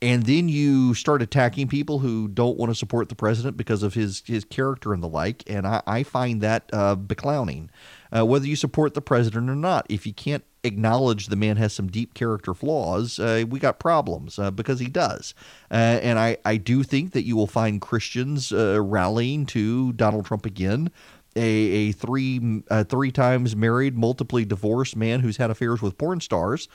[0.02, 3.94] and then you start attacking people who don't want to support the president because of
[3.94, 5.44] his his character and the like.
[5.46, 7.68] And I, I find that uh, beclowning.
[8.14, 11.72] Uh, whether you support the president or not, if you can't acknowledge the man has
[11.72, 15.34] some deep character flaws, uh, we got problems uh, because he does.
[15.70, 20.26] Uh, and I, I do think that you will find Christians uh, rallying to Donald
[20.26, 20.90] Trump again.
[21.34, 26.20] A, a three uh, three times married, multiply divorced man who's had affairs with porn
[26.20, 26.68] stars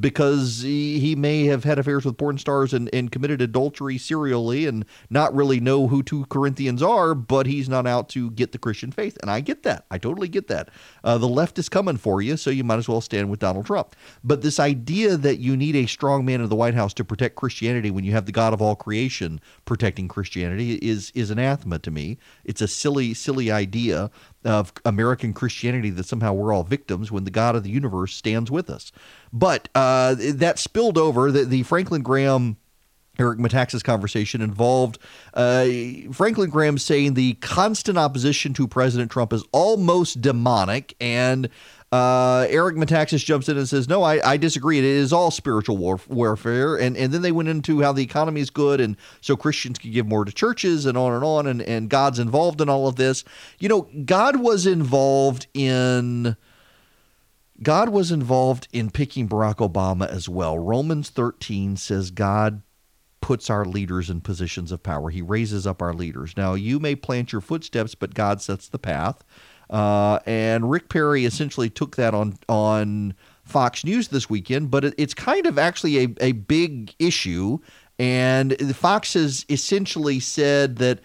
[0.00, 4.66] because he, he may have had affairs with porn stars and, and committed adultery serially
[4.66, 8.58] and not really know who two Corinthians are, but he's not out to get the
[8.58, 9.18] Christian faith.
[9.20, 9.84] And I get that.
[9.90, 10.68] I totally get that.
[11.02, 13.66] Uh, the left is coming for you, so you might as well stand with Donald
[13.66, 13.96] Trump.
[14.22, 17.36] But this idea that you need a strong man in the White House to protect
[17.36, 21.90] Christianity when you have the God of all creation protecting Christianity is is anathema to
[21.90, 22.18] me.
[22.44, 24.10] It's a silly, silly idea
[24.44, 28.50] of American Christianity that somehow we're all victims when the God of the universe stands
[28.50, 28.92] with us.
[29.32, 31.30] But uh, that spilled over.
[31.32, 32.56] The, the Franklin Graham.
[33.18, 34.98] Eric Metaxas conversation involved
[35.34, 35.66] uh,
[36.12, 41.50] Franklin Graham saying the constant opposition to President Trump is almost demonic, and
[41.92, 44.78] uh, Eric Metaxas jumps in and says, "No, I, I disagree.
[44.78, 48.40] It is all spiritual war- warfare." And and then they went into how the economy
[48.40, 51.60] is good, and so Christians can give more to churches, and on and on, and
[51.60, 53.24] and God's involved in all of this.
[53.58, 56.36] You know, God was involved in.
[57.62, 60.58] God was involved in picking Barack Obama as well.
[60.58, 62.62] Romans 13 says God
[63.20, 65.10] puts our leaders in positions of power.
[65.10, 66.36] He raises up our leaders.
[66.36, 69.24] Now, you may plant your footsteps, but God sets the path.
[69.70, 73.14] Uh, and Rick Perry essentially took that on on
[73.44, 77.58] Fox News this weekend, but it, it's kind of actually a, a big issue.
[77.98, 81.00] And Fox has essentially said that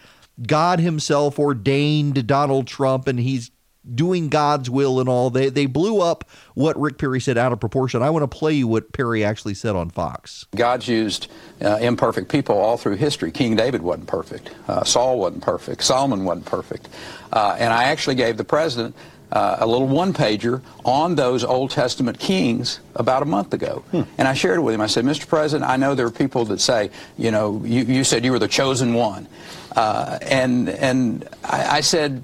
[0.46, 3.52] God himself ordained Donald Trump and he's
[3.96, 5.30] doing God's will and all.
[5.30, 8.02] They they blew up what Rick Perry said out of proportion.
[8.02, 10.46] I want to play you what Perry actually said on Fox.
[10.56, 11.28] God's used
[11.62, 13.32] uh, imperfect people all through history.
[13.32, 14.52] King David wasn't perfect.
[14.68, 15.84] Uh, Saul wasn't perfect.
[15.84, 16.90] Solomon wasn't perfect.
[17.32, 18.96] Uh, and I actually gave the president
[19.32, 23.84] uh, a little one pager on those Old Testament kings about a month ago.
[23.92, 24.04] Hmm.
[24.18, 24.82] And I shared it with him.
[24.82, 25.28] I said, Mr.
[25.28, 28.40] President, I know there are people that say, you know, you, you said you were
[28.40, 29.28] the chosen one.
[29.76, 32.24] Uh, and and I, I said,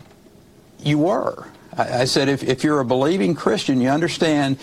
[0.81, 1.45] you were.
[1.77, 4.57] I, said, if, if you're a believing Christian, you understand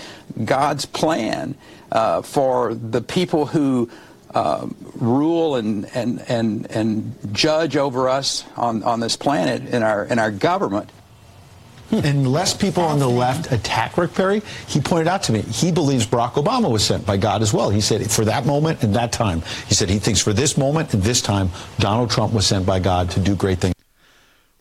[0.45, 1.55] God's plan
[1.91, 3.91] uh, for the people who
[4.35, 10.05] uh, rule and, and, and, and judge over us on, on this planet in our,
[10.05, 10.91] in our government.
[11.91, 14.43] And less people on the left attack Rick Perry.
[14.69, 17.71] He pointed out to me, he believes Barack Obama was sent by God as well.
[17.71, 20.95] He said, for that moment and that time, he said he thinks for this moment
[20.95, 21.51] and this time,
[21.81, 23.75] Donald Trump was sent by God to do great things.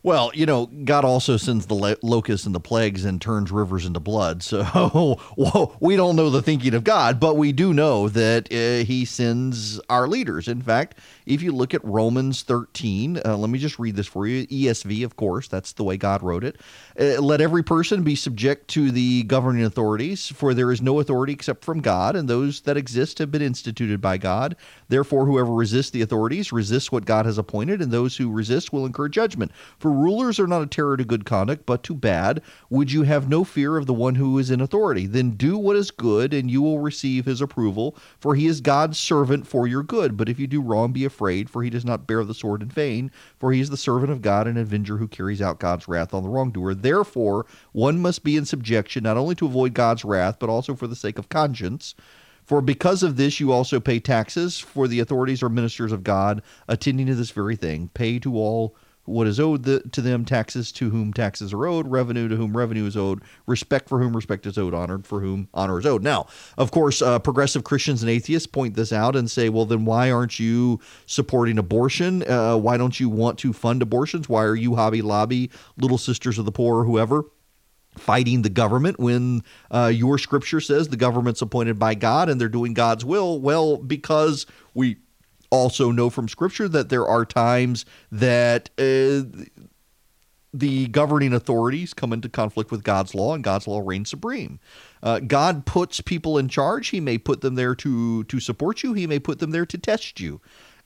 [0.02, 4.00] Well, you know, God also sends the locusts and the plagues and turns rivers into
[4.00, 4.42] blood.
[4.42, 5.20] So
[5.82, 9.80] we don't know the thinking of God, but we do know that uh, He sends
[9.90, 10.48] our leaders.
[10.48, 14.26] In fact, if you look at Romans 13, uh, let me just read this for
[14.26, 14.48] you.
[14.48, 16.56] ESV, of course, that's the way God wrote it.
[17.00, 21.32] Uh, Let every person be subject to the governing authorities, for there is no authority
[21.32, 24.58] except from God, and those that exist have been instituted by God.
[24.90, 28.86] Therefore, whoever resists the authorities resists what God has appointed, and those who resist will
[28.86, 29.54] incur judgment.
[29.78, 32.42] For rulers are not a terror to good conduct, but to bad.
[32.70, 35.08] Would you have no fear of the one who is in authority?
[35.08, 39.00] Then do what is good, and you will receive his approval, for he is God's
[39.00, 40.18] servant for your good.
[40.18, 42.68] But if you do wrong, be afraid, for he does not bear the sword in
[42.68, 46.14] vain, for he is the servant of God, an avenger who carries out God's wrath
[46.14, 46.76] on the wrongdoer.
[46.90, 50.88] Therefore, one must be in subjection, not only to avoid God's wrath, but also for
[50.88, 51.94] the sake of conscience.
[52.44, 56.42] For because of this, you also pay taxes, for the authorities are ministers of God,
[56.68, 57.92] attending to this very thing.
[57.94, 58.76] Pay to all
[59.10, 62.56] what is owed the, to them, taxes to whom taxes are owed, revenue to whom
[62.56, 66.04] revenue is owed, respect for whom respect is owed, honored for whom honor is owed.
[66.04, 66.28] Now,
[66.58, 70.12] of course, uh, progressive Christians and atheists point this out and say, well, then why
[70.12, 72.24] aren't you supporting abortion?
[72.30, 74.30] Uh, why don't you want to fund abortions?
[74.30, 77.24] Why are you Hobby Lobby, Little Sisters of the Poor, or whoever?
[77.98, 82.48] fighting the government when uh, your scripture says the government's appointed by God and they're
[82.48, 83.40] doing God's will?
[83.42, 84.98] Well, because we
[85.50, 89.24] also know from scripture that there are times that uh,
[90.54, 94.60] the governing authorities come into conflict with God's law and God's law reigns supreme.
[95.04, 96.90] Uh, God puts people in charge.
[96.90, 98.94] He may put them there to to support you.
[98.94, 100.42] He may put them there to test you.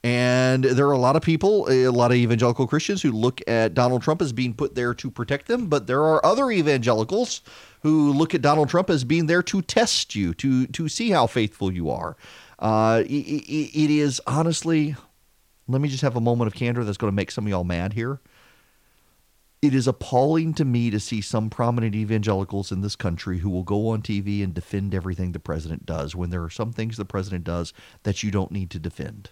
[0.06, 3.74] And there are a lot of people, a lot of evangelical Christians who look at
[3.74, 7.42] Donald Trump as being put there to protect them, but there are other evangelicals
[7.84, 11.26] who look at Donald Trump as being there to test you, to to see how
[11.26, 12.18] faithful you are.
[12.64, 14.96] Uh, it, it is honestly,
[15.68, 17.66] let me just have a moment of candor that's going to make some of y'all
[17.66, 18.22] mad here.
[19.62, 23.64] It is appalling to me to see some prominent evangelicals in this country who will
[23.64, 27.06] go on TV and defend everything the president does when there are some things the
[27.06, 27.74] president does
[28.04, 29.32] that you don't need to defend.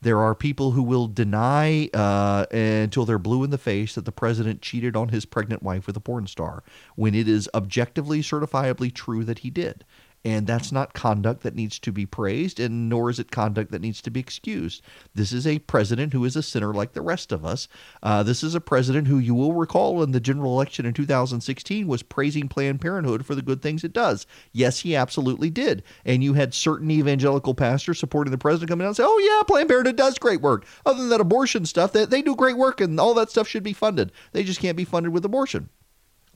[0.00, 4.12] There are people who will deny uh, until they're blue in the face that the
[4.12, 6.62] president cheated on his pregnant wife with a porn star
[6.94, 9.84] when it is objectively, certifiably true that he did.
[10.24, 13.80] And that's not conduct that needs to be praised, and nor is it conduct that
[13.80, 14.82] needs to be excused.
[15.14, 17.68] This is a president who is a sinner like the rest of us.
[18.02, 21.86] Uh, this is a president who you will recall in the general election in 2016
[21.86, 24.26] was praising Planned Parenthood for the good things it does.
[24.52, 25.84] Yes, he absolutely did.
[26.04, 29.44] And you had certain evangelical pastors supporting the president coming out and say, oh, yeah,
[29.44, 30.66] Planned Parenthood does great work.
[30.84, 33.62] Other than that abortion stuff, they, they do great work, and all that stuff should
[33.62, 34.10] be funded.
[34.32, 35.68] They just can't be funded with abortion.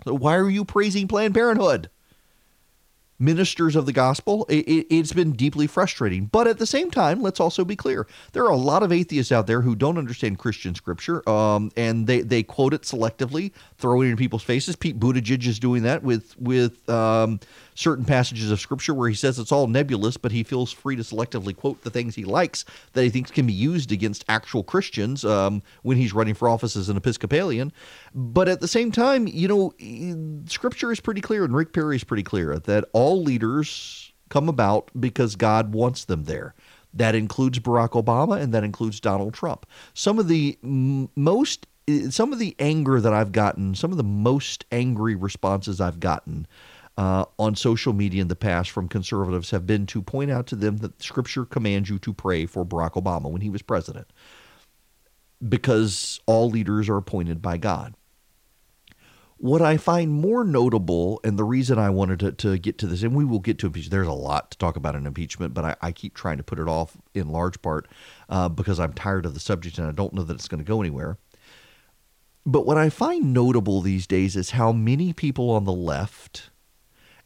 [0.05, 1.91] So why are you praising Planned Parenthood?
[3.23, 6.27] Ministers of the gospel, it, has been deeply frustrating.
[6.27, 9.32] But at the same time, let's also be clear: there are a lot of atheists
[9.32, 14.03] out there who don't understand Christian scripture, um, and they they quote it selectively, throw
[14.03, 14.77] it in people's faces.
[14.77, 17.40] Pete Buttigieg is doing that with with um,
[17.74, 21.03] certain passages of scripture where he says it's all nebulous, but he feels free to
[21.03, 25.24] selectively quote the things he likes that he thinks can be used against actual Christians
[25.24, 27.73] um, when he's running for office as an Episcopalian.
[28.15, 32.05] But at the same time, you know, scripture is pretty clear, and Rick Perry is
[32.05, 36.55] pretty clear that all leaders come about because God wants them there.
[36.94, 39.66] That includes Barack Obama and that includes Donald Trump.
[39.94, 41.66] Some of the m- most
[42.11, 46.47] some of the anger that I've gotten, some of the most angry responses I've gotten
[46.97, 50.56] uh, on social media in the past from conservatives have been to point out to
[50.56, 54.12] them that Scripture commands you to pray for Barack Obama when he was president,
[55.47, 57.94] because all leaders are appointed by God.
[59.39, 63.02] What I find more notable, and the reason I wanted to, to get to this,
[63.02, 65.64] and we will get to impeachment, there's a lot to talk about in impeachment, but
[65.64, 67.89] I, I keep trying to put it off in large part
[68.28, 70.69] uh, because I'm tired of the subject and I don't know that it's going to
[70.69, 71.19] go anywhere.
[72.47, 76.52] But what I find notable these days is how many people on the left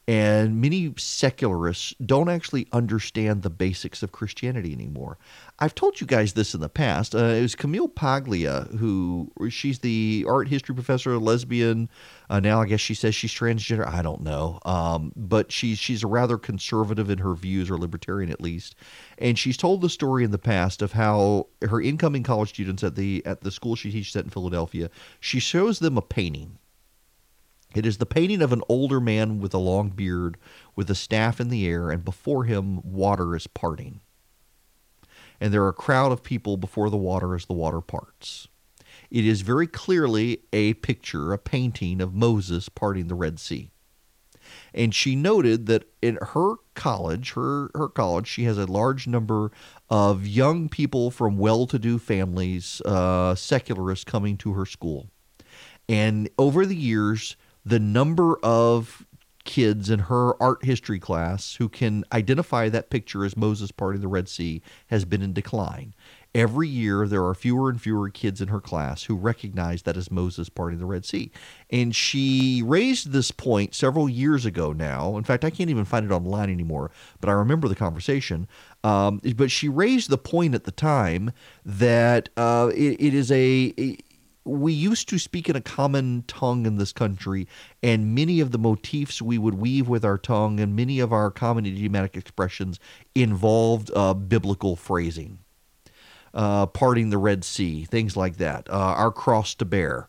[0.08, 5.18] and many secularists don't actually understand the basics of Christianity anymore.
[5.58, 7.14] I've told you guys this in the past.
[7.14, 11.88] Uh, it was Camille Paglia, who she's the art history professor, lesbian.
[12.30, 13.86] Uh, now I guess she says she's transgender.
[13.86, 18.40] I don't know, um, but she's she's rather conservative in her views, or libertarian at
[18.40, 18.76] least.
[19.18, 22.94] And she's told the story in the past of how her incoming college students at
[22.94, 24.88] the at the school she teaches at in Philadelphia,
[25.18, 26.58] she shows them a painting
[27.76, 30.38] it is the painting of an older man with a long beard,
[30.74, 34.00] with a staff in the air, and before him water is parting.
[35.40, 38.48] And there are a crowd of people before the water as the water parts.
[39.10, 43.70] It is very clearly a picture, a painting of Moses parting the Red Sea.
[44.72, 49.50] And she noted that in her college, her, her college, she has a large number
[49.90, 55.08] of young people from well to do families, uh, secularists, coming to her school.
[55.88, 57.36] And over the years,
[57.66, 59.04] the number of
[59.44, 64.08] kids in her art history class who can identify that picture as Moses parting the
[64.08, 65.94] Red Sea has been in decline.
[66.34, 70.10] Every year, there are fewer and fewer kids in her class who recognize that as
[70.10, 71.30] Moses parting the Red Sea.
[71.70, 75.16] And she raised this point several years ago now.
[75.16, 76.90] In fact, I can't even find it online anymore,
[77.20, 78.46] but I remember the conversation.
[78.84, 81.32] Um, but she raised the point at the time
[81.64, 83.96] that uh, it, it is a,
[84.46, 87.48] we used to speak in a common tongue in this country,
[87.82, 91.30] and many of the motifs we would weave with our tongue and many of our
[91.32, 92.78] common idiomatic expressions
[93.14, 95.40] involved uh, biblical phrasing.
[96.32, 100.08] Uh, parting the Red Sea, things like that, uh, our cross to bear.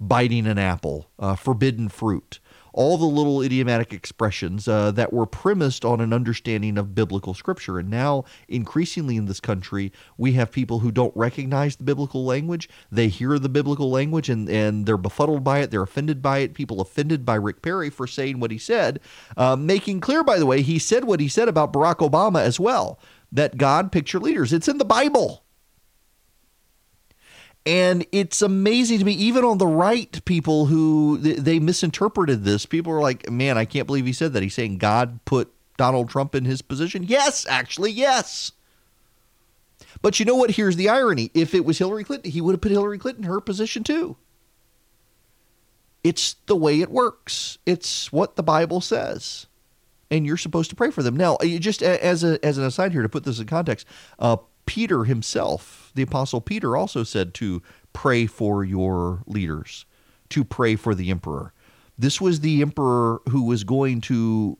[0.00, 2.40] biting an apple, uh, forbidden fruit,
[2.72, 7.78] all the little idiomatic expressions uh, that were premised on an understanding of biblical scripture.
[7.78, 12.68] And now, increasingly in this country, we have people who don't recognize the biblical language.
[12.90, 15.70] They hear the biblical language and, and they're befuddled by it.
[15.70, 16.54] They're offended by it.
[16.54, 19.00] People offended by Rick Perry for saying what he said,
[19.36, 22.58] uh, making clear, by the way, he said what he said about Barack Obama as
[22.58, 22.98] well
[23.32, 24.52] that God picture leaders.
[24.52, 25.41] It's in the Bible.
[27.64, 32.66] And it's amazing to me, even on the right, people who they misinterpreted this.
[32.66, 34.42] People are like, man, I can't believe he said that.
[34.42, 37.04] He's saying God put Donald Trump in his position.
[37.04, 38.52] Yes, actually, yes.
[40.00, 40.50] But you know what?
[40.50, 41.30] Here's the irony.
[41.34, 44.16] If it was Hillary Clinton, he would have put Hillary Clinton in her position too.
[46.02, 47.58] It's the way it works.
[47.64, 49.46] It's what the Bible says.
[50.10, 51.16] And you're supposed to pray for them.
[51.16, 53.86] Now, just as a as an aside here to put this in context,
[54.18, 54.36] uh,
[54.72, 57.60] Peter himself, the Apostle Peter, also said to
[57.92, 59.84] pray for your leaders,
[60.30, 61.52] to pray for the emperor.
[61.98, 64.56] This was the emperor who was going to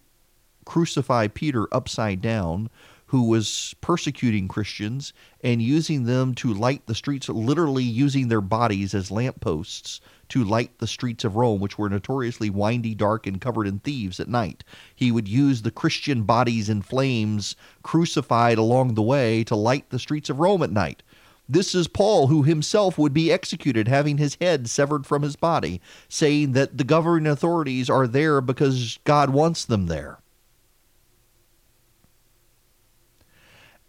[0.67, 2.69] crucify Peter upside down,
[3.07, 8.93] who was persecuting Christians and using them to light the streets, literally using their bodies
[8.93, 10.03] as lampposts
[10.33, 14.19] to light the streets of Rome, which were notoriously windy, dark, and covered in thieves
[14.19, 14.65] at night.
[14.95, 19.99] He would use the Christian bodies in flames crucified along the way to light the
[19.99, 21.03] streets of Rome at night.
[21.47, 25.83] This is Paul, who himself would be executed, having his head severed from his body,
[26.09, 30.19] saying that the governing authorities are there because God wants them there.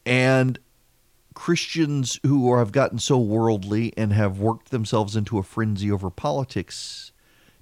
[0.06, 0.60] And
[1.44, 7.12] Christians who have gotten so worldly and have worked themselves into a frenzy over politics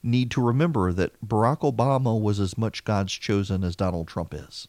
[0.03, 4.67] need to remember that Barack Obama was as much God's chosen as Donald Trump is.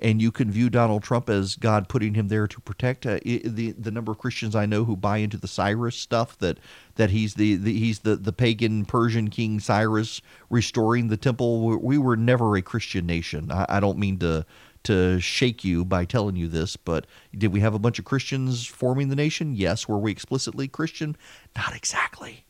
[0.00, 3.74] And you can view Donald Trump as God putting him there to protect uh, the
[3.78, 6.58] the number of Christians I know who buy into the Cyrus stuff that
[6.94, 11.78] that he's the, the he's the the pagan Persian king Cyrus restoring the temple.
[11.78, 13.52] We were never a Christian nation.
[13.52, 14.46] I, I don't mean to
[14.84, 17.06] to shake you by telling you this, but
[17.36, 19.54] did we have a bunch of Christians forming the nation?
[19.54, 19.88] Yes.
[19.88, 21.16] Were we explicitly Christian?
[21.56, 22.44] Not exactly.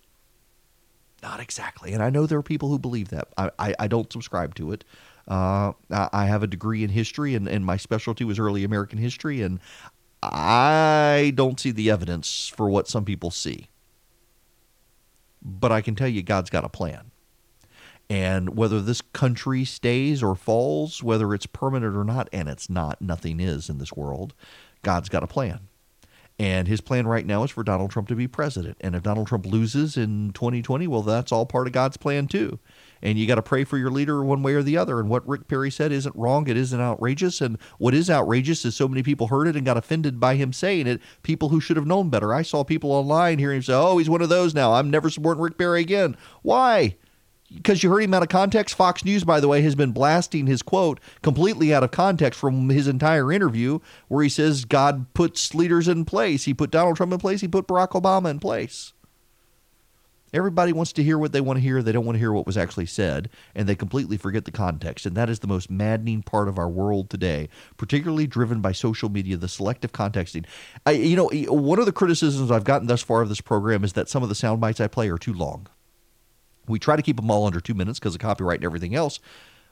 [1.22, 1.92] Not exactly.
[1.92, 3.28] And I know there are people who believe that.
[3.38, 4.84] I, I, I don't subscribe to it.
[5.26, 9.40] Uh, I have a degree in history, and, and my specialty was early American history,
[9.40, 9.58] and
[10.22, 13.68] I don't see the evidence for what some people see.
[15.40, 17.10] But I can tell you, God's got a plan.
[18.10, 23.00] And whether this country stays or falls, whether it's permanent or not, and it's not,
[23.00, 24.34] nothing is in this world,
[24.82, 25.68] God's got a plan.
[26.38, 28.76] And his plan right now is for Donald Trump to be president.
[28.80, 32.58] And if Donald Trump loses in 2020, well, that's all part of God's plan too.
[33.00, 34.98] And you got to pray for your leader one way or the other.
[34.98, 36.48] And what Rick Perry said isn't wrong.
[36.48, 37.40] It isn't outrageous.
[37.40, 40.52] And what is outrageous is so many people heard it and got offended by him
[40.52, 41.00] saying it.
[41.22, 42.34] People who should have known better.
[42.34, 44.72] I saw people online hearing him say, "Oh, he's one of those now.
[44.72, 46.96] I'm never supporting Rick Perry again." Why?
[47.54, 48.74] Because you heard him out of context.
[48.74, 52.68] Fox News, by the way, has been blasting his quote completely out of context from
[52.68, 53.78] his entire interview,
[54.08, 56.44] where he says God puts leaders in place.
[56.44, 57.40] He put Donald Trump in place.
[57.40, 58.92] He put Barack Obama in place.
[60.32, 61.80] Everybody wants to hear what they want to hear.
[61.80, 65.06] They don't want to hear what was actually said, and they completely forget the context.
[65.06, 69.08] And that is the most maddening part of our world today, particularly driven by social
[69.08, 70.44] media, the selective contexting.
[70.84, 73.92] I, you know, one of the criticisms I've gotten thus far of this program is
[73.92, 75.68] that some of the sound bites I play are too long.
[76.66, 79.20] We try to keep them all under two minutes because of copyright and everything else.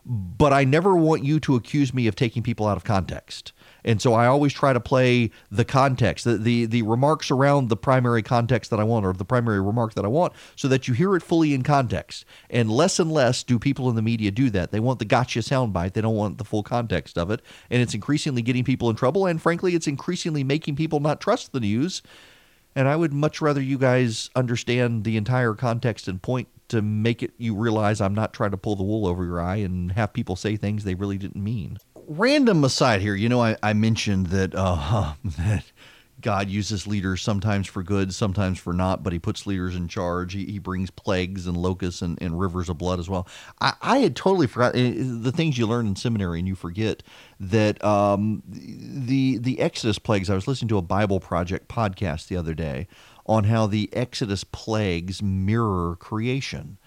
[0.05, 3.53] But I never want you to accuse me of taking people out of context.
[3.85, 7.77] And so I always try to play the context, the, the, the remarks around the
[7.77, 10.93] primary context that I want or the primary remark that I want so that you
[10.93, 12.25] hear it fully in context.
[12.49, 14.71] And less and less do people in the media do that.
[14.71, 15.93] They want the gotcha soundbite.
[15.93, 17.41] They don't want the full context of it.
[17.69, 19.25] And it's increasingly getting people in trouble.
[19.25, 22.01] And frankly, it's increasingly making people not trust the news.
[22.75, 27.23] And I would much rather you guys understand the entire context and point to make
[27.23, 30.11] it you realize I'm not trying to pull the wool over your eye and have
[30.11, 31.77] people say things they really didn't mean.
[32.07, 35.63] Random aside here, you know, I, I mentioned that uh, that
[36.23, 40.33] God uses leaders sometimes for good, sometimes for not, but he puts leaders in charge.
[40.33, 43.27] He, he brings plagues and locusts and, and rivers of blood as well.
[43.61, 47.03] I, I had totally forgot eh, the things you learn in seminary and you forget
[47.39, 50.29] that um, the the Exodus plagues.
[50.29, 52.87] I was listening to a Bible Project podcast the other day
[53.25, 56.77] on how the Exodus plagues mirror creation.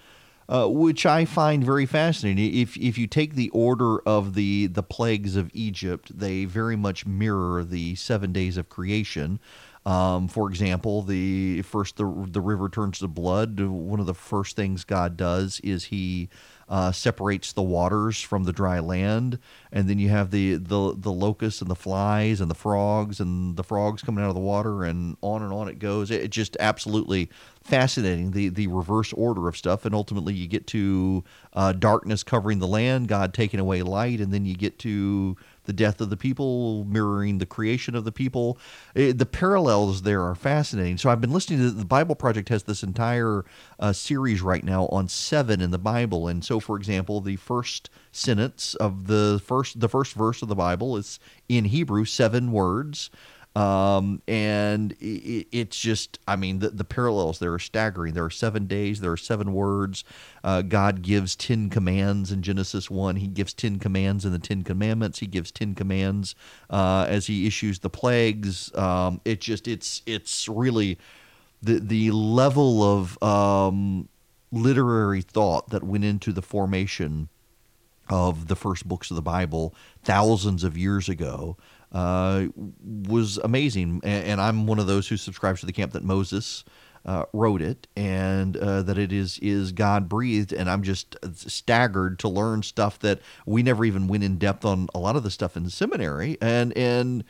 [0.49, 2.55] Uh, which I find very fascinating.
[2.55, 7.05] If if you take the order of the the plagues of Egypt, they very much
[7.05, 9.41] mirror the seven days of creation.
[9.85, 13.59] Um, for example, the first the the river turns to blood.
[13.59, 16.29] One of the first things God does is He
[16.69, 19.39] uh, separates the waters from the dry land,
[19.71, 23.57] and then you have the, the the locusts and the flies and the frogs and
[23.57, 26.11] the frogs coming out of the water, and on and on it goes.
[26.11, 27.31] It, it just absolutely
[27.63, 31.23] fascinating the the reverse order of stuff, and ultimately you get to
[31.53, 35.37] uh, darkness covering the land, God taking away light, and then you get to
[35.67, 38.59] the death of the people mirroring the creation of the people.
[38.95, 40.99] It, eh, the parallels there are fascinating.
[40.99, 43.45] So I've been listening to the Bible Project has this entire
[43.79, 47.91] uh, series right now on seven in the Bible, and so for example, the first
[48.13, 51.19] sentence of the first the first verse of the Bible is
[51.49, 53.11] in Hebrew, seven words.
[53.57, 58.13] Um, and it, it's just, I mean, the, the parallels there are staggering.
[58.13, 60.05] There are seven days, there are seven words.
[60.45, 63.17] Uh, God gives 10 commands in Genesis 1.
[63.17, 65.21] He gives 10 commands in the 10 commandments.
[65.21, 66.35] He gives 10 commands
[66.69, 68.75] uh, as he issues the plagues.
[68.75, 70.99] Um, it just, it's, it's really
[71.63, 74.11] the, the level of um,
[74.53, 77.31] literary thought that went into the formation
[78.11, 79.75] of the first books of the Bible
[80.05, 81.57] thousands of years ago
[81.97, 82.49] uh,
[82.83, 84.03] was amazing.
[84.05, 86.63] And, and, I'm one of those who subscribes to the camp that Moses
[87.07, 90.53] uh, wrote it and uh, that it is is God breathed.
[90.53, 94.89] And I'm just staggered to learn stuff that we never even went in depth on
[94.95, 96.37] a lot of the stuff in seminary.
[96.43, 97.25] And and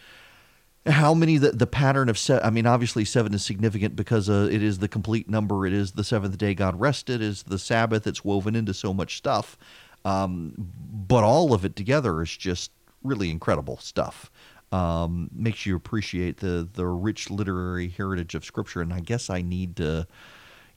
[0.84, 4.48] how many the, the pattern of set i mean obviously seven is significant because uh,
[4.52, 8.06] it is the complete number it is the seventh day god rested is the sabbath
[8.06, 9.58] it's woven into so much stuff
[10.04, 12.70] um, but all of it together is just
[13.02, 14.30] really incredible stuff
[14.72, 18.80] um, makes you appreciate the the rich literary heritage of Scripture.
[18.80, 20.06] And I guess I need to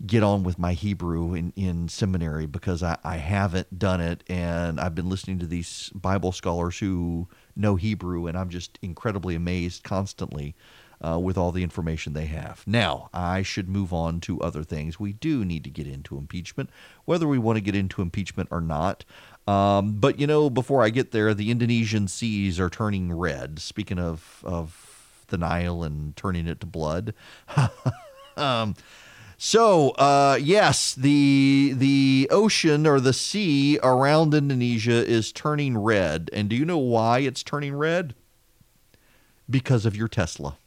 [0.06, 4.24] get on with my Hebrew in, in seminary because I, I haven't done it.
[4.30, 9.36] And I've been listening to these Bible scholars who know Hebrew, and I'm just incredibly
[9.36, 10.56] amazed constantly.
[11.02, 12.61] Uh, with all the information they have.
[12.68, 14.99] Now, I should move on to other things.
[14.99, 16.70] We do need to get into impeachment,
[17.06, 19.06] whether we want to get into impeachment or not.
[19.49, 23.57] Um, but you know, before I get there, the Indonesian seas are turning red.
[23.57, 27.15] Speaking of of the Nile and turning it to blood.
[28.38, 28.76] um,
[29.38, 36.47] so uh, yes, the the ocean or the sea around Indonesia is turning red, and
[36.47, 38.13] do you know why it's turning red?
[39.49, 40.57] Because of your Tesla.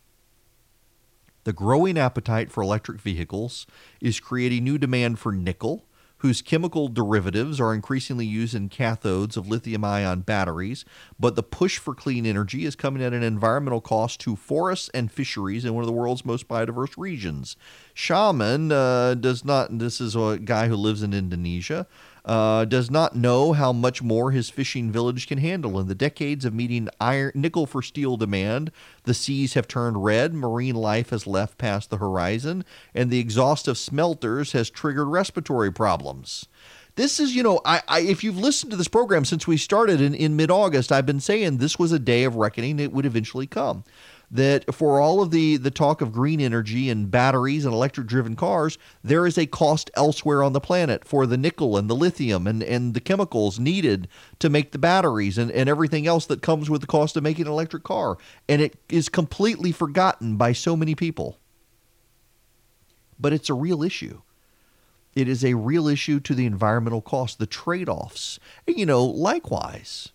[1.44, 3.64] The growing appetite for electric vehicles
[4.00, 5.84] is creating new demand for nickel
[6.23, 10.85] whose chemical derivatives are increasingly used in cathodes of lithium ion batteries.
[11.19, 15.11] But the push for clean energy is coming at an environmental cost to forests and
[15.11, 17.57] fisheries in one of the world's most biodiverse regions.
[17.93, 21.89] Shaman uh, does not, this is a guy who lives in Indonesia
[22.24, 25.78] uh, does not know how much more his fishing village can handle.
[25.78, 28.70] In the decades of meeting iron, nickel for steel demand,
[29.05, 33.66] the seas have turned red, marine life has left past the horizon, and the exhaust
[33.66, 36.47] of smelters has triggered respiratory problems.
[36.94, 40.01] This is, you know, I, I if you've listened to this program since we started
[40.01, 42.78] in, in mid August, I've been saying this was a day of reckoning.
[42.78, 43.85] It would eventually come
[44.32, 48.34] that for all of the, the talk of green energy and batteries and electric driven
[48.34, 52.46] cars, there is a cost elsewhere on the planet for the nickel and the lithium
[52.46, 56.70] and, and the chemicals needed to make the batteries and, and everything else that comes
[56.70, 58.16] with the cost of making an electric car.
[58.48, 61.38] And it is completely forgotten by so many people.
[63.20, 64.22] But it's a real issue.
[65.14, 68.40] It is a real issue to the environmental cost, the trade offs.
[68.66, 70.09] You know, likewise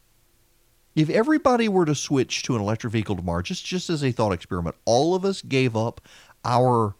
[0.97, 4.31] if everybody were to switch to an electric vehicle tomorrow, just, just as a thought
[4.31, 6.01] experiment, all of us gave up
[6.43, 6.95] our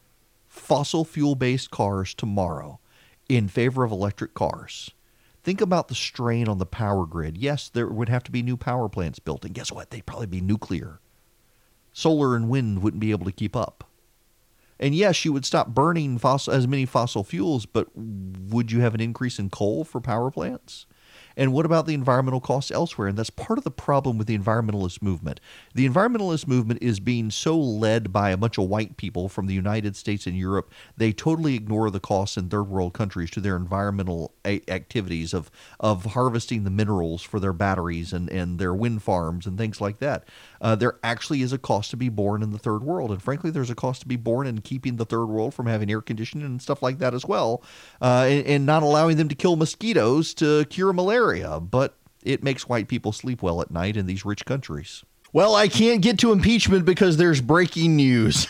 [0.48, 2.80] fossil fuel based cars tomorrow
[3.28, 4.92] in favor of electric cars.
[5.44, 7.40] Think about the strain on the power grid.
[7.40, 9.90] Yes, there would have to be new power plants built, and guess what?
[9.90, 11.00] They'd probably be nuclear.
[11.92, 13.90] Solar and wind wouldn't be able to keep up.
[14.80, 18.94] And yes, you would stop burning fossil, as many fossil fuels, but would you have
[18.94, 20.86] an increase in coal for power plants?
[21.38, 23.08] And what about the environmental costs elsewhere?
[23.08, 25.40] And that's part of the problem with the environmentalist movement.
[25.76, 29.54] The environmentalist movement is being so led by a bunch of white people from the
[29.54, 33.56] United States and Europe, they totally ignore the costs in third world countries to their
[33.56, 39.04] environmental a- activities of, of harvesting the minerals for their batteries and, and their wind
[39.04, 40.24] farms and things like that.
[40.60, 43.12] Uh, there actually is a cost to be borne in the third world.
[43.12, 45.92] And frankly, there's a cost to be borne in keeping the third world from having
[45.92, 47.62] air conditioning and stuff like that as well,
[48.02, 52.44] uh, and, and not allowing them to kill mosquitoes to cure malaria area, but it
[52.44, 55.04] makes white people sleep well at night in these rich countries.
[55.34, 58.48] Well, I can't get to impeachment because there's breaking news.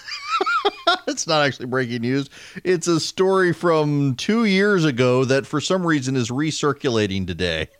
[1.08, 2.30] it's not actually breaking news.
[2.64, 7.68] It's a story from two years ago that for some reason is recirculating today.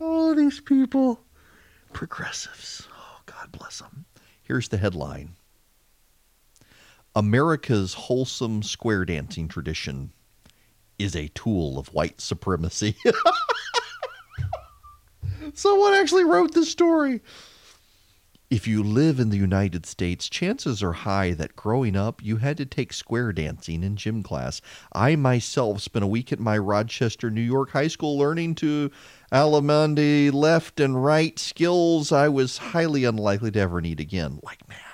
[0.00, 1.20] oh, these people.
[1.92, 2.86] Progressives.
[2.96, 4.04] Oh, God, God bless them.
[4.42, 5.34] Here's the headline
[7.16, 10.12] America's wholesome square dancing tradition
[10.98, 12.96] is a tool of white supremacy.
[15.54, 17.20] Someone actually wrote this story.
[18.52, 22.58] If you live in the United States, chances are high that growing up you had
[22.58, 24.60] to take square dancing in gym class.
[24.92, 28.90] I myself spent a week at my Rochester, New York high school learning to
[29.32, 34.91] allemande left and right skills I was highly unlikely to ever need again, like math.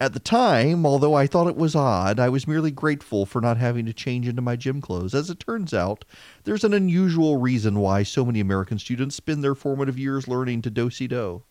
[0.00, 3.58] At the time, although I thought it was odd, I was merely grateful for not
[3.58, 5.14] having to change into my gym clothes.
[5.14, 6.04] As it turns out,
[6.42, 10.70] there's an unusual reason why so many American students spend their formative years learning to
[10.70, 11.44] do si do.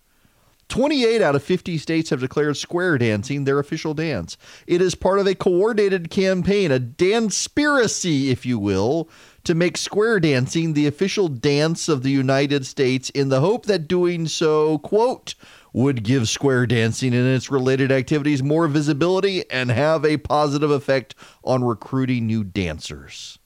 [0.68, 4.38] 28 out of 50 states have declared square dancing their official dance.
[4.68, 9.10] It is part of a coordinated campaign, a danspiracy, if you will,
[9.44, 13.88] to make square dancing the official dance of the United States in the hope that
[13.88, 15.36] doing so, quote,
[15.74, 21.16] would give square dancing and its related activities more visibility and have a positive effect
[21.44, 23.40] on recruiting new dancers.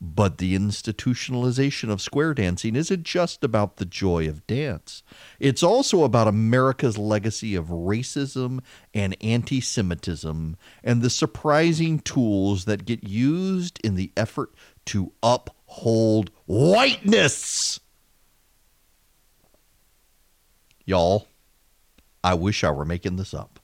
[0.00, 5.02] But the institutionalization of square dancing isn't just about the joy of dance.
[5.40, 8.60] It's also about America's legacy of racism
[8.94, 14.54] and anti Semitism and the surprising tools that get used in the effort
[14.86, 17.67] to uphold whiteness.
[20.88, 21.28] Y'all,
[22.24, 23.60] I wish I were making this up.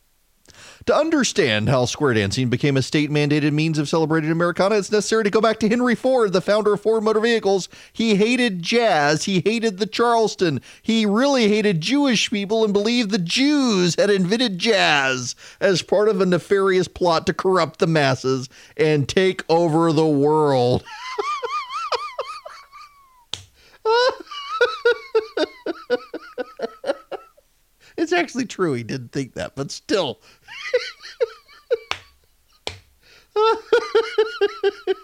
[0.85, 5.25] To understand how square dancing became a state mandated means of celebrating Americana, it's necessary
[5.25, 7.71] to go back to Henry Ford, the founder of Ford Motor Vehicles.
[7.95, 13.17] He hated jazz, he hated the Charleston, he really hated Jewish people and believed the
[13.17, 19.09] Jews had invented jazz as part of a nefarious plot to corrupt the masses and
[19.09, 20.85] take over the world.
[27.97, 28.73] It's actually true.
[28.75, 30.21] He didn't think that, but still.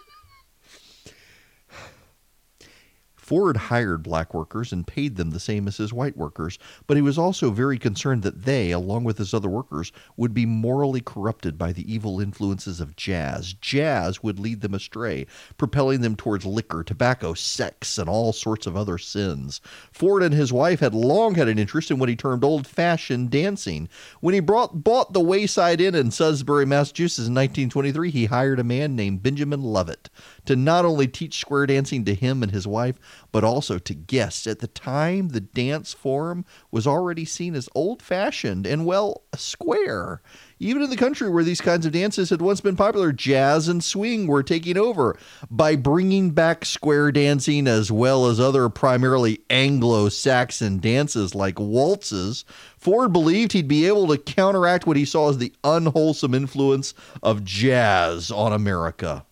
[3.31, 6.59] Ford hired black workers and paid them the same as his white workers,
[6.89, 10.44] but he was also very concerned that they, along with his other workers, would be
[10.44, 13.52] morally corrupted by the evil influences of jazz.
[13.52, 18.77] Jazz would lead them astray, propelling them towards liquor, tobacco, sex, and all sorts of
[18.77, 19.61] other sins.
[19.93, 23.31] Ford and his wife had long had an interest in what he termed old fashioned
[23.31, 23.89] dancing.
[24.19, 28.65] When he brought, bought the Wayside Inn in Sudbury, Massachusetts in 1923, he hired a
[28.65, 30.11] man named Benjamin Lovett
[30.47, 32.98] to not only teach square dancing to him and his wife,
[33.33, 34.47] but also to guests.
[34.47, 40.23] At the time, the dance form was already seen as old fashioned and, well, square.
[40.59, 43.83] Even in the country where these kinds of dances had once been popular, jazz and
[43.83, 45.19] swing were taking over.
[45.51, 52.45] By bringing back square dancing as well as other primarily Anglo Saxon dances like waltzes,
[52.77, 56.93] Ford believed he'd be able to counteract what he saw as the unwholesome influence
[57.23, 59.25] of jazz on America.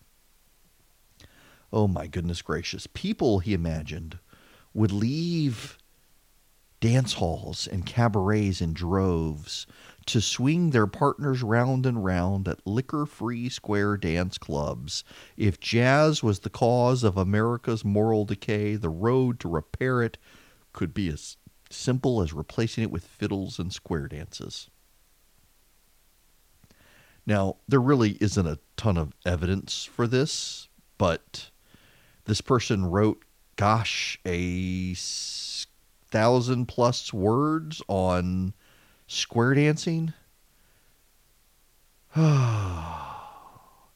[1.71, 2.87] Oh my goodness gracious.
[2.87, 4.19] People, he imagined,
[4.73, 5.77] would leave
[6.79, 9.67] dance halls and cabarets in droves
[10.05, 15.03] to swing their partners round and round at liquor free square dance clubs.
[15.37, 20.17] If jazz was the cause of America's moral decay, the road to repair it
[20.73, 21.37] could be as
[21.69, 24.69] simple as replacing it with fiddles and square dances.
[27.25, 30.67] Now, there really isn't a ton of evidence for this,
[30.97, 31.51] but
[32.25, 33.23] this person wrote,
[33.55, 34.95] gosh, a
[36.09, 38.53] thousand plus words on
[39.07, 40.13] square dancing.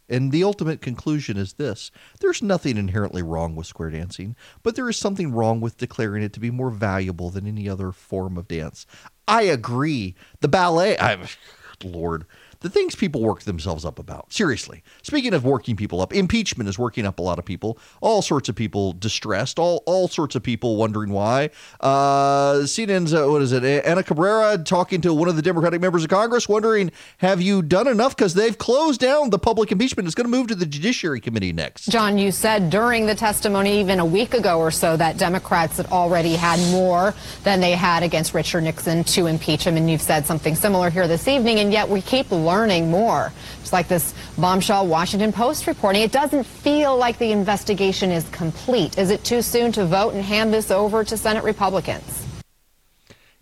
[0.10, 1.90] And the ultimate conclusion is this
[2.20, 6.34] there's nothing inherently wrong with square dancing, but there is something wrong with declaring it
[6.34, 8.86] to be more valuable than any other form of dance.
[9.28, 10.14] I agree.
[10.42, 11.24] The ballet, I'm,
[11.84, 12.26] Lord,
[12.64, 14.32] the things people work themselves up about.
[14.32, 14.84] Seriously.
[15.04, 17.78] Speaking of working people up, impeachment is working up a lot of people.
[18.02, 19.60] All sorts of people distressed.
[19.60, 21.50] All all sorts of people wondering why.
[21.82, 23.64] Uh, CNN's uh, what is it?
[23.86, 27.88] Ana Cabrera talking to one of the Democratic members of Congress, wondering, have you done
[27.88, 28.16] enough?
[28.16, 30.08] Because they've closed down the public impeachment.
[30.08, 31.90] It's going to move to the Judiciary Committee next.
[31.90, 35.88] John, you said during the testimony even a week ago or so that Democrats had
[35.88, 37.14] already had more
[37.44, 41.10] than they had against Richard Nixon to impeach him, and you've said something similar here
[41.10, 43.32] this evening, and yet we keep learning learning more.
[43.62, 49.00] Just like this bombshell Washington Post reporting, it doesn't feel like the investigation is complete.
[49.00, 52.23] Is it too soon to vote and hand this over to Senate Republicans?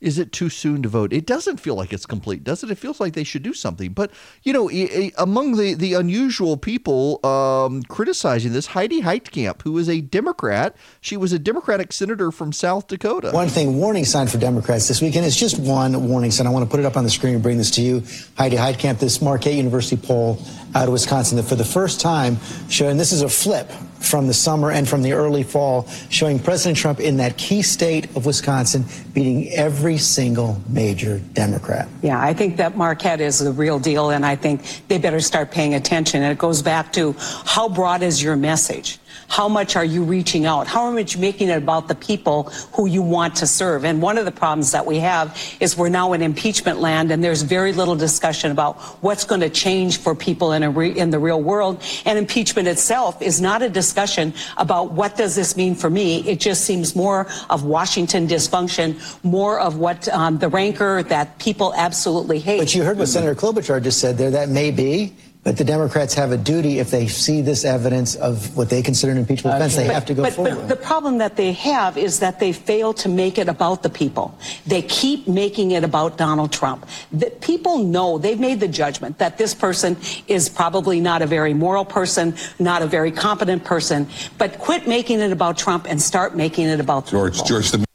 [0.02, 1.14] Is it too soon to vote?
[1.14, 2.72] It doesn't feel like it's complete, does it?
[2.72, 3.94] It feels like they should do something.
[3.94, 4.12] But
[4.44, 4.70] you know,
[5.18, 11.16] among the the unusual people um, criticizing this, Heidi Heitkamp, who is a Democrat, she
[11.16, 13.32] was a Democratic senator from South Dakota.
[13.32, 16.48] One thing, warning sign for Democrats this weekend is just one warning sign.
[16.48, 18.04] I want to put it up on the screen and bring this to you,
[18.38, 19.00] Heidi Heitkamp.
[19.00, 20.44] This Marquette University poll
[20.76, 22.38] out of Wisconsin that for the first time
[22.70, 23.70] showing this is a flip
[24.00, 28.06] from the summer and from the early fall, showing President Trump in that key state
[28.16, 28.84] of Wisconsin
[29.14, 31.88] beating every single major Democrat.
[32.02, 35.52] Yeah, I think that Marquette is the real deal, and I think they better start
[35.52, 36.24] paying attention.
[36.24, 39.00] And it goes back to how broad is your message?
[39.28, 40.68] How much are you reaching out?
[40.68, 42.44] How much making it about the people
[42.74, 43.86] who you want to serve?
[43.86, 47.24] And one of the problems that we have is we're now in impeachment land, and
[47.24, 51.20] there's very little discussion about what's going to change for people in, re- in the
[51.20, 51.82] real world.
[52.06, 56.28] And impeachment itself is not a discussion about what does this mean for me.
[56.28, 61.74] It just seems more of Washington dysfunction, more of what um, the rancor that people
[61.76, 62.60] absolutely hate.
[62.60, 64.32] But you heard what Senator Klobuchar just said there.
[64.32, 65.14] That may be
[65.44, 69.12] but the Democrats have a duty if they see this evidence of what they consider
[69.12, 70.56] an impeachment offense, they have to go but, forward.
[70.56, 73.90] But the problem that they have is that they fail to make it about the
[73.90, 74.38] people.
[74.68, 76.86] They keep making it about Donald Trump.
[77.12, 79.98] The people know, they've made the judgment that this person
[80.28, 84.08] is probably not a very moral person, not a very competent person,
[84.38, 87.48] but quit making it about Trump and start making it about George, people.
[87.48, 87.86] George, the-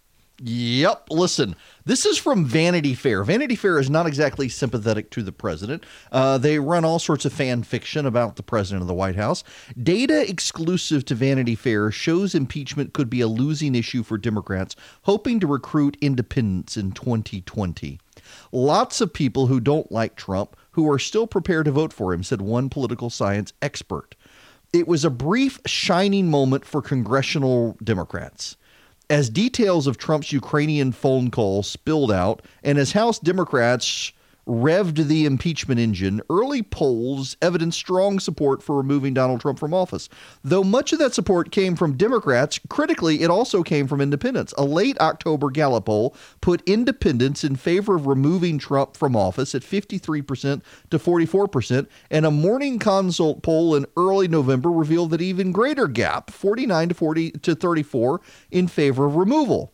[0.42, 1.08] Yep.
[1.10, 1.56] Listen,
[1.86, 3.24] this is from Vanity Fair.
[3.24, 5.84] Vanity Fair is not exactly sympathetic to the president.
[6.12, 9.42] Uh, they run all sorts of fan fiction about the president of the White House.
[9.80, 15.40] Data exclusive to Vanity Fair shows impeachment could be a losing issue for Democrats hoping
[15.40, 18.00] to recruit independents in 2020.
[18.52, 22.22] Lots of people who don't like Trump who are still prepared to vote for him,
[22.22, 24.14] said one political science expert.
[24.72, 28.56] It was a brief, shining moment for congressional Democrats.
[29.08, 34.12] As details of Trump's Ukrainian phone call spilled out, and as House Democrats
[34.46, 40.08] revved the impeachment engine, early polls evidenced strong support for removing Donald Trump from office.
[40.44, 44.54] Though much of that support came from Democrats, critically, it also came from independents.
[44.56, 49.62] A late October Gallup poll put independents in favor of removing Trump from office at
[49.62, 55.88] 53% to 44%, and a morning consult poll in early November revealed that even greater
[55.88, 58.20] gap, 49 to 40 to 34
[58.50, 59.72] in favor of removal.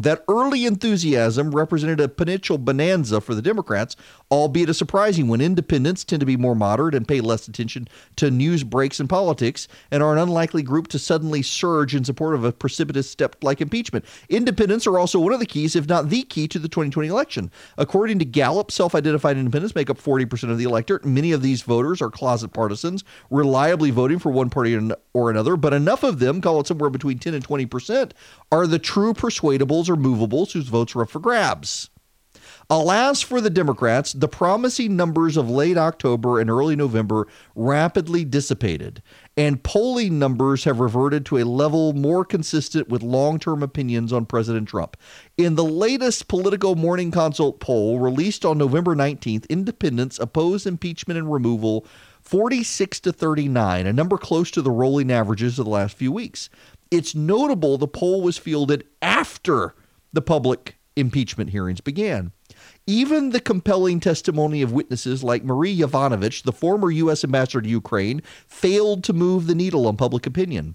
[0.00, 3.96] That early enthusiasm represented a potential bonanza for the Democrats,
[4.30, 5.40] albeit a surprising one.
[5.40, 9.66] Independents tend to be more moderate and pay less attention to news breaks and politics,
[9.90, 13.60] and are an unlikely group to suddenly surge in support of a precipitous step like
[13.60, 14.04] impeachment.
[14.28, 17.50] Independents are also one of the keys, if not the key, to the 2020 election.
[17.76, 21.04] According to Gallup, self identified independents make up 40% of the electorate.
[21.04, 24.78] Many of these voters are closet partisans, reliably voting for one party
[25.12, 28.12] or another, but enough of them, call it somewhere between 10 and 20%,
[28.52, 31.89] are the true persuadables or movables whose votes are up for grabs.
[32.72, 37.26] Alas for the Democrats, the promising numbers of late October and early November
[37.56, 39.02] rapidly dissipated,
[39.36, 44.24] and polling numbers have reverted to a level more consistent with long term opinions on
[44.24, 44.96] President Trump.
[45.36, 51.32] In the latest Politico Morning Consult poll released on November 19th, independents oppose impeachment and
[51.32, 51.84] removal
[52.20, 56.48] 46 to 39, a number close to the rolling averages of the last few weeks.
[56.92, 59.74] It's notable the poll was fielded after
[60.12, 62.30] the public impeachment hearings began.
[62.90, 67.22] Even the compelling testimony of witnesses like Marie Yovanovitch, the former U.S.
[67.22, 70.74] ambassador to Ukraine, failed to move the needle on public opinion.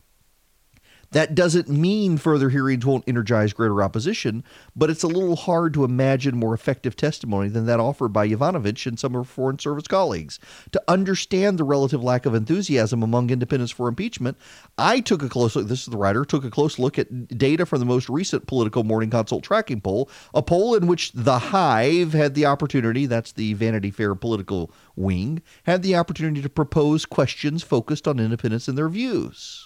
[1.16, 4.44] That doesn't mean further hearings won't energize greater opposition,
[4.76, 8.86] but it's a little hard to imagine more effective testimony than that offered by Yovanovitch
[8.86, 10.42] and some of her Foreign Service colleagues.
[10.74, 14.38] To understand the relative lack of enthusiasm among independents for impeachment,
[14.78, 17.66] I took a close look, this is the writer, took a close look at data
[17.66, 22.12] from the most recent Politico Morning Consult tracking poll, a poll in which The Hive
[22.12, 27.64] had the opportunity, that's the Vanity Fair political wing, had the opportunity to propose questions
[27.64, 29.65] focused on independents and their views.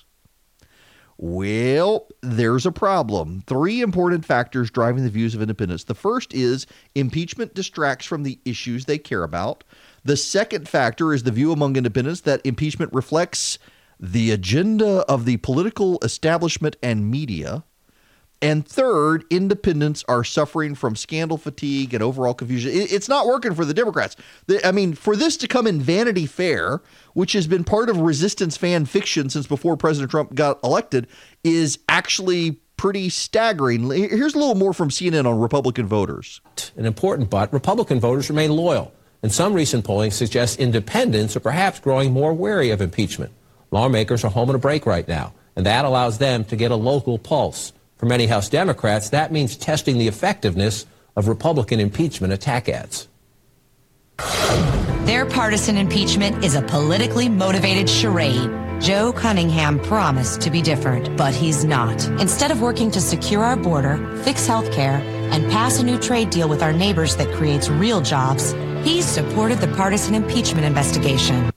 [1.22, 3.44] Well, there's a problem.
[3.46, 5.84] Three important factors driving the views of independents.
[5.84, 6.66] The first is
[6.96, 9.66] impeachment distracts from the issues they care about.
[10.06, 13.60] The second factor is the view among independents that impeachment reflects
[14.00, 17.66] the agenda of the political establishment and media.
[18.42, 22.72] And third, independents are suffering from scandal fatigue and overall confusion.
[22.74, 24.16] It's not working for the Democrats.
[24.64, 26.82] I mean, for this to come in Vanity Fair,
[27.14, 31.08] which has been part of resistance fan fiction since before President Trump got elected,
[31.44, 33.90] is actually pretty staggering.
[33.90, 36.40] Here's a little more from CNN on Republican voters.
[36.78, 38.94] An important but Republican voters remain loyal.
[39.22, 43.34] And some recent polling suggests independents are perhaps growing more wary of impeachment.
[43.70, 46.76] Lawmakers are home on a break right now, and that allows them to get a
[46.78, 47.74] local pulse.
[48.00, 50.86] For many House Democrats, that means testing the effectiveness
[51.18, 53.10] of Republican impeachment attack ads.
[55.06, 58.50] Their partisan impeachment is a politically motivated charade.
[58.82, 62.08] Joe Cunningham promised to be different, but he's not.
[62.22, 65.02] Instead of working to secure our border, fix health care,
[65.34, 69.58] and pass a new trade deal with our neighbors that creates real jobs, he's supported
[69.58, 71.52] the partisan impeachment investigation.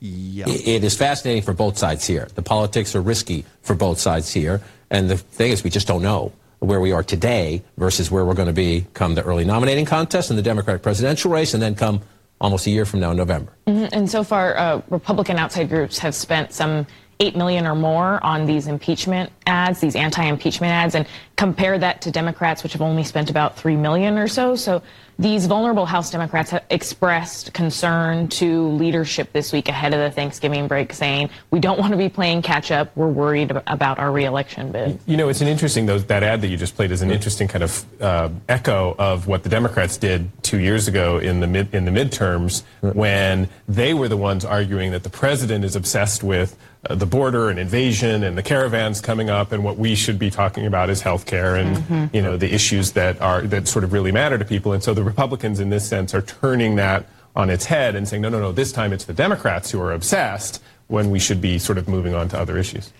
[0.00, 0.46] Yeah.
[0.48, 2.26] It is fascinating for both sides here.
[2.34, 4.62] The politics are risky for both sides here.
[4.92, 8.34] And the thing is, we just don't know where we are today versus where we're
[8.34, 11.74] going to be come the early nominating contest and the Democratic presidential race, and then
[11.74, 12.02] come
[12.40, 13.52] almost a year from now in November.
[13.66, 13.86] Mm-hmm.
[13.92, 16.86] And so far, uh, Republican outside groups have spent some
[17.20, 21.06] 8 million or more on these impeachment ads, these anti-impeachment ads, and
[21.36, 24.56] compare that to Democrats, which have only spent about 3 million or so.
[24.56, 24.82] So
[25.18, 30.68] these vulnerable House Democrats have expressed concern to leadership this week ahead of the Thanksgiving
[30.68, 32.96] break, saying, we don't want to be playing catch up.
[32.96, 34.98] We're worried about our reelection bid.
[35.06, 37.48] You know, it's an interesting, though, that ad that you just played is an interesting
[37.48, 41.74] kind of uh, echo of what the Democrats did two years ago in the mid,
[41.74, 46.56] in the midterms when they were the ones arguing that the president is obsessed with
[46.88, 50.30] uh, the border and invasion and the caravans coming up and what we should be
[50.30, 52.14] talking about is health care and Mhm.
[52.14, 54.92] you know the issues that are that sort of really matter to people and so
[54.94, 57.06] the republicans in this sense are turning that
[57.36, 59.92] on its head and saying no no no this time it's the democrats who are
[59.92, 62.92] obsessed when we should be sort of moving on to other issues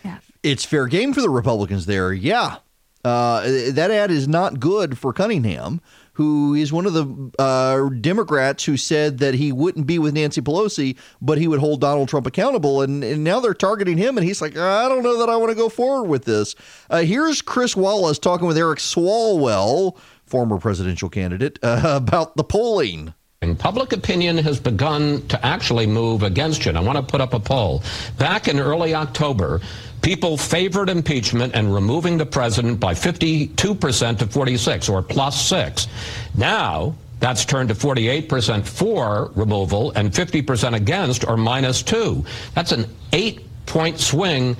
[0.42, 2.12] It's fair game for the Republicans there.
[2.12, 2.56] Yeah.
[3.04, 5.80] Uh, that ad is not good for Cunningham,
[6.14, 10.40] who is one of the uh, Democrats who said that he wouldn't be with Nancy
[10.40, 12.82] Pelosi, but he would hold Donald Trump accountable.
[12.82, 15.50] And, and now they're targeting him, and he's like, I don't know that I want
[15.50, 16.54] to go forward with this.
[16.90, 23.14] Uh, here's Chris Wallace talking with Eric Swalwell, former presidential candidate, uh, about the polling.
[23.42, 26.68] And public opinion has begun to actually move against you.
[26.68, 27.82] And I want to put up a poll.
[28.16, 29.60] Back in early October,
[30.00, 35.88] people favored impeachment and removing the president by 52% to 46, or plus six.
[36.36, 42.24] Now, that's turned to 48% for removal and 50% against, or minus two.
[42.54, 44.56] That's an eight point swing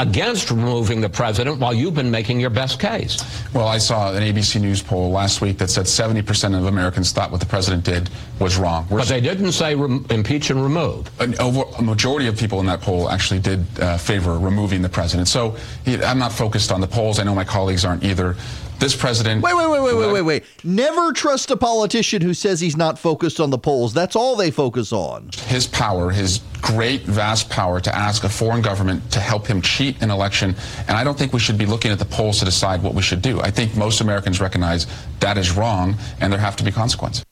[0.00, 3.22] against removing the president while you've been making your best case.
[3.52, 7.30] Well, I saw an ABC News poll last week that said 70% of Americans thought
[7.30, 8.08] what the president did
[8.38, 8.86] was wrong.
[8.88, 11.10] But they didn't say impeach and remove.
[11.20, 14.88] An over, a majority of people in that poll actually did uh, favor removing the
[14.88, 15.28] president.
[15.28, 15.56] So
[15.86, 17.18] I'm not focused on the polls.
[17.18, 18.36] I know my colleagues aren't either.
[18.80, 19.42] This president.
[19.42, 20.44] Wait, wait, wait, wait, wait, wait, wait.
[20.64, 23.92] Never trust a politician who says he's not focused on the polls.
[23.92, 25.28] That's all they focus on.
[25.48, 30.00] his power, his great, vast power to ask a foreign government to help him cheat
[30.00, 30.56] an election.
[30.88, 33.02] And I don't think we should be looking at the polls to decide what we
[33.02, 33.38] should do.
[33.42, 34.86] I think most Americans recognize
[35.20, 37.22] that is wrong and there have to be consequences.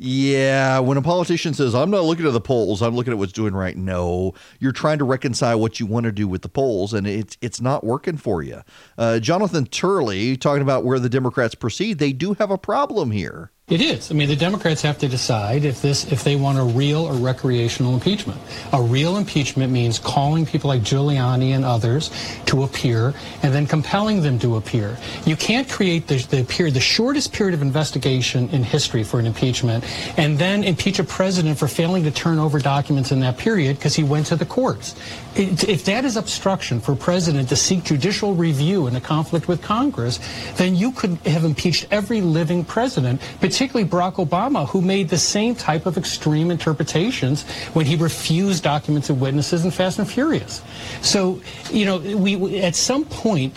[0.00, 3.32] Yeah, when a politician says, I'm not looking at the polls, I'm looking at what's
[3.32, 3.76] doing right.
[3.76, 7.36] No, you're trying to reconcile what you want to do with the polls, and it's
[7.40, 8.62] it's not working for you.
[8.96, 13.50] Uh, Jonathan Turley, talking about where the Democrats proceed, they do have a problem here.
[13.68, 14.10] It is.
[14.10, 17.12] I mean, the Democrats have to decide if this, if they want a real or
[17.12, 18.40] recreational impeachment.
[18.72, 22.10] A real impeachment means calling people like Giuliani and others
[22.46, 23.12] to appear,
[23.42, 24.96] and then compelling them to appear.
[25.26, 29.26] You can't create the, the period, the shortest period of investigation in history for an
[29.26, 29.84] impeachment,
[30.18, 33.94] and then impeach a president for failing to turn over documents in that period because
[33.94, 34.94] he went to the courts.
[35.36, 39.46] It, if that is obstruction for a president to seek judicial review in a conflict
[39.46, 40.20] with Congress,
[40.56, 43.20] then you could have impeached every living president,
[43.66, 47.42] Barack Obama, who made the same type of extreme interpretations
[47.74, 50.62] when he refused documents and witnesses in Fast and Furious.
[51.02, 51.40] So,
[51.70, 53.56] you know, we- at some point,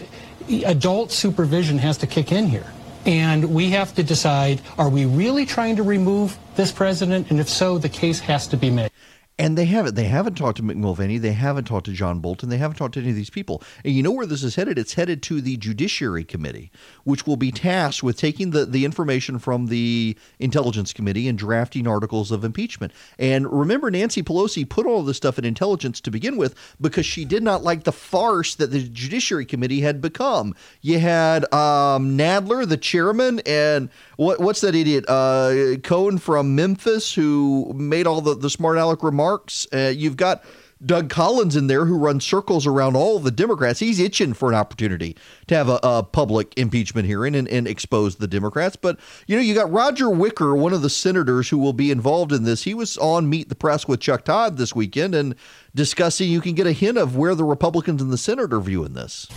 [0.65, 2.65] adult supervision has to kick in here.
[3.05, 7.31] And we have to decide, are we really trying to remove this president?
[7.31, 8.91] And if so, the case has to be made.
[9.39, 9.95] And they haven't.
[9.95, 11.17] They haven't talked to Mick Mulvaney.
[11.17, 12.49] They haven't talked to John Bolton.
[12.49, 13.63] They haven't talked to any of these people.
[13.83, 14.77] And you know where this is headed?
[14.77, 16.71] It's headed to the Judiciary Committee,
[17.05, 21.87] which will be tasked with taking the, the information from the Intelligence Committee and drafting
[21.87, 22.93] articles of impeachment.
[23.17, 27.25] And remember, Nancy Pelosi put all this stuff in intelligence to begin with because she
[27.25, 30.53] did not like the farce that the Judiciary Committee had become.
[30.81, 37.11] You had um, Nadler, the chairman, and what what's that idiot uh, Cohen from Memphis
[37.11, 39.30] who made all the, the smart aleck remarks.
[39.73, 40.43] Uh, you've got
[40.83, 43.79] Doug Collins in there who runs circles around all the Democrats.
[43.79, 45.15] He's itching for an opportunity
[45.47, 48.75] to have a, a public impeachment hearing and, and expose the Democrats.
[48.75, 52.31] But you know, you got Roger Wicker, one of the senators who will be involved
[52.31, 52.63] in this.
[52.63, 55.35] He was on Meet the Press with Chuck Todd this weekend and
[55.75, 56.29] discussing.
[56.29, 59.27] You can get a hint of where the Republicans in the Senate are viewing this.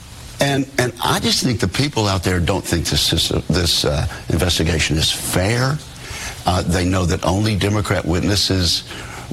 [0.40, 4.06] And and I just think the people out there don't think this is, this uh,
[4.30, 5.78] investigation is fair.
[6.46, 8.84] Uh, they know that only Democrat witnesses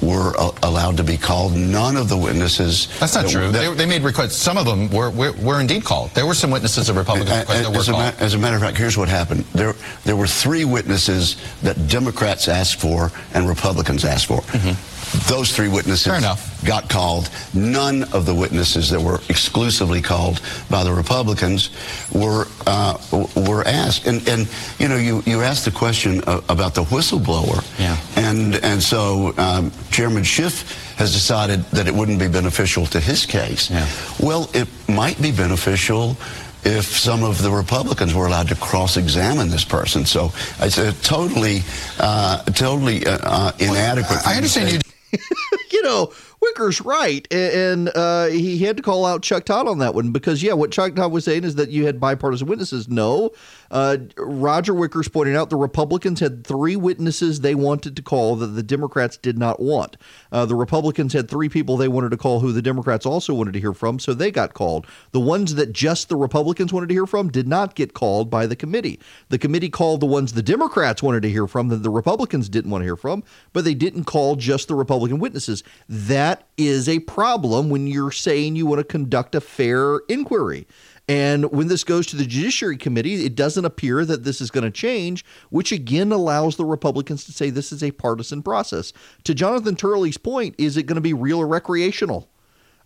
[0.02, 0.34] were
[0.64, 1.54] allowed to be called.
[1.56, 2.88] None of the witnesses.
[3.00, 3.52] That's not that- true.
[3.52, 4.36] that- They, they made requests.
[4.36, 6.10] Some of them were, were, were indeed called.
[6.16, 8.14] There were some witnesses of Republicans A- that were as, a called.
[8.20, 9.46] as a matter of fact, here's what happened.
[9.54, 14.42] There, there were three witnesses that Democrats asked for and Republicans asked for.
[14.42, 14.91] Mm-hmm.
[15.28, 16.24] Those three witnesses
[16.64, 17.30] got called.
[17.54, 21.70] None of the witnesses that were exclusively called by the Republicans
[22.14, 22.98] were uh,
[23.36, 24.08] were asked.
[24.08, 24.48] And and
[24.80, 27.64] you know you you asked the question about the whistleblower.
[27.80, 27.98] Yeah.
[28.16, 33.26] And and so um, Chairman Schiff has decided that it wouldn't be beneficial to his
[33.26, 33.70] case.
[33.70, 33.88] Yeah.
[34.20, 36.16] Well, it might be beneficial
[36.64, 40.06] if some of the Republicans were allowed to cross-examine this person.
[40.06, 41.64] So it's a totally,
[42.00, 44.20] uh, totally uh, uh, inadequate.
[44.28, 44.80] I understand you.
[45.72, 46.12] you know,
[46.42, 50.42] Wicker's right, and uh, he had to call out Chuck Todd on that one because,
[50.42, 52.88] yeah, what Chuck Todd was saying is that you had bipartisan witnesses.
[52.88, 53.32] No,
[53.72, 58.48] uh, Roger Wicker's pointing out the Republicans had three witnesses they wanted to call that
[58.48, 59.98] the Democrats did not want.
[60.32, 63.54] Uh, the Republicans had three people they wanted to call who the Democrats also wanted
[63.54, 64.86] to hear from, so they got called.
[65.12, 68.46] The ones that just the Republicans wanted to hear from did not get called by
[68.46, 69.00] the committee.
[69.30, 72.72] The committee called the ones the Democrats wanted to hear from that the Republicans didn't
[72.72, 73.24] want to hear from,
[73.54, 75.64] but they didn't call just the Republican witnesses.
[75.88, 80.68] That is a problem when you're saying you want to conduct a fair inquiry.
[81.12, 84.64] And when this goes to the Judiciary Committee, it doesn't appear that this is going
[84.64, 88.94] to change, which again allows the Republicans to say this is a partisan process.
[89.26, 92.30] To Jonathan Turley's point, is it going to be real or recreational?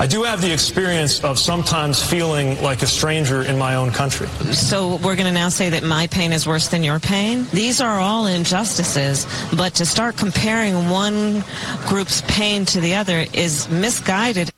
[0.00, 4.28] I do have the experience of sometimes feeling like a stranger in my own country.
[4.52, 7.48] So we're going to now say that my pain is worse than your pain?
[7.52, 9.26] These are all injustices,
[9.56, 11.42] but to start comparing one
[11.88, 14.50] group's pain to the other is misguided.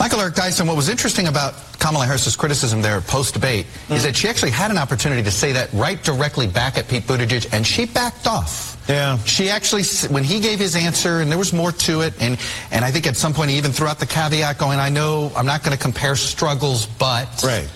[0.00, 1.54] Michael Eric Dyson, what was interesting about
[1.86, 5.72] Kamala Harris's criticism there post-debate is that she actually had an opportunity to say that
[5.72, 8.76] right directly back at Pete Buttigieg, and she backed off.
[8.88, 9.18] Yeah.
[9.18, 12.40] She actually, when he gave his answer, and there was more to it, and,
[12.72, 15.30] and I think at some point he even threw out the caveat going, I know
[15.36, 17.28] I'm not going to compare struggles, but...
[17.44, 17.70] Right.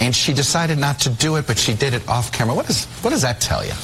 [0.00, 2.54] And she decided not to do it, but she did it off camera.
[2.54, 3.74] What, is, what does that tell you?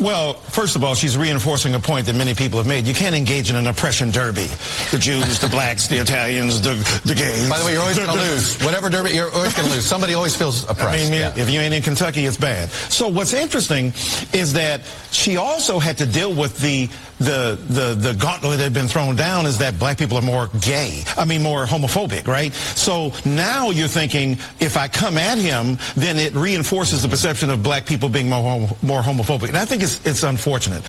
[0.00, 2.86] Well, first of all, she's reinforcing a point that many people have made.
[2.86, 4.46] You can't engage in an oppression derby.
[4.90, 6.74] The Jews, the blacks, the Italians, the,
[7.04, 7.48] the gays.
[7.48, 8.60] By the way, you're always going to lose.
[8.62, 9.84] Whatever derby, you're always going to lose.
[9.84, 11.06] Somebody always feels oppressed.
[11.06, 11.32] I mean, yeah.
[11.36, 12.70] if you ain't in Kentucky, it's bad.
[12.70, 13.92] So what's interesting
[14.32, 16.88] is that she also had to deal with the
[17.18, 20.48] the the the gauntlet that had been thrown down is that black people are more
[20.60, 21.02] gay.
[21.16, 22.52] I mean, more homophobic, right?
[22.52, 27.62] So now you're thinking if I come at him, then it reinforces the perception of
[27.62, 30.86] black people being more more homophobic, I think it's it's unfortunate.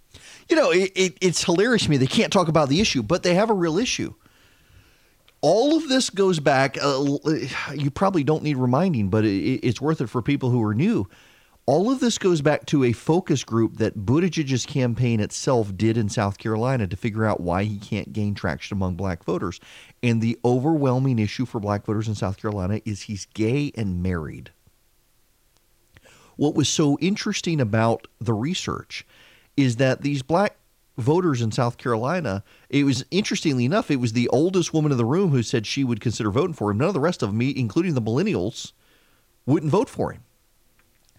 [0.48, 1.98] You know, it, it, it's hilarious to me.
[1.98, 4.14] They can't talk about the issue, but they have a real issue.
[5.42, 6.78] All of this goes back.
[6.82, 7.18] Uh,
[7.74, 11.08] you probably don't need reminding, but it, it's worth it for people who are new.
[11.66, 16.10] All of this goes back to a focus group that Buttigieg's campaign itself did in
[16.10, 19.60] South Carolina to figure out why he can't gain traction among black voters.
[20.02, 24.52] And the overwhelming issue for black voters in South Carolina is he's gay and married.
[26.40, 29.06] What was so interesting about the research
[29.58, 30.56] is that these black
[30.98, 35.04] voters in South Carolina, it was interestingly enough, it was the oldest woman in the
[35.04, 36.78] room who said she would consider voting for him.
[36.78, 38.72] None of the rest of me, including the millennials,
[39.46, 40.24] wouldn't vote for him.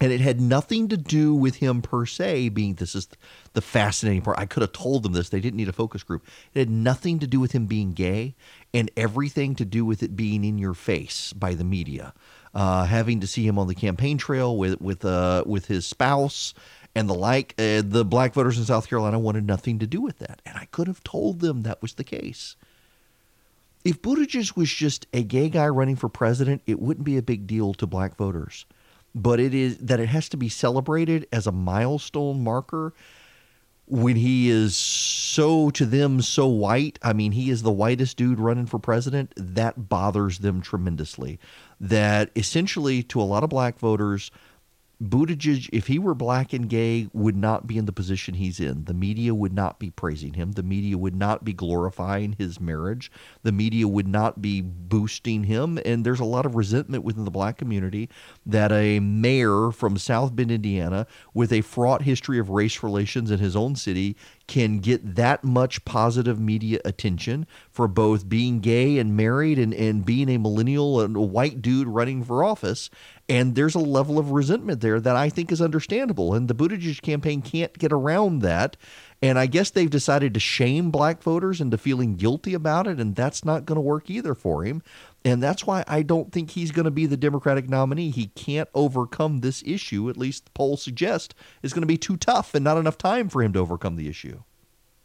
[0.01, 3.07] And it had nothing to do with him per se being this is
[3.53, 4.39] the fascinating part.
[4.39, 5.29] I could have told them this.
[5.29, 6.25] They didn't need a focus group.
[6.55, 8.37] It had nothing to do with him being gay
[8.73, 12.15] and everything to do with it being in your face by the media.
[12.55, 16.53] Uh, having to see him on the campaign trail with with uh, with his spouse
[16.97, 17.55] and the like.
[17.59, 20.65] Uh, the black voters in South Carolina wanted nothing to do with that, and I
[20.67, 22.57] could have told them that was the case.
[23.85, 27.47] If Buttigieg was just a gay guy running for president, it wouldn't be a big
[27.47, 28.67] deal to black voters.
[29.15, 32.93] but it is that it has to be celebrated as a milestone marker
[33.87, 38.39] when he is so to them so white i mean he is the whitest dude
[38.39, 41.41] running for president that bothers them tremendously
[41.81, 44.31] that essentially to a lot of black voters
[45.03, 48.85] Buttigieg, if he were black and gay, would not be in the position he's in.
[48.85, 50.53] The media would not be praising him.
[50.53, 53.11] The media would not be glorifying his marriage.
[53.43, 55.79] The media would not be boosting him.
[55.87, 58.11] And there's a lot of resentment within the black community
[58.45, 63.39] that a mayor from South Bend, Indiana, with a fraught history of race relations in
[63.39, 64.17] his own city,
[64.47, 70.05] can get that much positive media attention for both being gay and married and, and
[70.05, 72.91] being a millennial and a white dude running for office.
[73.31, 76.35] And there's a level of resentment there that I think is understandable.
[76.35, 78.77] And the Buttigieg campaign can't get around that.
[79.23, 82.99] And I guess they've decided to shame black voters into feeling guilty about it.
[82.99, 84.83] And that's not going to work either for him.
[85.25, 88.11] And that's why I don't think he's going to be the Democratic nominee.
[88.11, 91.33] He can't overcome this issue, at least the polls suggest,
[91.63, 94.09] is going to be too tough and not enough time for him to overcome the
[94.09, 94.43] issue.